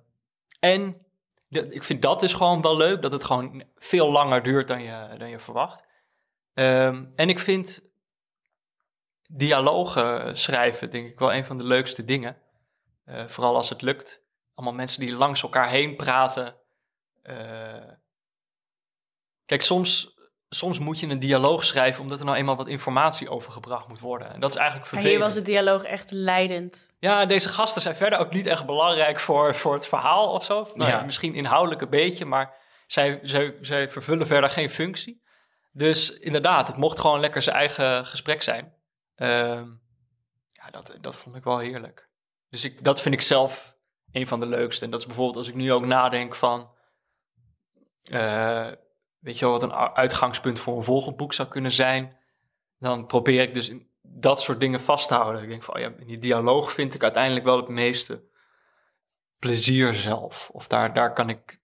en 0.61 1.07
ik 1.49 1.83
vind 1.83 2.03
dat 2.03 2.21
dus 2.21 2.33
gewoon 2.33 2.63
wel 2.63 2.77
leuk, 2.77 3.03
dat 3.03 3.13
het 3.13 3.25
gewoon 3.25 3.65
veel 3.77 4.11
langer 4.11 4.43
duurt 4.43 4.69
dan 4.69 4.83
je, 4.83 5.15
dan 5.19 5.29
je 5.29 5.39
verwacht. 5.39 5.85
Um, 6.55 7.13
en 7.17 7.29
ik 7.29 7.39
vind 7.39 7.83
dialogen 9.37 10.37
schrijven, 10.37 10.91
denk 10.91 11.09
ik, 11.09 11.19
wel 11.19 11.33
een 11.33 11.45
van 11.45 11.59
de 11.59 11.65
leukste 11.65 12.05
dingen. 12.05 12.37
Uh, 13.07 13.27
vooral 13.27 13.57
als 13.57 13.69
het 13.69 13.83
lukt. 13.83 14.23
Allemaal 14.55 14.75
mensen 14.75 15.01
die 15.01 15.13
langs 15.13 15.43
elkaar 15.43 15.69
heen 15.69 15.97
praten. 15.97 16.57
Uh, 17.23 17.91
kijk, 19.47 19.63
soms 19.63 20.15
soms 20.55 20.79
moet 20.79 21.01
je 21.01 21.07
een 21.07 21.19
dialoog 21.19 21.65
schrijven 21.65 22.03
omdat 22.03 22.19
er 22.19 22.25
nou 22.25 22.37
eenmaal 22.37 22.57
wat 22.57 22.69
informatie 22.69 23.29
overgebracht 23.29 23.89
moet 23.89 24.01
worden. 24.01 24.33
En 24.33 24.41
dat 24.41 24.51
is 24.51 24.57
eigenlijk 24.57 24.89
vervelend. 24.89 25.15
En 25.15 25.21
hier 25.21 25.29
was 25.29 25.45
de 25.45 25.51
dialoog 25.51 25.83
echt 25.83 26.11
leidend. 26.11 26.89
Ja, 26.99 27.27
deze 27.27 27.49
gasten 27.49 27.83
zijn 27.83 27.97
verder 27.97 28.19
ook 28.19 28.33
niet 28.33 28.47
echt 28.47 28.67
belangrijk 28.67 29.21
voor, 29.21 29.55
voor 29.55 29.75
het 29.75 29.89
verhaal 29.89 30.33
of 30.33 30.45
zo. 30.45 30.67
Nou, 30.75 30.91
ja. 30.91 31.03
Misschien 31.03 31.35
inhoudelijk 31.35 31.81
een 31.81 31.91
beetje, 31.91 32.25
maar 32.25 32.55
zij, 32.87 33.19
zij, 33.23 33.55
zij 33.61 33.91
vervullen 33.91 34.27
verder 34.27 34.51
geen 34.51 34.71
functie. 34.71 35.23
Dus 35.73 36.19
inderdaad, 36.19 36.67
het 36.67 36.77
mocht 36.77 36.99
gewoon 36.99 37.21
lekker 37.21 37.43
zijn 37.43 37.57
eigen 37.57 38.07
gesprek 38.07 38.43
zijn. 38.43 38.73
Uh, 39.17 39.63
ja, 40.53 40.71
dat, 40.71 40.99
dat 41.01 41.17
vond 41.17 41.37
ik 41.37 41.45
wel 41.45 41.59
heerlijk. 41.59 42.09
Dus 42.49 42.65
ik, 42.65 42.85
dat 42.85 43.01
vind 43.01 43.15
ik 43.15 43.21
zelf 43.21 43.77
een 44.13 44.27
van 44.27 44.41
de 44.41 44.47
leukste. 44.47 44.85
En 44.85 44.91
dat 44.91 45.01
is 45.01 45.07
bijvoorbeeld 45.07 45.37
als 45.37 45.49
ik 45.49 45.55
nu 45.55 45.73
ook 45.73 45.85
nadenk 45.85 46.35
van... 46.35 46.73
Uh, 48.05 48.71
weet 49.19 49.39
je 49.39 49.45
wel, 49.45 49.55
wat 49.55 49.63
een 49.63 49.73
uitgangspunt 49.73 50.59
voor 50.59 50.77
een 50.77 50.85
volgend 50.85 51.17
boek 51.17 51.33
zou 51.33 51.49
kunnen 51.49 51.73
zijn. 51.73 52.17
Dan 52.79 53.07
probeer 53.07 53.43
ik 53.43 53.55
dus 53.55 53.73
dat 54.03 54.41
soort 54.41 54.61
dingen 54.61 54.81
vast 54.81 55.09
te 55.09 55.15
houden. 55.15 55.43
Ik 55.43 55.49
denk 55.49 55.63
van, 55.63 55.75
oh 55.75 55.81
ja, 55.81 55.93
in 55.99 56.07
die 56.07 56.19
dialoog 56.19 56.73
vind 56.73 56.95
ik 56.95 57.03
uiteindelijk 57.03 57.45
wel 57.45 57.57
het 57.57 57.69
meeste 57.69 58.25
plezier 59.39 59.95
zelf. 59.95 60.51
Of 60.53 60.67
daar, 60.67 60.95
daar 60.95 61.13
kan 61.13 61.29
ik 61.29 61.61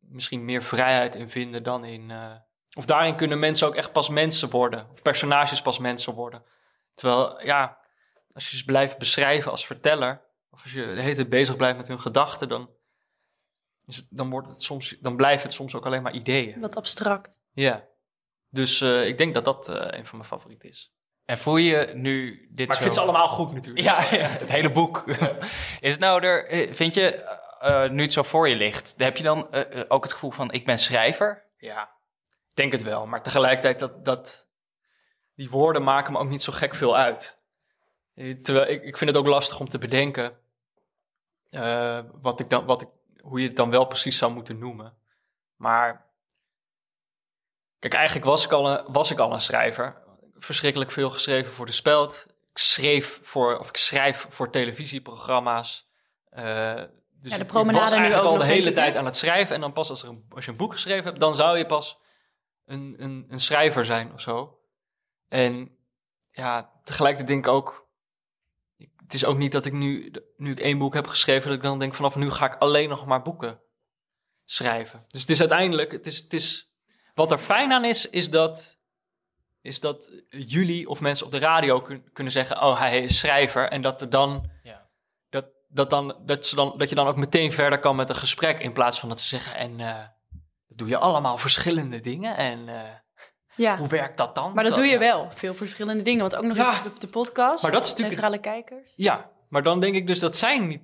misschien 0.00 0.44
meer 0.44 0.62
vrijheid 0.62 1.14
in 1.14 1.30
vinden 1.30 1.62
dan 1.62 1.84
in... 1.84 2.10
Uh, 2.10 2.34
of 2.74 2.86
daarin 2.86 3.16
kunnen 3.16 3.38
mensen 3.38 3.66
ook 3.66 3.74
echt 3.74 3.92
pas 3.92 4.08
mensen 4.08 4.50
worden. 4.50 4.90
Of 4.90 5.02
personages 5.02 5.62
pas 5.62 5.78
mensen 5.78 6.14
worden. 6.14 6.44
Terwijl, 6.94 7.44
ja, 7.44 7.78
als 8.32 8.50
je 8.50 8.56
ze 8.56 8.64
blijft 8.64 8.98
beschrijven 8.98 9.50
als 9.50 9.66
verteller... 9.66 10.22
of 10.50 10.62
als 10.62 10.72
je 10.72 10.94
de 10.94 11.00
hele 11.00 11.14
tijd 11.14 11.28
bezig 11.28 11.56
blijft 11.56 11.76
met 11.76 11.88
hun 11.88 12.00
gedachten... 12.00 12.48
dan 12.48 12.70
dan, 14.10 14.30
wordt 14.30 14.48
het 14.48 14.62
soms, 14.62 14.96
dan 15.00 15.16
blijft 15.16 15.42
het 15.42 15.52
soms 15.52 15.74
ook 15.74 15.86
alleen 15.86 16.02
maar 16.02 16.12
ideeën. 16.12 16.60
Wat 16.60 16.76
abstract. 16.76 17.40
Ja. 17.52 17.84
Dus 18.48 18.80
uh, 18.80 19.06
ik 19.06 19.18
denk 19.18 19.34
dat 19.34 19.44
dat 19.44 19.68
uh, 19.68 19.76
een 19.76 20.06
van 20.06 20.18
mijn 20.18 20.28
favorieten 20.28 20.68
is. 20.68 20.94
En 21.24 21.38
voel 21.38 21.56
je 21.56 21.90
nu 21.94 22.48
dit 22.50 22.66
Maar 22.66 22.76
ik 22.76 22.82
vind 22.82 22.94
ze 22.94 23.00
allemaal 23.00 23.28
goed 23.28 23.52
natuurlijk. 23.52 23.84
Ja, 23.84 24.16
ja 24.18 24.28
het 24.28 24.50
hele 24.50 24.72
boek. 24.72 25.04
is 25.80 25.92
het 25.92 26.00
nou 26.00 26.22
er, 26.24 26.46
eh, 26.46 26.74
vind 26.74 26.94
je, 26.94 27.38
uh, 27.62 27.90
nu 27.90 28.02
het 28.02 28.12
zo 28.12 28.22
voor 28.22 28.48
je 28.48 28.56
ligt, 28.56 28.94
heb 28.96 29.16
je 29.16 29.22
dan 29.22 29.48
ook 29.88 30.02
het 30.02 30.12
gevoel 30.12 30.30
van 30.30 30.52
ik 30.52 30.64
ben 30.64 30.78
schrijver? 30.78 31.50
Ja, 31.56 31.82
ik 32.48 32.54
denk 32.54 32.72
het 32.72 32.82
wel. 32.82 33.06
Maar 33.06 33.22
tegelijkertijd 33.22 33.78
dat, 33.78 34.04
dat 34.04 34.48
die 35.34 35.50
woorden 35.50 35.82
maken 35.82 36.12
me 36.12 36.18
ook 36.18 36.28
niet 36.28 36.42
zo 36.42 36.52
gek 36.52 36.74
veel 36.74 36.96
uit. 36.96 37.40
Terwijl 38.42 38.68
ik, 38.68 38.82
ik 38.82 38.96
vind 38.96 39.10
het 39.10 39.18
ook 39.18 39.26
lastig 39.26 39.60
om 39.60 39.68
te 39.68 39.78
bedenken 39.78 40.38
wat 42.20 42.40
ik 42.40 42.50
dan, 42.50 42.64
wat 42.64 42.82
ik 42.82 42.88
hoe 43.22 43.40
je 43.40 43.46
het 43.46 43.56
dan 43.56 43.70
wel 43.70 43.84
precies 43.84 44.18
zou 44.18 44.32
moeten 44.32 44.58
noemen. 44.58 44.94
Maar 45.56 46.06
kijk, 47.78 47.94
eigenlijk 47.94 48.26
was 48.26 48.44
ik 48.44 48.52
al 48.52 48.70
een, 48.70 48.92
was 48.92 49.10
ik 49.10 49.18
al 49.18 49.32
een 49.32 49.40
schrijver. 49.40 50.02
Verschrikkelijk 50.36 50.90
veel 50.90 51.10
geschreven 51.10 51.52
voor 51.52 51.66
de 51.66 51.72
speld. 51.72 52.26
Ik 52.28 52.58
schreef 52.58 53.20
voor, 53.22 53.58
of 53.58 53.68
ik 53.68 53.76
schrijf 53.76 54.26
voor 54.30 54.50
televisieprogramma's. 54.50 55.90
Uh, 56.32 56.74
dus 57.10 57.32
ja, 57.32 57.38
de 57.38 57.44
promenade 57.44 57.84
ik 57.84 57.90
was 57.90 57.92
eigenlijk 57.92 58.28
al 58.30 58.38
de 58.38 58.44
hele 58.44 58.72
tijd 58.72 58.96
aan 58.96 59.04
het 59.04 59.16
schrijven. 59.16 59.54
En 59.54 59.60
dan 59.60 59.72
pas 59.72 59.90
als, 59.90 60.02
er 60.02 60.08
een, 60.08 60.24
als 60.28 60.44
je 60.44 60.50
een 60.50 60.56
boek 60.56 60.72
geschreven 60.72 61.04
hebt, 61.04 61.20
dan 61.20 61.34
zou 61.34 61.58
je 61.58 61.66
pas 61.66 61.98
een, 62.66 62.94
een, 62.98 63.26
een 63.28 63.38
schrijver 63.38 63.84
zijn 63.84 64.12
of 64.12 64.20
zo. 64.20 64.58
En 65.32 65.76
ja, 66.30 66.72
tegelijkertijd 66.84 67.28
denk 67.28 67.46
ik 67.46 67.52
ook, 67.52 67.88
het 68.96 69.14
is 69.14 69.24
ook 69.24 69.36
niet 69.36 69.52
dat 69.52 69.66
ik 69.66 69.72
nu, 69.72 70.12
nu 70.36 70.50
ik 70.50 70.60
één 70.60 70.78
boek 70.78 70.94
heb 70.94 71.06
geschreven, 71.06 71.48
dat 71.48 71.56
ik 71.56 71.62
dan 71.62 71.78
denk 71.78 71.94
vanaf 71.94 72.16
nu 72.16 72.30
ga 72.30 72.46
ik 72.46 72.54
alleen 72.54 72.88
nog 72.88 73.06
maar 73.06 73.22
boeken 73.22 73.60
schrijven. 74.44 75.04
Dus 75.08 75.20
het 75.20 75.30
is 75.30 75.40
uiteindelijk, 75.40 75.92
het 75.92 76.06
is, 76.06 76.18
het 76.18 76.32
is, 76.32 76.72
wat 77.14 77.32
er 77.32 77.38
fijn 77.38 77.72
aan 77.72 77.84
is, 77.84 78.10
is 78.10 78.30
dat, 78.30 78.78
is 79.60 79.80
dat 79.80 80.12
jullie 80.28 80.88
of 80.88 81.00
mensen 81.00 81.26
op 81.26 81.32
de 81.32 81.38
radio 81.38 81.80
kun, 81.80 82.12
kunnen 82.12 82.32
zeggen, 82.32 82.62
oh 82.62 82.78
hij 82.78 83.02
is 83.02 83.18
schrijver. 83.18 83.68
En 83.68 83.82
dat 83.82 84.00
er 84.00 84.10
dan, 84.10 84.50
ja. 84.62 84.88
dat, 85.28 85.46
dat, 85.68 85.90
dan, 85.90 86.16
dat, 86.24 86.46
ze 86.46 86.54
dan, 86.54 86.78
dat 86.78 86.88
je 86.88 86.94
dan 86.94 87.06
ook 87.06 87.16
meteen 87.16 87.52
verder 87.52 87.78
kan 87.78 87.96
met 87.96 88.08
een 88.08 88.16
gesprek 88.16 88.60
in 88.60 88.72
plaats 88.72 89.00
van 89.00 89.08
dat 89.08 89.20
ze 89.20 89.28
zeggen, 89.28 89.54
en 89.54 89.78
uh, 89.78 90.04
doe 90.68 90.88
je 90.88 90.98
allemaal 90.98 91.38
verschillende 91.38 92.00
dingen 92.00 92.36
en... 92.36 92.68
Uh, 92.68 92.80
ja. 93.56 93.76
Hoe 93.78 93.88
werkt 93.88 94.16
dat 94.16 94.34
dan? 94.34 94.52
Maar 94.54 94.64
dat 94.64 94.74
doe 94.74 94.84
je 94.84 94.98
wel. 94.98 95.28
Veel 95.34 95.54
verschillende 95.54 96.02
dingen. 96.02 96.20
Want 96.20 96.36
ook 96.36 96.44
nog 96.44 96.56
ja. 96.56 96.82
op 96.86 97.00
de 97.00 97.08
podcast. 97.08 97.62
Maar 97.62 97.72
dat 97.72 97.84
is 97.84 97.90
natuurlijk... 97.90 98.20
Neutrale 98.20 98.40
kijkers. 98.40 98.92
Ja, 98.96 99.30
maar 99.48 99.62
dan 99.62 99.80
denk 99.80 99.94
ik 99.94 100.06
dus 100.06 100.18
dat 100.18 100.36
zijn 100.36 100.66
niet, 100.68 100.82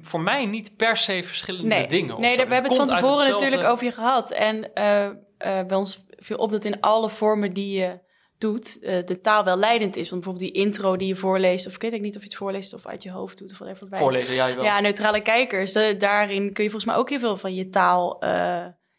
voor 0.00 0.20
mij 0.20 0.46
niet 0.46 0.76
per 0.76 0.96
se 0.96 1.22
verschillende 1.24 1.86
dingen. 1.86 2.20
Nee, 2.20 2.36
we 2.36 2.40
hebben 2.40 2.64
het 2.64 2.76
van 2.76 2.88
tevoren 2.88 3.30
natuurlijk 3.30 3.64
over 3.64 3.84
je 3.84 3.92
gehad. 3.92 4.30
En 4.30 4.70
uh, 4.74 5.04
uh, 5.04 5.12
bij 5.38 5.76
ons 5.76 6.06
viel 6.08 6.36
op 6.36 6.50
dat 6.50 6.64
in 6.64 6.80
alle 6.80 7.10
vormen 7.10 7.52
die 7.52 7.78
je 7.78 8.08
doet, 8.38 8.78
uh, 8.80 9.04
de 9.04 9.20
taal 9.20 9.44
wel 9.44 9.56
leidend 9.56 9.96
is. 9.96 10.10
Want 10.10 10.22
bijvoorbeeld 10.22 10.52
die 10.52 10.62
intro 10.62 10.96
die 10.96 11.08
je 11.08 11.16
voorleest, 11.16 11.66
of 11.66 11.74
ik 11.74 11.90
weet 11.90 12.00
niet 12.00 12.16
of 12.16 12.22
je 12.22 12.28
het 12.28 12.36
voorleest 12.36 12.74
of 12.74 12.86
uit 12.86 13.02
je 13.02 13.10
hoofd 13.10 13.38
doet 13.38 13.52
of 13.52 13.58
whatever. 13.58 13.88
Bij. 13.88 13.98
Voorlezen, 13.98 14.34
ja, 14.34 14.54
wel. 14.54 14.64
Ja, 14.64 14.80
neutrale 14.80 15.20
kijkers. 15.20 15.72
daarin 15.98 16.52
kun 16.52 16.64
je 16.64 16.70
volgens 16.70 16.84
mij 16.84 16.94
ook 16.94 17.08
heel 17.08 17.18
veel 17.18 17.36
van 17.36 17.54
je 17.54 17.68
taal 17.68 18.18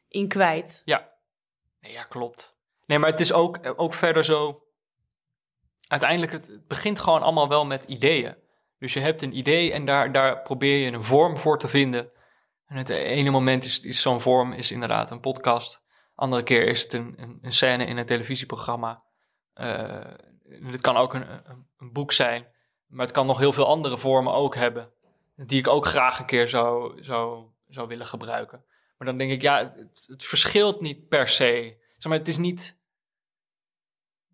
in 0.07 0.27
kwijt. 0.27 0.81
Ja. 0.85 1.09
Nee, 1.79 1.91
ja, 1.91 2.03
klopt. 2.03 2.59
Nee, 2.85 2.99
maar 2.99 3.09
het 3.09 3.19
is 3.19 3.33
ook, 3.33 3.59
ook 3.75 3.93
verder 3.93 4.25
zo. 4.25 4.63
Uiteindelijk, 5.87 6.31
het, 6.31 6.67
begint 6.67 6.99
gewoon 6.99 7.21
allemaal 7.21 7.47
wel 7.47 7.65
met 7.65 7.83
ideeën. 7.83 8.35
Dus 8.79 8.93
je 8.93 8.99
hebt 8.99 9.21
een 9.21 9.37
idee 9.37 9.71
en 9.73 9.85
daar, 9.85 10.11
daar 10.11 10.41
probeer 10.41 10.77
je 10.77 10.91
een 10.91 11.03
vorm 11.03 11.37
voor 11.37 11.59
te 11.59 11.67
vinden. 11.67 12.11
En 12.65 12.77
het 12.77 12.89
ene 12.89 13.29
moment 13.29 13.63
is, 13.63 13.79
is 13.79 14.01
zo'n 14.01 14.21
vorm 14.21 14.53
is 14.53 14.71
inderdaad 14.71 15.11
een 15.11 15.19
podcast. 15.19 15.81
Andere 16.15 16.43
keer 16.43 16.67
is 16.67 16.83
het 16.83 16.93
een, 16.93 17.39
een, 17.41 17.51
scène 17.51 17.85
in 17.85 17.97
een 17.97 18.05
televisieprogramma. 18.05 19.03
Uh, 19.55 20.05
het 20.63 20.81
kan 20.81 20.97
ook 20.97 21.13
een, 21.13 21.29
een, 21.29 21.67
een, 21.77 21.91
boek 21.91 22.11
zijn. 22.11 22.47
Maar 22.87 23.05
het 23.05 23.15
kan 23.15 23.25
nog 23.25 23.37
heel 23.37 23.53
veel 23.53 23.67
andere 23.67 23.97
vormen 23.97 24.33
ook 24.33 24.55
hebben. 24.55 24.91
Die 25.35 25.59
ik 25.59 25.67
ook 25.67 25.85
graag 25.85 26.19
een 26.19 26.25
keer 26.25 26.47
zou, 26.47 27.03
zou, 27.03 27.45
zou 27.67 27.87
willen 27.87 28.05
gebruiken. 28.05 28.63
Maar 28.97 29.07
dan 29.07 29.17
denk 29.17 29.31
ik, 29.31 29.41
ja, 29.41 29.73
het, 29.77 30.05
het 30.07 30.23
verschilt 30.23 30.81
niet 30.81 31.07
per 31.07 31.27
se. 31.27 31.80
Zeg 32.01 32.11
maar, 32.11 32.19
het 32.19 32.27
is 32.27 32.37
niet 32.37 32.79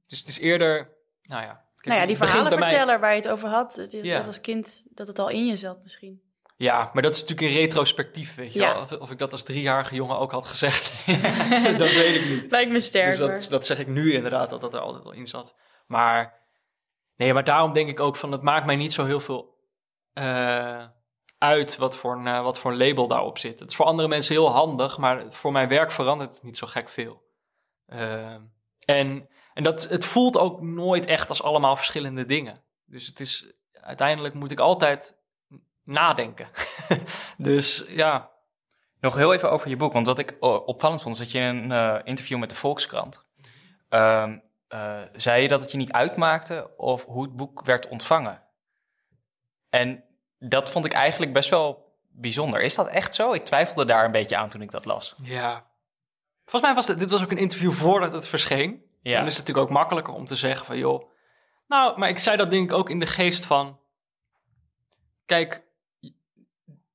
dus 0.07 0.19
het 0.19 0.27
is 0.27 0.39
eerder, 0.39 0.89
nou 1.23 1.43
ja. 1.43 1.65
nou 1.81 1.99
ja, 1.99 2.05
die 2.05 2.17
verhalenverteller 2.17 2.99
waar 2.99 3.11
je 3.11 3.15
het 3.15 3.29
over 3.29 3.49
had, 3.49 3.73
dat, 3.75 3.91
ja. 3.91 4.17
dat 4.17 4.27
als 4.27 4.41
kind, 4.41 4.83
dat 4.89 5.07
het 5.07 5.19
al 5.19 5.29
in 5.29 5.45
je 5.45 5.55
zat 5.55 5.79
misschien. 5.83 6.21
Ja, 6.57 6.89
maar 6.93 7.03
dat 7.03 7.15
is 7.15 7.21
natuurlijk 7.21 7.51
in 7.51 7.57
retrospectief, 7.57 8.35
weet 8.35 8.53
je 8.53 8.59
wel. 8.59 8.81
Of, 8.81 8.91
of, 8.91 9.11
ik 9.11 9.17
dat 9.17 9.31
als 9.31 9.43
driejarige 9.43 9.95
jongen 9.95 10.17
ook 10.17 10.31
had 10.31 10.45
gezegd, 10.45 11.05
dat 11.77 11.91
weet 11.91 12.21
ik 12.21 12.29
niet. 12.29 12.51
Lijkt 12.51 12.71
me 12.71 12.79
sterk. 12.79 13.09
Dus 13.09 13.17
dat, 13.17 13.47
dat, 13.49 13.65
zeg 13.65 13.79
ik 13.79 13.87
nu 13.87 14.13
inderdaad, 14.13 14.49
dat 14.49 14.61
dat 14.61 14.73
er 14.73 14.79
altijd 14.79 15.05
al 15.05 15.11
in 15.11 15.27
zat. 15.27 15.55
Maar, 15.87 16.33
nee, 17.15 17.33
maar 17.33 17.43
daarom 17.43 17.73
denk 17.73 17.89
ik 17.89 17.99
ook 17.99 18.15
van, 18.15 18.31
het 18.31 18.41
maakt 18.41 18.65
mij 18.65 18.75
niet 18.75 18.93
zo 18.93 19.05
heel 19.05 19.19
veel 19.19 19.55
uh, 20.13 20.85
uit 21.37 21.77
wat 21.77 21.97
voor, 21.97 22.15
een, 22.15 22.25
uh, 22.25 22.43
wat 22.43 22.59
voor 22.59 22.71
een 22.71 22.77
label 22.77 23.07
daarop 23.07 23.37
zit. 23.37 23.59
Het 23.59 23.69
is 23.69 23.75
voor 23.75 23.85
andere 23.85 24.07
mensen 24.07 24.35
heel 24.35 24.51
handig, 24.51 24.97
maar 24.97 25.25
voor 25.29 25.51
mijn 25.51 25.67
werk 25.67 25.91
verandert 25.91 26.33
het 26.33 26.43
niet 26.43 26.57
zo 26.57 26.67
gek 26.67 26.89
veel. 26.89 27.25
Uh, 27.87 28.35
en 28.85 29.29
en 29.53 29.63
dat, 29.63 29.83
het 29.89 30.05
voelt 30.05 30.37
ook 30.37 30.61
nooit 30.61 31.05
echt 31.05 31.29
als 31.29 31.43
allemaal 31.43 31.75
verschillende 31.75 32.25
dingen. 32.25 32.63
Dus 32.85 33.05
het 33.05 33.19
is, 33.19 33.53
uiteindelijk 33.71 34.33
moet 34.33 34.51
ik 34.51 34.59
altijd 34.59 35.17
nadenken. 35.83 36.47
dus 37.37 37.85
ja. 37.87 38.29
Nog 38.99 39.15
heel 39.15 39.33
even 39.33 39.51
over 39.51 39.69
je 39.69 39.77
boek, 39.77 39.93
want 39.93 40.05
wat 40.05 40.19
ik 40.19 40.35
opvallend 40.39 41.01
vond, 41.01 41.15
is 41.15 41.21
dat 41.21 41.31
je 41.31 41.39
in 41.39 41.55
een 41.55 41.71
uh, 41.71 41.99
interview 42.03 42.39
met 42.39 42.49
de 42.49 42.55
Volkskrant 42.55 43.25
uh, 44.69 45.01
zei 45.13 45.41
je 45.41 45.47
dat 45.47 45.61
het 45.61 45.71
je 45.71 45.77
niet 45.77 45.91
uitmaakte 45.91 46.69
of 46.77 47.05
hoe 47.05 47.23
het 47.23 47.35
boek 47.35 47.65
werd 47.65 47.87
ontvangen. 47.87 48.41
En 49.69 50.03
dat 50.39 50.69
vond 50.69 50.85
ik 50.85 50.93
eigenlijk 50.93 51.33
best 51.33 51.49
wel 51.49 51.97
bijzonder. 52.07 52.61
Is 52.61 52.75
dat 52.75 52.87
echt 52.87 53.15
zo? 53.15 53.33
Ik 53.33 53.45
twijfelde 53.45 53.85
daar 53.85 54.05
een 54.05 54.11
beetje 54.11 54.37
aan 54.37 54.49
toen 54.49 54.61
ik 54.61 54.71
dat 54.71 54.85
las. 54.85 55.15
Ja. 55.23 55.66
Volgens 56.49 56.61
mij 56.61 56.73
was 56.73 56.85
dit 56.85 57.09
was 57.09 57.23
ook 57.23 57.31
een 57.31 57.37
interview 57.37 57.71
voordat 57.71 58.13
het 58.13 58.27
verscheen. 58.27 58.83
Ja. 59.01 59.17
Dan 59.17 59.27
is 59.27 59.37
het 59.37 59.47
natuurlijk 59.47 59.67
ook 59.67 59.77
makkelijker 59.77 60.13
om 60.13 60.25
te 60.25 60.35
zeggen 60.35 60.65
van 60.65 60.77
joh. 60.77 61.11
Nou, 61.67 61.99
maar 61.99 62.09
ik 62.09 62.19
zei 62.19 62.37
dat 62.37 62.51
denk 62.51 62.71
ik 62.71 62.77
ook 62.77 62.89
in 62.89 62.99
de 62.99 63.05
geest 63.05 63.45
van. 63.45 63.79
Kijk, 65.25 65.63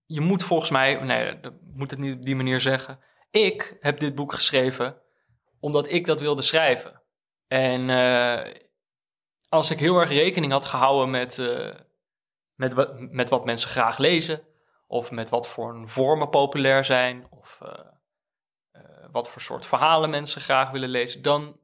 je 0.07 0.21
moet 0.21 0.43
volgens 0.43 0.71
mij. 0.71 0.95
Nee, 0.95 1.41
dat 1.41 1.53
moet 1.75 1.91
het 1.91 2.01
niet 2.01 2.15
op 2.15 2.23
die 2.23 2.37
manier 2.37 2.61
zeggen. 2.61 3.01
Ik 3.31 3.77
heb 3.81 3.99
dit 3.99 4.15
boek 4.15 4.33
geschreven 4.33 5.01
omdat 5.61 5.93
ik 5.93 6.07
dat 6.07 6.21
wilde 6.21 6.43
schrijven. 6.43 7.03
En 7.47 7.89
uh, 7.89 8.55
als 9.49 9.71
ik 9.71 9.79
heel 9.79 10.01
erg 10.01 10.11
rekening 10.11 10.53
had 10.53 10.65
gehouden 10.65 11.11
met, 11.11 11.39
uh, 11.39 11.75
met, 12.55 12.73
wat, 12.73 13.01
met 13.01 13.31
wat 13.31 13.45
mensen 13.45 13.69
graag 13.69 13.99
lezen, 13.99 14.43
of 14.87 15.11
met 15.11 15.31
wat 15.31 15.49
voor 15.49 15.83
vormen 15.85 16.29
populair 16.29 16.85
zijn, 16.85 17.27
of 17.31 17.59
uh, 17.63 17.92
wat 19.13 19.31
voor 19.31 19.43
soort 19.43 19.67
verhalen 19.67 20.11
mensen 20.11 20.41
graag 20.41 20.71
willen 20.71 20.89
lezen, 20.89 21.23
dan 21.23 21.61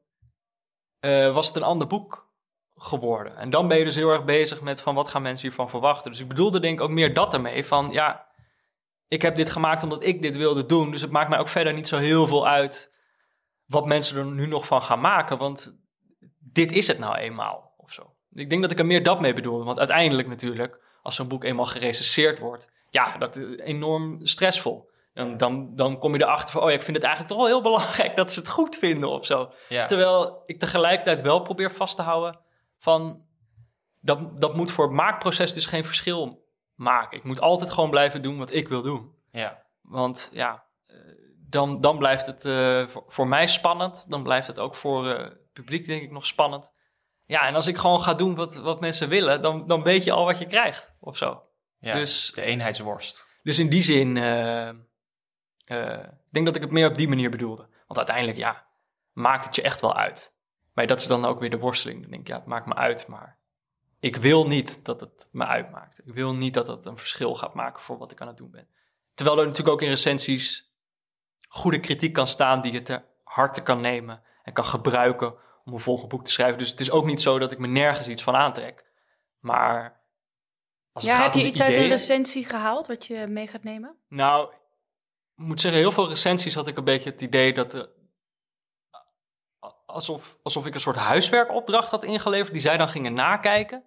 was 1.33 1.47
het 1.47 1.57
een 1.57 1.63
ander 1.63 1.87
boek 1.87 2.27
geworden. 2.75 3.37
En 3.37 3.51
dan 3.51 3.69
ben 3.69 3.79
je 3.79 3.85
dus 3.85 3.95
heel 3.95 4.11
erg 4.11 4.25
bezig 4.25 4.61
met 4.61 4.81
van 4.81 4.95
wat 4.95 5.09
gaan 5.09 5.23
mensen 5.23 5.47
hiervan 5.47 5.71
verwachten. 5.71 6.11
Dus 6.11 6.21
ik 6.21 6.29
bedoelde 6.29 6.61
denk 6.61 6.79
ik 6.79 6.85
ook 6.85 6.91
meer 6.91 7.15
dat 7.15 7.35
ermee, 7.35 7.65
van 7.65 7.91
ja, 7.91 8.27
ik 9.09 9.23
heb 9.23 9.37
dit 9.37 9.51
gemaakt 9.51 9.83
omdat 9.83 10.05
ik 10.05 10.23
dit 10.23 10.37
wilde 10.37 10.67
doen, 10.67 10.91
dus 10.91 11.01
het 11.01 11.11
maakt 11.11 11.29
mij 11.29 11.39
ook 11.39 11.49
verder 11.49 11.75
niet 11.75 11.89
zo 11.89 11.97
heel 11.97 12.27
veel 12.27 12.47
uit 12.47 12.95
wat 13.67 13.87
mensen 13.87 14.19
er 14.19 14.25
nu 14.27 14.47
nog 14.47 14.67
van 14.67 14.83
gaan 14.83 15.01
maken, 15.01 15.39
want 15.39 15.79
dit 16.39 16.73
is 16.73 16.87
het 16.87 16.99
nou 16.99 17.17
eenmaal 17.17 17.75
of 17.77 17.93
zo. 17.93 18.15
Ik 18.33 18.51
denk 18.51 18.63
dat 18.63 18.71
ik 18.71 18.79
er 18.79 18.87
meer 18.87 19.03
dat 19.03 19.21
mee 19.21 19.33
bedoel, 19.33 19.65
want 19.65 19.79
uiteindelijk 19.79 20.29
natuurlijk, 20.29 20.81
als 21.03 21.15
zo'n 21.15 21.29
boek 21.29 21.45
eenmaal 21.45 21.67
gerecenseerd 21.67 22.39
wordt, 22.39 22.73
ja, 22.91 23.17
dat 23.17 23.37
is 23.37 23.59
enorm 23.59 24.27
stressvol. 24.27 24.88
En 25.19 25.37
dan, 25.37 25.75
dan 25.75 25.99
kom 25.99 26.15
je 26.15 26.23
erachter 26.23 26.51
van, 26.51 26.63
oh 26.63 26.69
ja, 26.69 26.75
ik 26.75 26.83
vind 26.83 26.97
het 26.97 27.07
eigenlijk 27.07 27.35
toch 27.35 27.43
wel 27.45 27.55
heel 27.55 27.71
belangrijk 27.71 28.17
dat 28.17 28.33
ze 28.33 28.41
het 28.41 28.49
goed 28.49 28.77
vinden 28.77 29.09
of 29.09 29.27
zo. 29.27 29.53
Terwijl 29.69 30.43
ik 30.47 30.59
tegelijkertijd 30.59 31.21
wel 31.21 31.41
probeer 31.41 31.73
vast 31.73 31.97
te 31.97 32.03
houden 32.03 32.41
van, 32.79 33.23
dat, 34.01 34.41
dat 34.41 34.55
moet 34.55 34.71
voor 34.71 34.85
het 34.85 34.95
maakproces 34.95 35.53
dus 35.53 35.67
geen 35.67 35.85
verschil 35.85 36.47
maken. 36.75 37.19
Ik 37.19 37.25
moet 37.25 37.41
altijd 37.41 37.71
gewoon 37.71 37.91
blijven 37.91 38.23
doen 38.23 38.39
wat 38.39 38.53
ik 38.53 38.69
wil 38.69 38.83
doen. 38.83 39.13
Ja. 39.31 39.63
Want 39.83 40.31
ja, 40.33 40.65
dan, 41.49 41.81
dan 41.81 41.99
blijft 41.99 42.27
het 42.27 42.45
uh, 42.45 42.87
voor, 42.89 43.05
voor, 43.07 43.29
mij 43.29 43.47
spannend. 43.47 44.11
Dan 44.11 44.23
blijft 44.23 44.47
het 44.47 44.59
ook 44.59 44.75
voor 44.75 45.07
uh, 45.07 45.19
het 45.19 45.53
publiek, 45.53 45.87
denk 45.87 46.03
ik, 46.03 46.11
nog 46.11 46.27
spannend. 46.27 46.73
Ja, 47.25 47.47
en 47.47 47.55
als 47.55 47.67
ik 47.67 47.77
gewoon 47.77 48.01
ga 48.01 48.15
doen 48.15 48.35
wat, 48.35 48.57
wat 48.57 48.81
mensen 48.81 49.09
willen, 49.09 49.43
dan, 49.43 49.67
dan 49.67 49.83
weet 49.83 50.05
je 50.05 50.13
al 50.13 50.25
wat 50.25 50.39
je 50.39 50.47
krijgt 50.47 50.95
of 51.01 51.17
zo. 51.17 51.43
Ja, 51.79 51.95
dus, 51.95 52.33
de 52.35 52.43
eenheidsworst. 52.43 53.27
Dus 53.43 53.59
in 53.59 53.69
die 53.69 53.83
zin, 53.83 54.17
uh, 54.17 54.71
ik 55.69 56.11
denk 56.31 56.47
dat 56.47 56.57
ik 56.57 56.63
het 56.63 56.71
meer 56.71 56.89
op 56.89 56.97
die 56.97 57.09
manier 57.09 57.31
bedoelde. 57.31 57.67
Want 57.87 57.99
uiteindelijk, 57.99 58.39
ja, 58.39 58.65
maakt 59.13 59.45
het 59.45 59.55
je 59.55 59.63
echt 59.63 59.81
wel 59.81 59.97
uit. 59.97 60.35
Maar 60.73 60.87
dat 60.87 61.01
is 61.01 61.07
dan 61.07 61.25
ook 61.25 61.41
weer 61.41 61.51
de 61.51 61.59
worsteling. 61.59 62.01
Dan 62.01 62.11
denk 62.11 62.23
ik, 62.23 62.29
ja, 62.29 62.37
het 62.37 62.47
maakt 62.47 62.67
me 62.67 62.75
uit, 62.75 63.07
maar 63.07 63.39
ik 64.01 64.17
wil 64.17 64.47
niet 64.47 64.85
dat 64.85 65.01
het 65.01 65.29
me 65.33 65.47
uitmaakt. 65.47 66.01
Ik 66.07 66.15
wil 66.15 66.35
niet 66.35 66.55
dat 66.55 66.67
het 66.67 66.85
een 66.85 66.97
verschil 66.97 67.35
gaat 67.35 67.55
maken 67.55 67.83
voor 67.83 67.99
wat 67.99 68.13
ik 68.13 68.21
aan 68.21 68.29
het 68.29 68.37
doen 68.37 68.51
ben. 68.51 68.69
Terwijl 69.15 69.39
er 69.39 69.45
natuurlijk 69.45 69.75
ook 69.75 69.83
in 69.83 69.89
recensies 69.89 70.73
goede 71.49 71.81
kritiek 71.81 72.13
kan 72.13 72.27
staan 72.27 72.61
die 72.61 72.73
je 72.73 72.83
ter 72.83 73.05
harte 73.25 73.63
kan 73.63 73.81
nemen 73.81 74.23
en 74.43 74.53
kan 74.53 74.65
gebruiken 74.65 75.35
om 75.65 75.73
een 75.73 75.81
volgend 75.81 76.09
boek 76.09 76.25
te 76.25 76.31
schrijven. 76.31 76.59
Dus 76.59 76.71
het 76.71 76.81
is 76.81 76.91
ook 76.91 77.05
niet 77.05 77.21
zo 77.21 77.39
dat 77.39 77.53
ik 77.53 77.59
me 77.59 77.67
nergens 77.67 78.09
iets 78.09 78.23
van 78.23 78.35
aantrek. 78.35 78.87
Maar 79.39 80.01
als 80.93 81.05
ja, 81.05 81.11
het 81.11 81.21
gaat 81.21 81.35
heb 81.35 81.43
je 81.43 81.49
iets 81.49 81.61
uit 81.61 81.77
een 81.77 81.89
recensie 81.89 82.45
gehaald 82.45 82.87
wat 82.87 83.07
je 83.07 83.27
mee 83.27 83.47
gaat 83.47 83.63
nemen? 83.63 83.97
Nou, 84.09 84.53
moet 85.39 85.61
zeggen, 85.61 85.81
heel 85.81 85.93
veel 85.93 86.09
recensies 86.09 86.55
had 86.55 86.67
ik 86.67 86.77
een 86.77 86.85
beetje 86.85 87.11
het 87.11 87.21
idee 87.21 87.55
dat 87.55 87.71
de, 87.71 87.91
alsof, 89.87 90.39
alsof 90.43 90.67
ik 90.67 90.75
een 90.75 90.81
soort 90.81 90.97
huiswerkopdracht 90.97 91.91
had 91.91 92.05
ingeleverd 92.05 92.53
die 92.53 92.61
zij 92.61 92.77
dan 92.77 92.89
gingen 92.89 93.13
nakijken. 93.13 93.85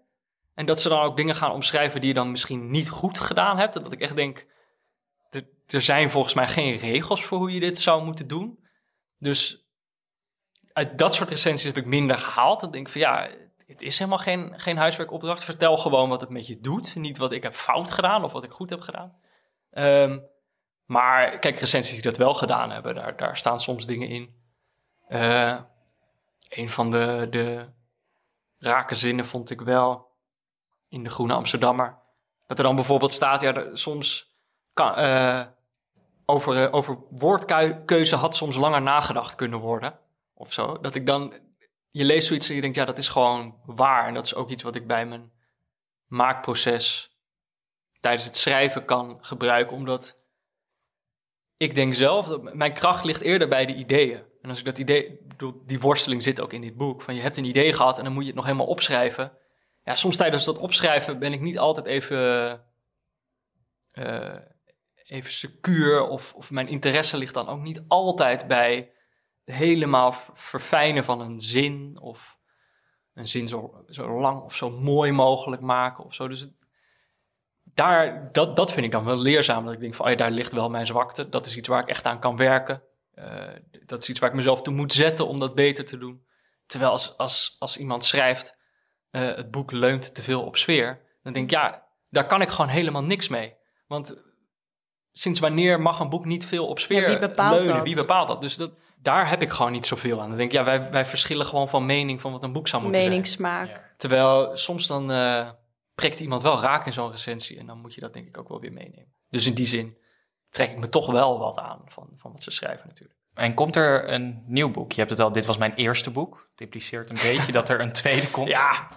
En 0.54 0.66
dat 0.66 0.82
ze 0.82 0.90
dan 0.90 1.02
ook 1.02 1.18
dingen 1.18 1.36
gaan 1.36 1.52
omschrijven 1.52 2.00
die 2.00 2.10
je 2.10 2.16
dan 2.16 2.32
misschien 2.32 2.70
niet 2.70 2.90
goed 2.90 3.20
gedaan 3.20 3.58
hebt. 3.58 3.76
En 3.76 3.84
dat 3.84 3.92
ik 3.92 4.02
echt 4.02 4.16
denk, 4.16 4.48
er 5.68 5.82
zijn 5.82 6.12
volgens 6.12 6.34
mij 6.34 6.48
geen 6.48 6.76
regels 6.76 7.26
voor 7.26 7.38
hoe 7.38 7.52
je 7.52 7.60
dit 7.60 7.80
zou 7.80 8.04
moeten 8.04 8.28
doen. 8.28 8.60
Dus 9.18 9.66
uit 10.74 10.98
dat 10.98 11.14
soort 11.14 11.30
recensies 11.30 11.66
heb 11.66 11.78
ik 11.78 11.86
minder 11.86 12.18
gehaald. 12.18 12.62
Dan 12.62 12.72
denk 12.72 12.86
ik 12.86 12.92
van 12.92 13.02
ja, 13.02 13.30
het 13.66 13.82
is 13.82 13.98
helemaal 13.98 14.20
geen, 14.20 14.60
geen 14.60 14.78
huiswerkopdracht. 14.78 15.44
Vertel 15.44 15.78
gewoon 15.78 16.10
wat 16.10 16.22
het 16.22 16.30
met 16.30 16.48
je 16.48 16.60
doet. 16.60 16.96
Niet 16.96 17.18
wat 17.18 17.32
ik 17.32 17.44
heb 17.44 17.56
fout 17.56 17.92
gedaan 17.92 18.24
of 18.24 18.32
wat 18.32 18.44
ik 18.44 18.52
goed 18.52 18.70
heb 18.70 18.82
gedaan. 18.82 19.18
Ehm, 19.72 20.20
maar 20.92 21.40
kijk, 21.40 21.60
recensies 21.60 21.94
die 21.94 22.02
dat 22.02 22.18
wel 22.18 22.34
gedaan 22.34 22.72
hebben, 22.72 22.96
daar, 22.96 23.18
daar 23.18 23.38
staan 23.38 23.60
soms 23.60 23.86
dingen 23.86 24.08
in. 24.08 24.36
Uh, 25.10 25.60
een 26.50 26.70
van 26.70 26.92
de, 26.92 27.28
de 27.30 27.70
rake 28.58 28.96
zinnen 28.96 29.26
vond 29.26 29.50
ik 29.50 29.62
wel 29.62 30.12
in 30.90 31.04
de 31.04 31.10
Groene 31.10 31.34
Amsterdammer. 31.34 31.98
Dat 32.48 32.58
er 32.58 32.64
dan 32.64 32.76
bijvoorbeeld 32.76 33.12
staat, 33.12 33.42
ja, 33.42 33.76
soms 33.76 34.36
uh, 34.82 35.46
over, 36.26 36.64
uh, 36.64 36.74
over 36.74 37.04
woordkeuze 37.10 38.16
had 38.16 38.36
soms 38.36 38.56
langer 38.56 38.82
nagedacht 38.82 39.36
kunnen 39.36 39.60
worden. 39.60 40.00
Of 40.34 40.54
zo. 40.54 40.80
Dat 40.80 40.96
ik 40.96 41.06
dan, 41.06 41.34
je 41.92 42.06
leest 42.06 42.28
zoiets 42.28 42.50
en 42.50 42.56
je 42.56 42.62
denkt, 42.62 42.76
ja, 42.76 42.86
dat 42.86 42.98
is 42.98 43.08
gewoon 43.08 43.56
waar. 43.66 44.08
En 44.08 44.14
dat 44.14 44.26
is 44.26 44.36
ook 44.36 44.50
iets 44.50 44.64
wat 44.64 44.76
ik 44.76 44.88
bij 44.88 45.06
mijn 45.06 45.32
maakproces 46.08 47.16
tijdens 48.00 48.26
het 48.26 48.38
schrijven 48.38 48.86
kan 48.86 49.18
gebruiken. 49.22 49.76
Omdat 49.76 50.20
ik 51.62 51.76
denk 51.76 51.96
zelf, 51.96 52.28
dat 52.28 52.54
mijn 52.54 52.74
kracht 52.74 53.04
ligt 53.04 53.22
eerder 53.22 53.48
bij 53.48 53.66
de 53.66 53.76
ideeën. 53.76 54.24
En 54.42 54.50
als 54.50 54.60
ik 54.60 54.66
dat 54.66 54.78
idee, 54.78 55.20
bedoel, 55.28 55.62
die 55.66 55.80
worsteling 55.80 56.24
zit 56.24 56.42
ook 56.42 56.54
in 56.54 56.62
dit 56.62 56.78
boek. 56.78 57.02
Van 57.02 57.16
je 57.16 57.22
hebt 57.22 57.38
een 57.38 57.46
idee 57.46 57.74
gehad 57.74 57.98
en 57.98 58.04
dan 58.04 58.14
moet 58.14 58.22
je 58.22 58.28
het 58.28 58.38
nog 58.38 58.46
helemaal 58.46 58.68
opschrijven. 58.68 59.38
Ja, 59.84 59.96
soms 59.96 60.18
tijdens 60.18 60.46
dat 60.46 60.58
opschrijven 60.58 61.20
ben 61.20 61.34
ik 61.34 61.42
niet 61.42 61.58
altijd 61.58 61.86
even. 61.86 62.62
Uh, 63.94 64.36
even 65.04 65.32
secuur 65.32 66.08
of, 66.08 66.34
of 66.34 66.52
mijn 66.52 66.68
interesse 66.68 67.18
ligt 67.18 67.34
dan 67.34 67.48
ook 67.48 67.62
niet 67.62 67.84
altijd 67.88 68.48
bij 68.48 68.92
helemaal 69.44 70.14
verfijnen 70.34 71.04
van 71.04 71.22
een 71.22 71.40
zin 71.40 71.98
of 72.00 72.38
een 73.14 73.28
zin 73.28 73.48
zo, 73.48 73.84
zo 73.88 74.20
lang 74.20 74.42
of 74.42 74.56
zo 74.56 74.70
mooi 74.70 75.12
mogelijk 75.12 75.62
maken 75.62 76.04
of 76.04 76.14
zo. 76.14 76.28
Dus 76.28 76.50
daar, 77.74 78.30
dat, 78.32 78.56
dat 78.56 78.72
vind 78.72 78.86
ik 78.86 78.92
dan 78.92 79.06
wel 79.06 79.18
leerzaam. 79.18 79.66
Dat 79.66 79.74
ik 79.74 79.80
denk 79.80 79.94
van, 79.96 80.06
oh 80.06 80.12
ja, 80.12 80.18
daar 80.18 80.32
ligt 80.32 80.54
wel 80.54 80.70
mijn 80.70 80.86
zwakte. 80.86 81.30
Dat 81.30 81.46
is 81.46 81.56
iets 81.56 81.68
waar 81.68 81.82
ik 81.82 81.90
echt 81.90 82.06
aan 82.06 82.20
kan 82.20 82.38
werken. 82.38 82.84
Uh, 83.16 83.26
dat 83.86 84.02
is 84.02 84.10
iets 84.10 84.20
waar 84.20 84.30
ik 84.30 84.36
mezelf 84.36 84.62
toe 84.62 84.74
moet 84.74 84.94
zetten 84.94 85.28
om 85.28 85.40
dat 85.40 85.56
beter 85.56 85.86
te 85.86 85.98
doen. 85.98 86.26
Terwijl 86.66 86.92
als, 86.92 87.18
als, 87.18 87.56
als 87.60 87.78
iemand 87.78 88.04
schrijft, 88.04 88.58
uh, 89.12 89.36
het 89.36 89.52
boek 89.52 89.72
leunt 89.72 90.16
te 90.16 90.22
veel 90.22 90.44
op 90.44 90.58
sfeer, 90.58 91.02
dan 91.24 91.34
denk 91.34 91.46
ik, 91.46 91.52
ja, 91.52 91.84
daar 92.10 92.28
kan 92.28 92.42
ik 92.42 92.50
gewoon 92.50 92.72
helemaal 92.72 93.04
niks 93.04 93.28
mee. 93.28 93.56
Want 93.88 94.16
sinds 95.12 95.40
wanneer 95.40 95.82
mag 95.82 96.00
een 96.00 96.10
boek 96.10 96.26
niet 96.26 96.46
veel 96.46 96.68
op 96.68 96.80
sfeer 96.80 97.02
ja, 97.02 97.08
wie 97.08 97.20
bepaalt 97.20 97.56
leunen? 97.56 97.76
Dat? 97.76 97.84
Wie 97.84 97.96
bepaalt 97.96 98.28
dat? 98.28 98.42
Dus 98.42 98.58
dat, 98.58 98.72
daar 98.98 99.30
heb 99.30 99.42
ik 99.42 99.52
gewoon 99.52 99.72
niet 99.72 99.86
zoveel 99.86 100.22
aan. 100.22 100.28
Dan 100.28 100.38
denk 100.38 100.52
ik, 100.52 100.58
ja, 100.58 100.64
wij, 100.64 100.92
wij 100.92 101.06
verschillen 101.06 101.46
gewoon 101.46 101.70
van 101.70 101.86
mening 101.86 102.22
van 102.22 102.32
wat 102.32 102.44
een 102.44 102.54
boek 102.54 102.68
zou 102.68 102.84
moeten 102.84 103.02
Meningssmaak. 103.02 103.54
zijn. 103.54 103.68
Meningssmaak. 103.68 103.98
Terwijl 103.98 104.58
soms 104.58 104.88
dan 104.88 105.12
uh, 105.12 105.50
prikt 106.02 106.20
iemand 106.20 106.42
wel 106.42 106.62
raak 106.62 106.86
in 106.86 106.94
zo'n 106.94 107.12
recensie 107.12 107.60
en 107.60 107.66
dan 107.66 107.78
moet 107.78 107.94
je 107.94 108.02
dat 108.02 108.14
denk 108.14 108.28
ik 108.28 108.38
ook 108.38 108.50
wel 108.50 108.60
weer 108.60 108.74
meenemen. 108.74 109.14
Dus 109.30 109.46
in 109.46 109.54
die 109.54 109.66
zin 109.66 109.98
trek 110.50 110.72
ik 110.72 110.78
me 110.78 110.90
toch 110.90 111.12
wel 111.12 111.40
wat 111.40 111.58
aan 111.58 111.82
van, 111.86 112.10
van 112.16 112.32
wat 112.32 112.44
ze 112.44 112.52
schrijven 112.52 112.88
natuurlijk. 112.88 113.20
En 113.34 113.54
komt 113.54 113.76
er 113.76 114.10
een 114.10 114.44
nieuw 114.48 114.72
boek? 114.72 114.92
Je 114.92 115.00
hebt 115.00 115.12
het 115.12 115.20
al, 115.20 115.32
dit 115.32 115.46
was 115.46 115.58
mijn 115.58 115.74
eerste 115.74 116.12
boek. 116.12 116.48
Het 116.52 116.62
impliceert 116.62 117.10
een 117.10 117.32
beetje 117.32 117.52
dat 117.52 117.70
er 117.70 117.82
een 117.82 117.92
tweede 117.92 118.32
komt. 118.32 118.48
Ja, 118.48 118.90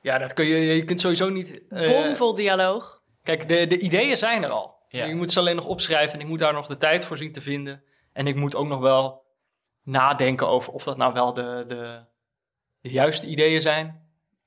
ja 0.00 0.18
dat 0.18 0.32
kun 0.32 0.44
je, 0.44 0.56
je 0.56 0.84
kunt 0.84 1.00
sowieso 1.00 1.28
niet... 1.28 1.62
Uh, 1.68 1.88
Bomvol 1.88 2.34
dialoog. 2.34 3.02
Kijk, 3.22 3.48
de, 3.48 3.66
de 3.66 3.78
ideeën 3.78 4.16
zijn 4.16 4.42
er 4.42 4.50
al. 4.50 4.74
Ja. 4.88 5.04
Ik 5.04 5.14
moet 5.14 5.30
ze 5.30 5.38
alleen 5.38 5.56
nog 5.56 5.66
opschrijven 5.66 6.14
en 6.14 6.20
ik 6.20 6.26
moet 6.26 6.38
daar 6.38 6.52
nog 6.52 6.66
de 6.66 6.76
tijd 6.76 7.04
voor 7.04 7.16
zien 7.16 7.32
te 7.32 7.40
vinden. 7.40 7.82
En 8.12 8.26
ik 8.26 8.36
moet 8.36 8.54
ook 8.54 8.66
nog 8.66 8.80
wel 8.80 9.24
nadenken 9.82 10.48
over 10.48 10.72
of 10.72 10.84
dat 10.84 10.96
nou 10.96 11.12
wel 11.12 11.32
de, 11.32 11.64
de, 11.68 12.04
de 12.80 12.90
juiste 12.90 13.26
ideeën 13.26 13.60
zijn. 13.60 14.01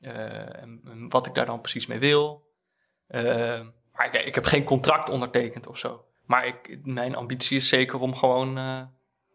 En, 0.05 1.05
wat 1.09 1.27
ik 1.27 1.33
daar 1.33 1.45
dan 1.45 1.61
precies 1.61 1.85
mee 1.85 1.99
wil. 1.99 2.43
Uh, 3.09 3.61
maar 3.93 4.05
ik, 4.05 4.25
ik, 4.25 4.35
heb 4.35 4.45
geen 4.45 4.63
contract 4.63 5.09
ondertekend 5.09 5.67
of 5.67 5.77
zo. 5.77 6.05
Maar 6.25 6.45
ik, 6.45 6.79
mijn 6.83 7.15
ambitie 7.15 7.57
is 7.57 7.69
zeker 7.69 7.99
om 7.99 8.15
gewoon 8.15 8.57
uh, 8.57 8.81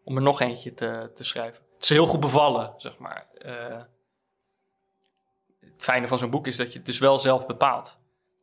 om 0.03 0.15
er 0.15 0.21
nog 0.21 0.41
eentje 0.41 0.73
te, 0.73 1.11
te 1.15 1.23
schrijven. 1.23 1.63
Het 1.73 1.83
is 1.83 1.89
heel 1.89 2.05
goed 2.05 2.19
bevallen, 2.19 2.73
zeg 2.77 2.97
maar. 2.97 3.27
het 5.59 5.83
fijne 5.83 6.07
van 6.07 6.17
zo'n 6.17 6.29
boek 6.29 6.47
is 6.47 6.57
dat 6.57 6.71
je 6.71 6.77
het 6.77 6.85
dus 6.85 6.99
wel 6.99 7.19
zelf 7.19 7.45
bepaalt. 7.45 7.99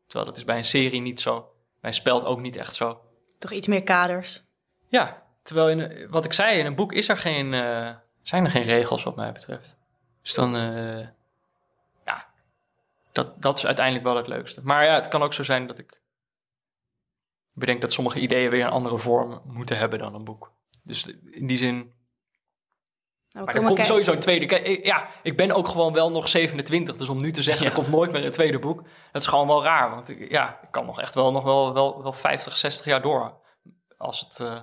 Terwijl 0.07 0.31
dat 0.31 0.39
is 0.39 0.45
bij 0.45 0.57
een 0.57 0.65
serie 0.65 1.01
niet 1.01 1.21
zo. 1.21 1.53
Mij 1.81 1.93
spelt 1.93 2.25
ook 2.25 2.41
niet 2.41 2.57
echt 2.57 2.75
zo. 2.75 3.01
Toch 3.39 3.51
iets 3.51 3.69
meer 3.69 3.83
kaders. 3.83 4.43
Ja, 4.89 5.23
terwijl 5.43 5.69
in, 5.69 6.11
wat 6.11 6.25
ik 6.25 6.33
zei, 6.33 6.59
in 6.59 6.67
een 6.67 6.75
boek 6.75 6.93
is 6.93 7.09
er 7.09 7.17
geen, 7.17 7.53
uh, 7.53 7.95
zijn 8.23 8.45
er 8.45 8.51
geen 8.51 8.63
regels 8.63 9.03
wat 9.03 9.17
mij 9.17 9.33
betreft. 9.33 9.77
Dus 10.23 10.35
dan, 10.35 10.57
uh, 10.57 11.07
dat, 13.19 13.43
dat 13.43 13.59
is 13.59 13.67
uiteindelijk 13.67 14.05
wel 14.05 14.17
het 14.17 14.27
leukste. 14.27 14.61
Maar 14.65 14.85
ja, 14.85 14.95
het 14.95 15.09
kan 15.09 15.23
ook 15.23 15.33
zo 15.33 15.43
zijn 15.43 15.67
dat 15.67 15.79
ik 15.79 16.01
bedenk 17.53 17.81
dat 17.81 17.93
sommige 17.93 18.21
ideeën 18.21 18.51
weer 18.51 18.65
een 18.65 18.71
andere 18.71 18.99
vorm 18.99 19.43
moeten 19.45 19.79
hebben 19.79 19.99
dan 19.99 20.15
een 20.15 20.25
boek. 20.25 20.53
Dus 20.83 21.07
in 21.31 21.47
die 21.47 21.57
zin 21.57 21.93
nou, 23.31 23.47
maar 23.47 23.55
er 23.55 23.65
komt 23.65 23.85
sowieso 23.85 24.13
een 24.13 24.19
tweede. 24.19 24.81
Ja, 24.83 25.09
ik 25.23 25.37
ben 25.37 25.53
ook 25.53 25.69
gewoon 25.69 25.93
wel 25.93 26.11
nog 26.11 26.29
27. 26.29 26.97
Dus 26.97 27.09
om 27.09 27.21
nu 27.21 27.31
te 27.31 27.43
zeggen, 27.43 27.67
er 27.67 27.73
komt 27.73 27.89
nooit 27.89 28.13
meer 28.13 28.25
een 28.25 28.33
tweede 28.33 28.59
boek. 28.59 28.83
Dat 29.13 29.23
is 29.23 29.29
gewoon 29.29 29.47
wel 29.47 29.63
raar. 29.63 29.91
Want 29.91 30.09
ik, 30.09 30.31
ja, 30.31 30.59
ik 30.63 30.71
kan 30.71 30.87
nog 30.87 31.01
echt 31.01 31.15
wel 31.15 31.33
nog 31.33 31.45
wel, 31.45 31.73
wel, 31.75 32.03
wel 32.03 32.13
50, 32.13 32.57
60 32.57 32.87
jaar 32.87 33.03
door. 33.03 33.41
Als 33.97 34.21
het, 34.21 34.39
uh, 34.39 34.61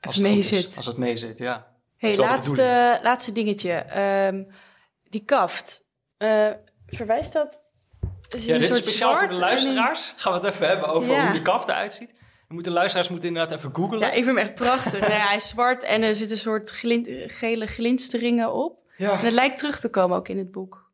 als 0.00 0.14
het 0.14 0.24
mee 0.24 0.42
zit. 0.42 0.76
Als 0.76 0.86
het 0.86 0.96
mee 0.96 1.16
zit, 1.16 1.38
ja. 1.38 1.66
hey, 1.96 2.16
laatste, 2.16 2.98
laatste 3.02 3.32
dingetje. 3.32 3.72
Ehm, 3.72 4.44
die 5.02 5.24
kaft. 5.24 5.84
Uh, 6.18 6.50
verwijst 6.86 7.32
dat? 7.32 7.60
Is 8.28 8.44
ja, 8.44 8.58
dit 8.58 8.68
is 8.68 8.76
speciaal 8.76 9.18
voor 9.18 9.28
de 9.28 9.34
luisteraars. 9.34 10.14
Gaan 10.16 10.32
we 10.32 10.46
het 10.46 10.54
even 10.54 10.66
hebben 10.66 10.88
over 10.88 11.22
hoe 11.22 11.32
die 11.32 11.42
kaft 11.42 11.68
eruit 11.68 11.92
ziet. 11.92 12.16
Moeten, 12.48 12.72
luisteraars 12.72 13.08
moeten 13.08 13.28
inderdaad 13.28 13.58
even 13.58 13.74
googlen. 13.74 14.00
Ja, 14.00 14.06
ik 14.06 14.24
vind 14.24 14.26
hem 14.26 14.36
echt 14.36 14.54
prachtig. 14.54 15.08
nee, 15.08 15.18
hij 15.18 15.36
is 15.36 15.48
zwart 15.48 15.82
en 15.82 16.02
er 16.02 16.14
zitten 16.14 16.36
een 16.36 16.42
soort 16.42 16.70
gele 17.26 17.66
glinsteringen 17.66 18.52
op. 18.52 18.78
Ja. 18.96 19.10
En 19.10 19.24
het 19.24 19.32
lijkt 19.32 19.58
terug 19.58 19.80
te 19.80 19.90
komen 19.90 20.16
ook 20.16 20.28
in 20.28 20.38
het 20.38 20.52
boek. 20.52 20.90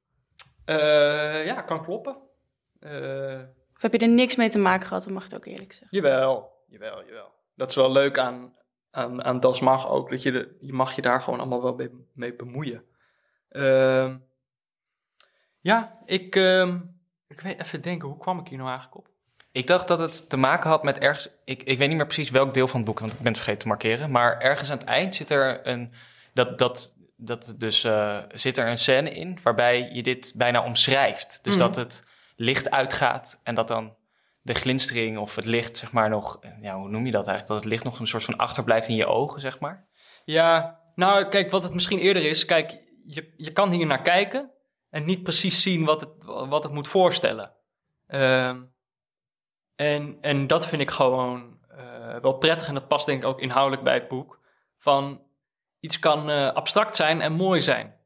Uh, 0.67 1.47
ja, 1.47 1.61
kan 1.61 1.83
kloppen. 1.83 2.17
Uh, 2.81 3.41
of 3.75 3.83
heb 3.83 3.93
je 3.93 3.99
er 3.99 4.09
niks 4.09 4.37
mee 4.37 4.49
te 4.49 4.59
maken 4.59 4.87
gehad, 4.87 5.05
dan 5.05 5.13
mag 5.13 5.23
het 5.23 5.35
ook 5.35 5.47
eerlijk 5.47 5.73
zeggen. 5.73 5.89
Jawel, 5.91 6.53
jawel, 6.67 7.05
jawel. 7.07 7.33
Dat 7.55 7.71
is 7.71 7.77
wel 7.77 7.93
leuk 7.93 8.19
aan, 8.19 8.57
aan, 8.91 9.25
aan 9.25 9.41
Das 9.41 9.61
Mag 9.61 9.89
ook. 9.89 10.11
Dat 10.11 10.23
je, 10.23 10.33
de, 10.33 10.57
je 10.61 10.73
mag 10.73 10.97
je 10.97 11.03
daar 11.03 11.23
gewoon 11.23 11.41
allemaal 11.41 11.63
wel 11.63 11.75
mee, 11.75 11.91
mee 12.15 12.35
bemoeien. 12.35 12.85
Uh, 13.51 14.15
ja, 15.61 15.99
ik, 16.05 16.37
uh, 16.37 16.75
ik 17.35 17.41
weet 17.41 17.61
even 17.61 17.83
denken, 17.83 18.09
hoe 18.09 18.19
kwam 18.19 18.39
ik 18.39 18.49
hier 18.49 18.59
nou 18.59 18.71
eigenlijk 18.71 18.99
op? 18.99 19.13
Ik 19.53 19.67
dacht 19.67 19.89
dat 19.89 19.99
het 19.99 20.29
te 20.29 20.37
maken 20.37 20.71
had 20.71 20.83
met 20.83 20.99
ergens. 20.99 21.29
Ik, 21.45 21.63
ik 21.63 21.79
weet 21.79 21.89
niet 21.89 21.97
meer 21.97 22.07
precies 22.07 22.31
welk 22.31 22.55
deel 22.55 22.69
van 22.69 22.77
het 22.77 22.89
boek, 22.89 22.99
want 23.01 23.13
ik 23.13 23.19
ben 23.19 23.27
het 23.27 23.37
vergeten 23.37 23.61
te 23.61 23.69
markeren. 23.69 24.11
Maar 24.11 24.39
ergens 24.39 24.71
aan 24.71 24.79
het 24.79 24.87
eind 24.87 25.15
zit 25.15 25.31
er 25.31 25.67
een. 25.67 25.93
Dat, 26.33 26.59
dat, 26.59 26.95
dat 27.17 27.55
dus 27.59 27.85
uh, 27.85 28.19
zit 28.35 28.59
er 28.59 28.69
een 28.69 28.79
scène 28.79 29.11
in 29.11 29.39
waarbij 29.43 29.91
je 29.93 30.03
dit 30.03 30.33
bijna 30.37 30.65
omschrijft. 30.65 31.39
Dus 31.43 31.55
mhm. 31.55 31.63
dat 31.63 31.77
het 31.77 32.05
licht 32.37 32.71
uitgaat 32.71 33.41
en 33.43 33.55
dat 33.55 33.69
dan 33.69 33.95
de 34.43 34.55
glinstering 34.55 35.19
of 35.19 35.37
het 35.37 35.45
licht, 35.45 35.77
zeg 35.77 35.93
maar, 35.93 36.09
nog. 36.09 36.39
Ja, 36.61 36.77
hoe 36.77 36.89
noem 36.89 37.07
je 37.07 37.13
dat 37.13 37.27
eigenlijk? 37.27 37.47
Dat 37.47 37.57
het 37.57 37.73
licht 37.73 37.85
nog 37.85 37.99
een 37.99 38.07
soort 38.07 38.25
van 38.25 38.37
achterblijft 38.37 38.89
in 38.89 38.97
je 38.97 39.07
ogen, 39.07 39.41
zeg 39.41 39.61
maar. 39.61 39.87
Ja, 40.25 40.81
nou, 40.95 41.29
kijk, 41.29 41.51
wat 41.51 41.63
het 41.63 41.75
misschien 41.75 41.99
eerder 41.99 42.25
is. 42.25 42.45
Kijk, 42.45 42.81
je, 43.05 43.35
je 43.37 43.53
kan 43.53 43.71
hier 43.71 43.87
naar 43.87 44.03
kijken 44.03 44.51
en 44.95 45.05
niet 45.05 45.23
precies 45.23 45.63
zien 45.63 45.85
wat 45.85 46.01
het, 46.01 46.25
wat 46.25 46.63
het 46.63 46.73
moet 46.73 46.89
voorstellen. 46.89 47.53
Uh, 48.09 48.57
en, 49.75 50.19
en 50.21 50.47
dat 50.47 50.67
vind 50.67 50.83
ik 50.83 50.91
gewoon 50.91 51.59
uh, 51.71 52.17
wel 52.17 52.39
prettig 52.39 52.69
en 52.69 52.75
dat 52.75 52.89
past 52.89 53.07
denk 53.07 53.23
ik 53.23 53.29
ook 53.29 53.41
inhoudelijk 53.41 53.83
bij 53.83 53.95
het 53.95 54.09
boek. 54.09 54.41
Van 54.79 55.23
iets 55.81 55.99
kan 55.99 56.31
uh, 56.31 56.53
abstract 56.53 56.97
zijn 56.97 57.21
en 57.21 57.33
mooi 57.33 57.61
zijn. 57.61 57.97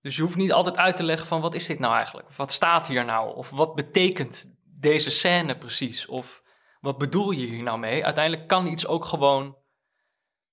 Dus 0.00 0.16
je 0.16 0.22
hoeft 0.22 0.36
niet 0.36 0.52
altijd 0.52 0.76
uit 0.76 0.96
te 0.96 1.02
leggen 1.02 1.26
van 1.26 1.40
wat 1.40 1.54
is 1.54 1.66
dit 1.66 1.78
nou 1.78 1.94
eigenlijk? 1.94 2.28
Of 2.28 2.36
wat 2.36 2.52
staat 2.52 2.86
hier 2.86 3.04
nou? 3.04 3.36
Of 3.36 3.50
wat 3.50 3.74
betekent 3.74 4.56
deze 4.64 5.10
scène 5.10 5.58
precies? 5.58 6.06
Of 6.06 6.42
wat 6.80 6.98
bedoel 6.98 7.30
je 7.30 7.46
hier 7.46 7.62
nou 7.62 7.78
mee? 7.78 8.04
Uiteindelijk 8.04 8.48
kan 8.48 8.66
iets 8.66 8.86
ook 8.86 9.04
gewoon, 9.04 9.56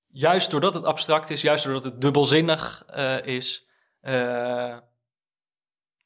juist 0.07 0.51
doordat 0.51 0.73
het 0.73 0.85
abstract 0.85 1.29
is, 1.29 1.41
juist 1.41 1.63
doordat 1.63 1.83
het 1.83 2.01
dubbelzinnig 2.01 2.85
uh, 2.95 3.25
is, 3.25 3.69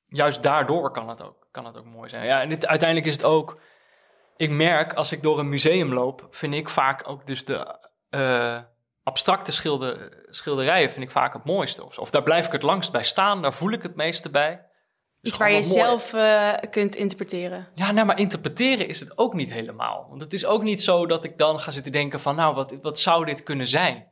juist 0.10 0.44
daardoor 0.44 0.92
kan 0.92 1.10
het 1.10 1.24
ook, 1.24 1.48
kan 1.52 1.66
het 1.66 1.78
ook 1.78 1.86
mooi 1.86 2.10
zijn. 2.10 2.26
Ja, 2.26 2.42
en 2.42 2.50
dit, 2.50 2.68
uiteindelijk 2.68 3.10
is 3.10 3.16
het 3.16 3.26
ook 3.26 3.60
ik 4.40 4.50
merk 4.50 4.94
als 4.94 5.12
ik 5.12 5.24
door 5.24 5.40
een 5.40 5.50
museum 5.50 5.94
loop, 5.94 6.28
vind 6.32 6.54
ik 6.54 6.70
vaak 6.70 7.10
ook 7.10 7.28
dus 7.28 7.46
de 7.46 7.78
uh, 8.10 8.58
abstracte 9.04 9.52
schilder, 9.52 10.24
schilderijen 10.30 10.92
vind 10.92 11.06
ik 11.06 11.12
vaak 11.12 11.34
het 11.34 11.44
mooiste. 11.44 11.86
Of, 11.86 11.98
of, 11.98 12.10
daar 12.10 12.24
blijf 12.24 12.46
ik 12.46 12.52
het 12.52 12.62
langst 12.62 12.92
bij 12.92 13.04
staan, 13.04 13.42
daar 13.42 13.54
voel 13.54 13.72
ik 13.72 13.84
het 13.84 13.96
meeste 13.96 14.30
bij. 14.30 14.66
Iets 15.22 15.38
waar 15.38 15.52
je 15.52 15.64
zelf 15.64 16.14
uh, 16.14 16.54
kunt 16.70 16.96
interpreteren. 16.96 17.68
Ja, 17.76 17.92
nou, 17.92 18.06
maar 18.06 18.20
interpreteren 18.20 18.88
is 18.88 19.00
het 19.00 19.18
ook 19.18 19.34
niet 19.34 19.54
helemaal. 19.54 20.06
Want 20.10 20.22
het 20.22 20.34
is 20.34 20.46
ook 20.46 20.64
niet 20.64 20.82
zo 20.82 21.06
dat 21.06 21.24
ik 21.24 21.38
dan 21.38 21.60
ga 21.60 21.72
zitten 21.72 21.92
denken 21.92 22.20
van, 22.20 22.36
nou, 22.36 22.56
wat, 22.56 22.76
wat 22.82 23.00
zou 23.00 23.26
dit 23.26 23.44
kunnen 23.44 23.68
zijn? 23.68 24.08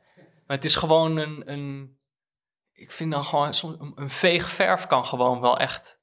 Maar 0.46 0.56
het 0.56 0.64
is 0.64 0.74
gewoon 0.74 1.16
een, 1.16 1.42
een 1.52 1.97
ik 2.78 2.92
vind 2.92 3.12
dan 3.12 3.24
gewoon, 3.24 3.54
een, 3.94 4.10
veeg 4.10 4.50
verf 4.50 4.86
kan 4.86 5.06
gewoon 5.06 5.40
wel 5.40 5.58
echt 5.58 6.00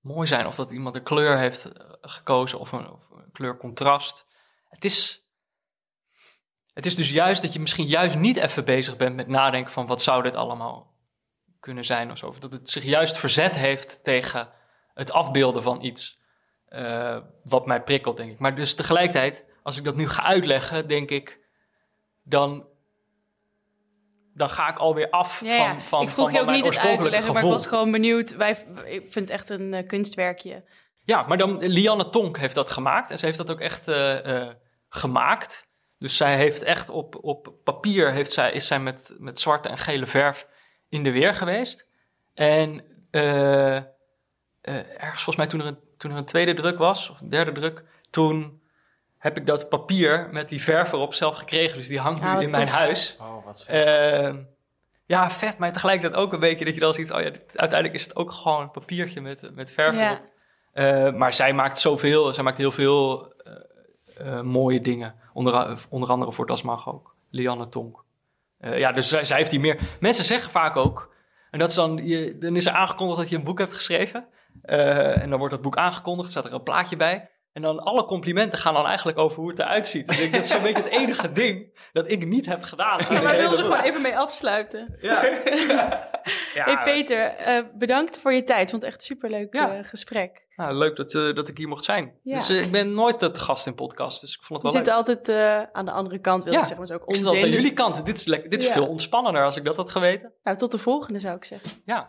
mooi 0.00 0.26
zijn. 0.26 0.46
Of 0.46 0.54
dat 0.54 0.70
iemand 0.70 0.94
een 0.94 1.02
kleur 1.02 1.38
heeft 1.38 1.64
eh, 1.64 1.90
gekozen 2.00 2.58
of 2.58 2.72
een, 2.72 2.90
of 2.90 3.08
kleurcontrast. 3.32 4.26
Het 4.68 4.84
is, 4.84 5.22
het 6.72 6.86
is 6.86 6.94
dus 6.94 7.10
juist 7.10 7.42
dat 7.42 7.52
je 7.52 7.60
misschien 7.60 7.86
juist 7.86 8.18
niet 8.18 8.36
even 8.36 8.64
bezig 8.64 8.96
bent 8.96 9.16
met 9.16 9.28
nadenken 9.28 9.72
van 9.72 9.86
wat 9.86 10.02
zou 10.02 10.22
dit 10.22 10.34
allemaal 10.34 10.94
kunnen 11.60 11.84
zijn 11.84 12.10
of 12.10 12.18
zo. 12.18 12.34
Dat 12.38 12.52
het 12.52 12.70
zich 12.70 12.84
juist 12.84 13.16
verzet 13.16 13.56
heeft 13.56 14.04
tegen 14.04 14.52
het 14.94 15.10
afbeelden 15.10 15.62
van 15.62 15.82
iets 15.82 16.22
uh, 16.68 17.18
wat 17.42 17.66
mij 17.66 17.82
prikkelt, 17.82 18.16
denk 18.16 18.30
ik. 18.30 18.38
Maar 18.38 18.54
dus 18.54 18.74
tegelijkertijd, 18.74 19.46
als 19.62 19.76
ik 19.76 19.84
dat 19.84 19.96
nu 19.96 20.08
ga 20.08 20.22
uitleggen, 20.22 20.88
denk 20.88 21.10
ik, 21.10 21.40
dan 22.22 22.66
dan 24.34 24.48
ga 24.48 24.68
ik 24.68 24.78
alweer 24.78 25.10
af 25.10 25.38
van, 25.38 25.46
ja. 25.46 25.80
van 25.80 26.02
Ik 26.02 26.08
vroeg 26.08 26.32
je 26.32 26.40
ook 26.40 26.50
niet 26.50 26.64
het 26.64 26.78
uit 26.78 27.00
te 27.00 27.10
leggen, 27.10 27.32
maar 27.34 27.42
ik 27.42 27.48
was 27.48 27.66
gewoon 27.66 27.90
benieuwd. 27.90 28.36
Wij, 28.36 28.66
ik 28.84 29.12
vind 29.12 29.14
het 29.14 29.30
echt 29.30 29.50
een 29.50 29.72
uh, 29.72 29.86
kunstwerkje. 29.86 30.64
Ja, 30.98 31.22
maar 31.22 31.36
dan 31.36 31.66
Lianne 31.66 32.10
Tonk 32.10 32.38
heeft 32.38 32.54
dat 32.54 32.70
gemaakt. 32.70 33.10
En 33.10 33.18
ze 33.18 33.24
heeft 33.24 33.38
dat 33.38 33.50
ook 33.50 33.60
echt 33.60 33.88
uh, 33.88 34.26
uh, 34.26 34.48
gemaakt. 34.88 35.68
Dus 35.98 36.16
zij 36.16 36.36
heeft 36.36 36.62
echt 36.62 36.88
op, 36.88 37.18
op 37.20 37.54
papier 37.64 38.12
heeft 38.12 38.32
zij, 38.32 38.52
is 38.52 38.66
zij 38.66 38.80
met, 38.80 39.14
met 39.18 39.40
zwarte 39.40 39.68
en 39.68 39.78
gele 39.78 40.06
verf 40.06 40.48
in 40.88 41.02
de 41.02 41.10
weer 41.10 41.34
geweest. 41.34 41.88
En 42.34 42.84
ergens 44.60 45.22
volgens 45.22 45.36
mij 45.36 45.46
toen 45.46 45.60
er, 45.60 45.66
een, 45.66 45.78
toen 45.96 46.10
er 46.10 46.16
een 46.16 46.24
tweede 46.24 46.54
druk 46.54 46.78
was, 46.78 47.10
of 47.10 47.20
een 47.20 47.30
derde 47.30 47.52
druk, 47.52 47.84
toen 48.10 48.62
heb 49.24 49.36
ik 49.36 49.46
dat 49.46 49.68
papier 49.68 50.28
met 50.32 50.48
die 50.48 50.62
verf 50.62 50.92
erop 50.92 51.14
zelf 51.14 51.36
gekregen. 51.36 51.78
Dus 51.78 51.88
die 51.88 51.98
hangt 51.98 52.22
nu 52.22 52.42
in 52.42 52.50
mijn 52.50 52.68
huis. 52.68 53.16
Oh, 53.20 53.44
wat 53.44 53.64
vet. 53.64 53.86
Uh, 53.86 54.34
ja, 55.06 55.30
vet, 55.30 55.58
maar 55.58 55.72
tegelijkertijd 55.72 56.22
ook 56.22 56.32
een 56.32 56.40
beetje 56.40 56.64
dat 56.64 56.74
je 56.74 56.80
dan 56.80 56.94
ziet... 56.94 57.12
oh 57.12 57.20
ja, 57.20 57.30
uiteindelijk 57.54 57.94
is 57.94 58.04
het 58.04 58.16
ook 58.16 58.32
gewoon 58.32 58.60
een 58.60 58.70
papiertje 58.70 59.20
met, 59.20 59.54
met 59.54 59.72
verf 59.72 59.98
erop. 59.98 60.20
Uh, 60.74 61.18
maar 61.18 61.32
zij 61.32 61.52
maakt 61.52 61.78
zoveel, 61.78 62.32
zij 62.32 62.44
maakt 62.44 62.56
heel 62.56 62.72
veel 62.72 63.32
uh, 64.20 64.40
mooie 64.40 64.80
dingen. 64.80 65.14
Onder, 65.32 65.84
onder 65.88 66.08
andere 66.08 66.32
voor 66.32 66.46
Dasmag 66.46 66.88
ook. 66.88 67.14
Lianne 67.30 67.68
Tonk. 67.68 68.04
ja, 68.58 68.92
dus 68.92 69.08
zij, 69.08 69.24
zij 69.24 69.36
heeft 69.36 69.50
die 69.50 69.60
meer... 69.60 69.78
Mensen 70.00 70.24
zeggen 70.24 70.50
vaak 70.50 70.76
ook... 70.76 71.14
En 71.50 71.58
dat 71.58 71.68
is 71.68 71.74
dan, 71.74 72.00
je, 72.02 72.38
dan 72.38 72.56
is 72.56 72.66
er 72.66 72.72
aangekondigd 72.72 73.18
dat 73.18 73.28
je 73.28 73.36
een 73.36 73.44
boek 73.44 73.58
hebt 73.58 73.74
geschreven. 73.74 74.26
en 74.62 75.30
dan 75.30 75.38
wordt 75.38 75.54
dat 75.54 75.62
boek 75.62 75.76
aangekondigd, 75.76 76.30
staat 76.30 76.44
er 76.44 76.52
een 76.52 76.62
plaatje 76.62 76.96
bij. 76.96 77.28
En 77.54 77.62
dan 77.62 77.78
alle 77.78 78.04
complimenten 78.04 78.58
gaan 78.58 78.74
dan 78.74 78.86
eigenlijk 78.86 79.18
over 79.18 79.40
hoe 79.40 79.50
het 79.50 79.58
eruit 79.58 79.88
ziet. 79.88 80.10
Ik 80.10 80.18
denk, 80.18 80.32
dat 80.32 80.44
is 80.44 80.50
zo'n 80.50 80.62
beetje 80.62 80.82
het 80.82 80.92
enige 80.92 81.32
ding 81.42 81.78
dat 81.92 82.10
ik 82.10 82.26
niet 82.26 82.46
heb 82.46 82.62
gedaan. 82.62 83.00
Ja, 83.08 83.22
maar 83.22 83.36
wilde 83.36 83.56
er 83.56 83.62
gewoon 83.62 83.80
even 83.80 84.00
mee 84.00 84.18
afsluiten. 84.18 84.96
Ja. 85.00 85.22
ja. 86.54 86.64
Hey 86.64 86.78
Peter, 86.82 87.48
uh, 87.48 87.64
bedankt 87.74 88.18
voor 88.18 88.32
je 88.32 88.42
tijd. 88.42 88.62
Ik 88.62 88.68
vond 88.68 88.82
het 88.82 88.90
echt 88.90 89.00
een 89.00 89.06
superleuk 89.06 89.54
ja. 89.54 89.78
uh, 89.78 89.84
gesprek. 89.84 90.46
Nou, 90.56 90.74
leuk 90.74 90.96
dat, 90.96 91.12
uh, 91.12 91.34
dat 91.34 91.48
ik 91.48 91.58
hier 91.58 91.68
mocht 91.68 91.84
zijn. 91.84 92.18
Dus 92.22 92.50
ik 92.50 92.70
ben 92.70 92.94
nooit 92.94 93.18
te 93.18 93.30
gast 93.34 93.66
in 93.66 93.74
podcast, 93.74 94.20
dus 94.20 94.34
ik 94.34 94.42
vond 94.42 94.62
het 94.62 94.72
wel 94.72 94.80
Je 94.80 94.86
zit 94.86 94.96
altijd 94.96 95.28
aan 95.72 95.84
de 95.84 95.92
andere 95.92 96.18
kant, 96.18 96.44
wil 96.44 96.52
ik 96.52 96.58
zeggen. 96.58 96.76
Maar 96.76 96.86
is 96.86 96.92
ook 96.92 97.08
onzin. 97.08 97.24
Ik 97.24 97.28
zit 97.28 97.36
altijd 97.36 97.44
aan 97.44 97.60
jullie 97.60 97.76
kant. 97.76 98.06
Dit 98.06 98.18
is, 98.18 98.24
lekker, 98.24 98.50
dit 98.50 98.62
is 98.62 98.68
veel 98.68 98.86
ontspannender 98.86 99.44
als 99.44 99.56
ik 99.56 99.64
dat 99.64 99.76
had 99.76 99.90
geweten. 99.90 100.32
Nou, 100.42 100.56
tot 100.56 100.70
de 100.70 100.78
volgende 100.78 101.20
zou 101.20 101.36
ik 101.36 101.44
zeggen. 101.44 101.70
Ja. 101.84 102.06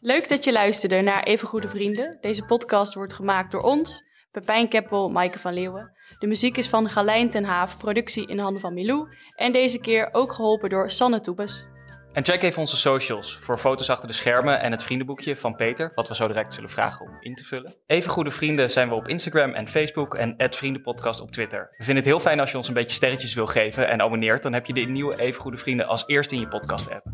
Leuk 0.00 0.28
dat 0.28 0.44
je 0.44 0.52
luisterde 0.52 1.00
naar 1.00 1.22
Even 1.22 1.48
Goede 1.48 1.68
Vrienden. 1.68 2.18
Deze 2.20 2.44
podcast 2.44 2.94
wordt 2.94 3.12
gemaakt 3.12 3.52
door 3.52 3.62
ons... 3.62 4.12
Pepijn 4.34 4.68
Keppel, 4.68 5.10
Maaike 5.10 5.38
van 5.38 5.54
Leeuwen. 5.54 5.92
De 6.18 6.26
muziek 6.26 6.56
is 6.56 6.68
van 6.68 6.88
Galijn 6.88 7.30
ten 7.30 7.44
Haaf, 7.44 7.78
productie 7.78 8.26
in 8.26 8.38
handen 8.38 8.60
van 8.60 8.74
Milou. 8.74 9.08
En 9.34 9.52
deze 9.52 9.80
keer 9.80 10.08
ook 10.12 10.32
geholpen 10.32 10.70
door 10.70 10.90
Sanne 10.90 11.20
Toebes. 11.20 11.66
En 12.12 12.24
check 12.24 12.42
even 12.42 12.60
onze 12.60 12.76
socials 12.76 13.38
voor 13.42 13.58
foto's 13.58 13.90
achter 13.90 14.08
de 14.08 14.14
schermen 14.14 14.60
en 14.60 14.70
het 14.70 14.82
vriendenboekje 14.82 15.36
van 15.36 15.56
Peter, 15.56 15.92
wat 15.94 16.08
we 16.08 16.14
zo 16.14 16.26
direct 16.26 16.54
zullen 16.54 16.70
vragen 16.70 17.06
om 17.06 17.16
in 17.20 17.34
te 17.34 17.44
vullen. 17.44 17.74
Even 17.86 18.10
goede 18.10 18.30
vrienden 18.30 18.70
zijn 18.70 18.88
we 18.88 18.94
op 18.94 19.08
Instagram 19.08 19.52
en 19.52 19.68
Facebook 19.68 20.14
en 20.14 20.34
Vriendenpodcast 20.36 21.20
op 21.20 21.30
Twitter. 21.30 21.74
We 21.76 21.84
vinden 21.84 21.96
het 21.96 22.12
heel 22.12 22.20
fijn 22.20 22.40
als 22.40 22.50
je 22.50 22.56
ons 22.56 22.68
een 22.68 22.74
beetje 22.74 22.94
sterretjes 22.94 23.34
wil 23.34 23.46
geven 23.46 23.88
en 23.88 24.00
abonneert. 24.00 24.42
Dan 24.42 24.52
heb 24.52 24.66
je 24.66 24.72
de 24.72 24.80
nieuwe 24.80 25.20
Even 25.20 25.40
Goede 25.40 25.58
Vrienden 25.58 25.86
als 25.86 26.04
eerste 26.06 26.34
in 26.34 26.40
je 26.40 26.48
podcast 26.48 26.90
app. 26.90 27.04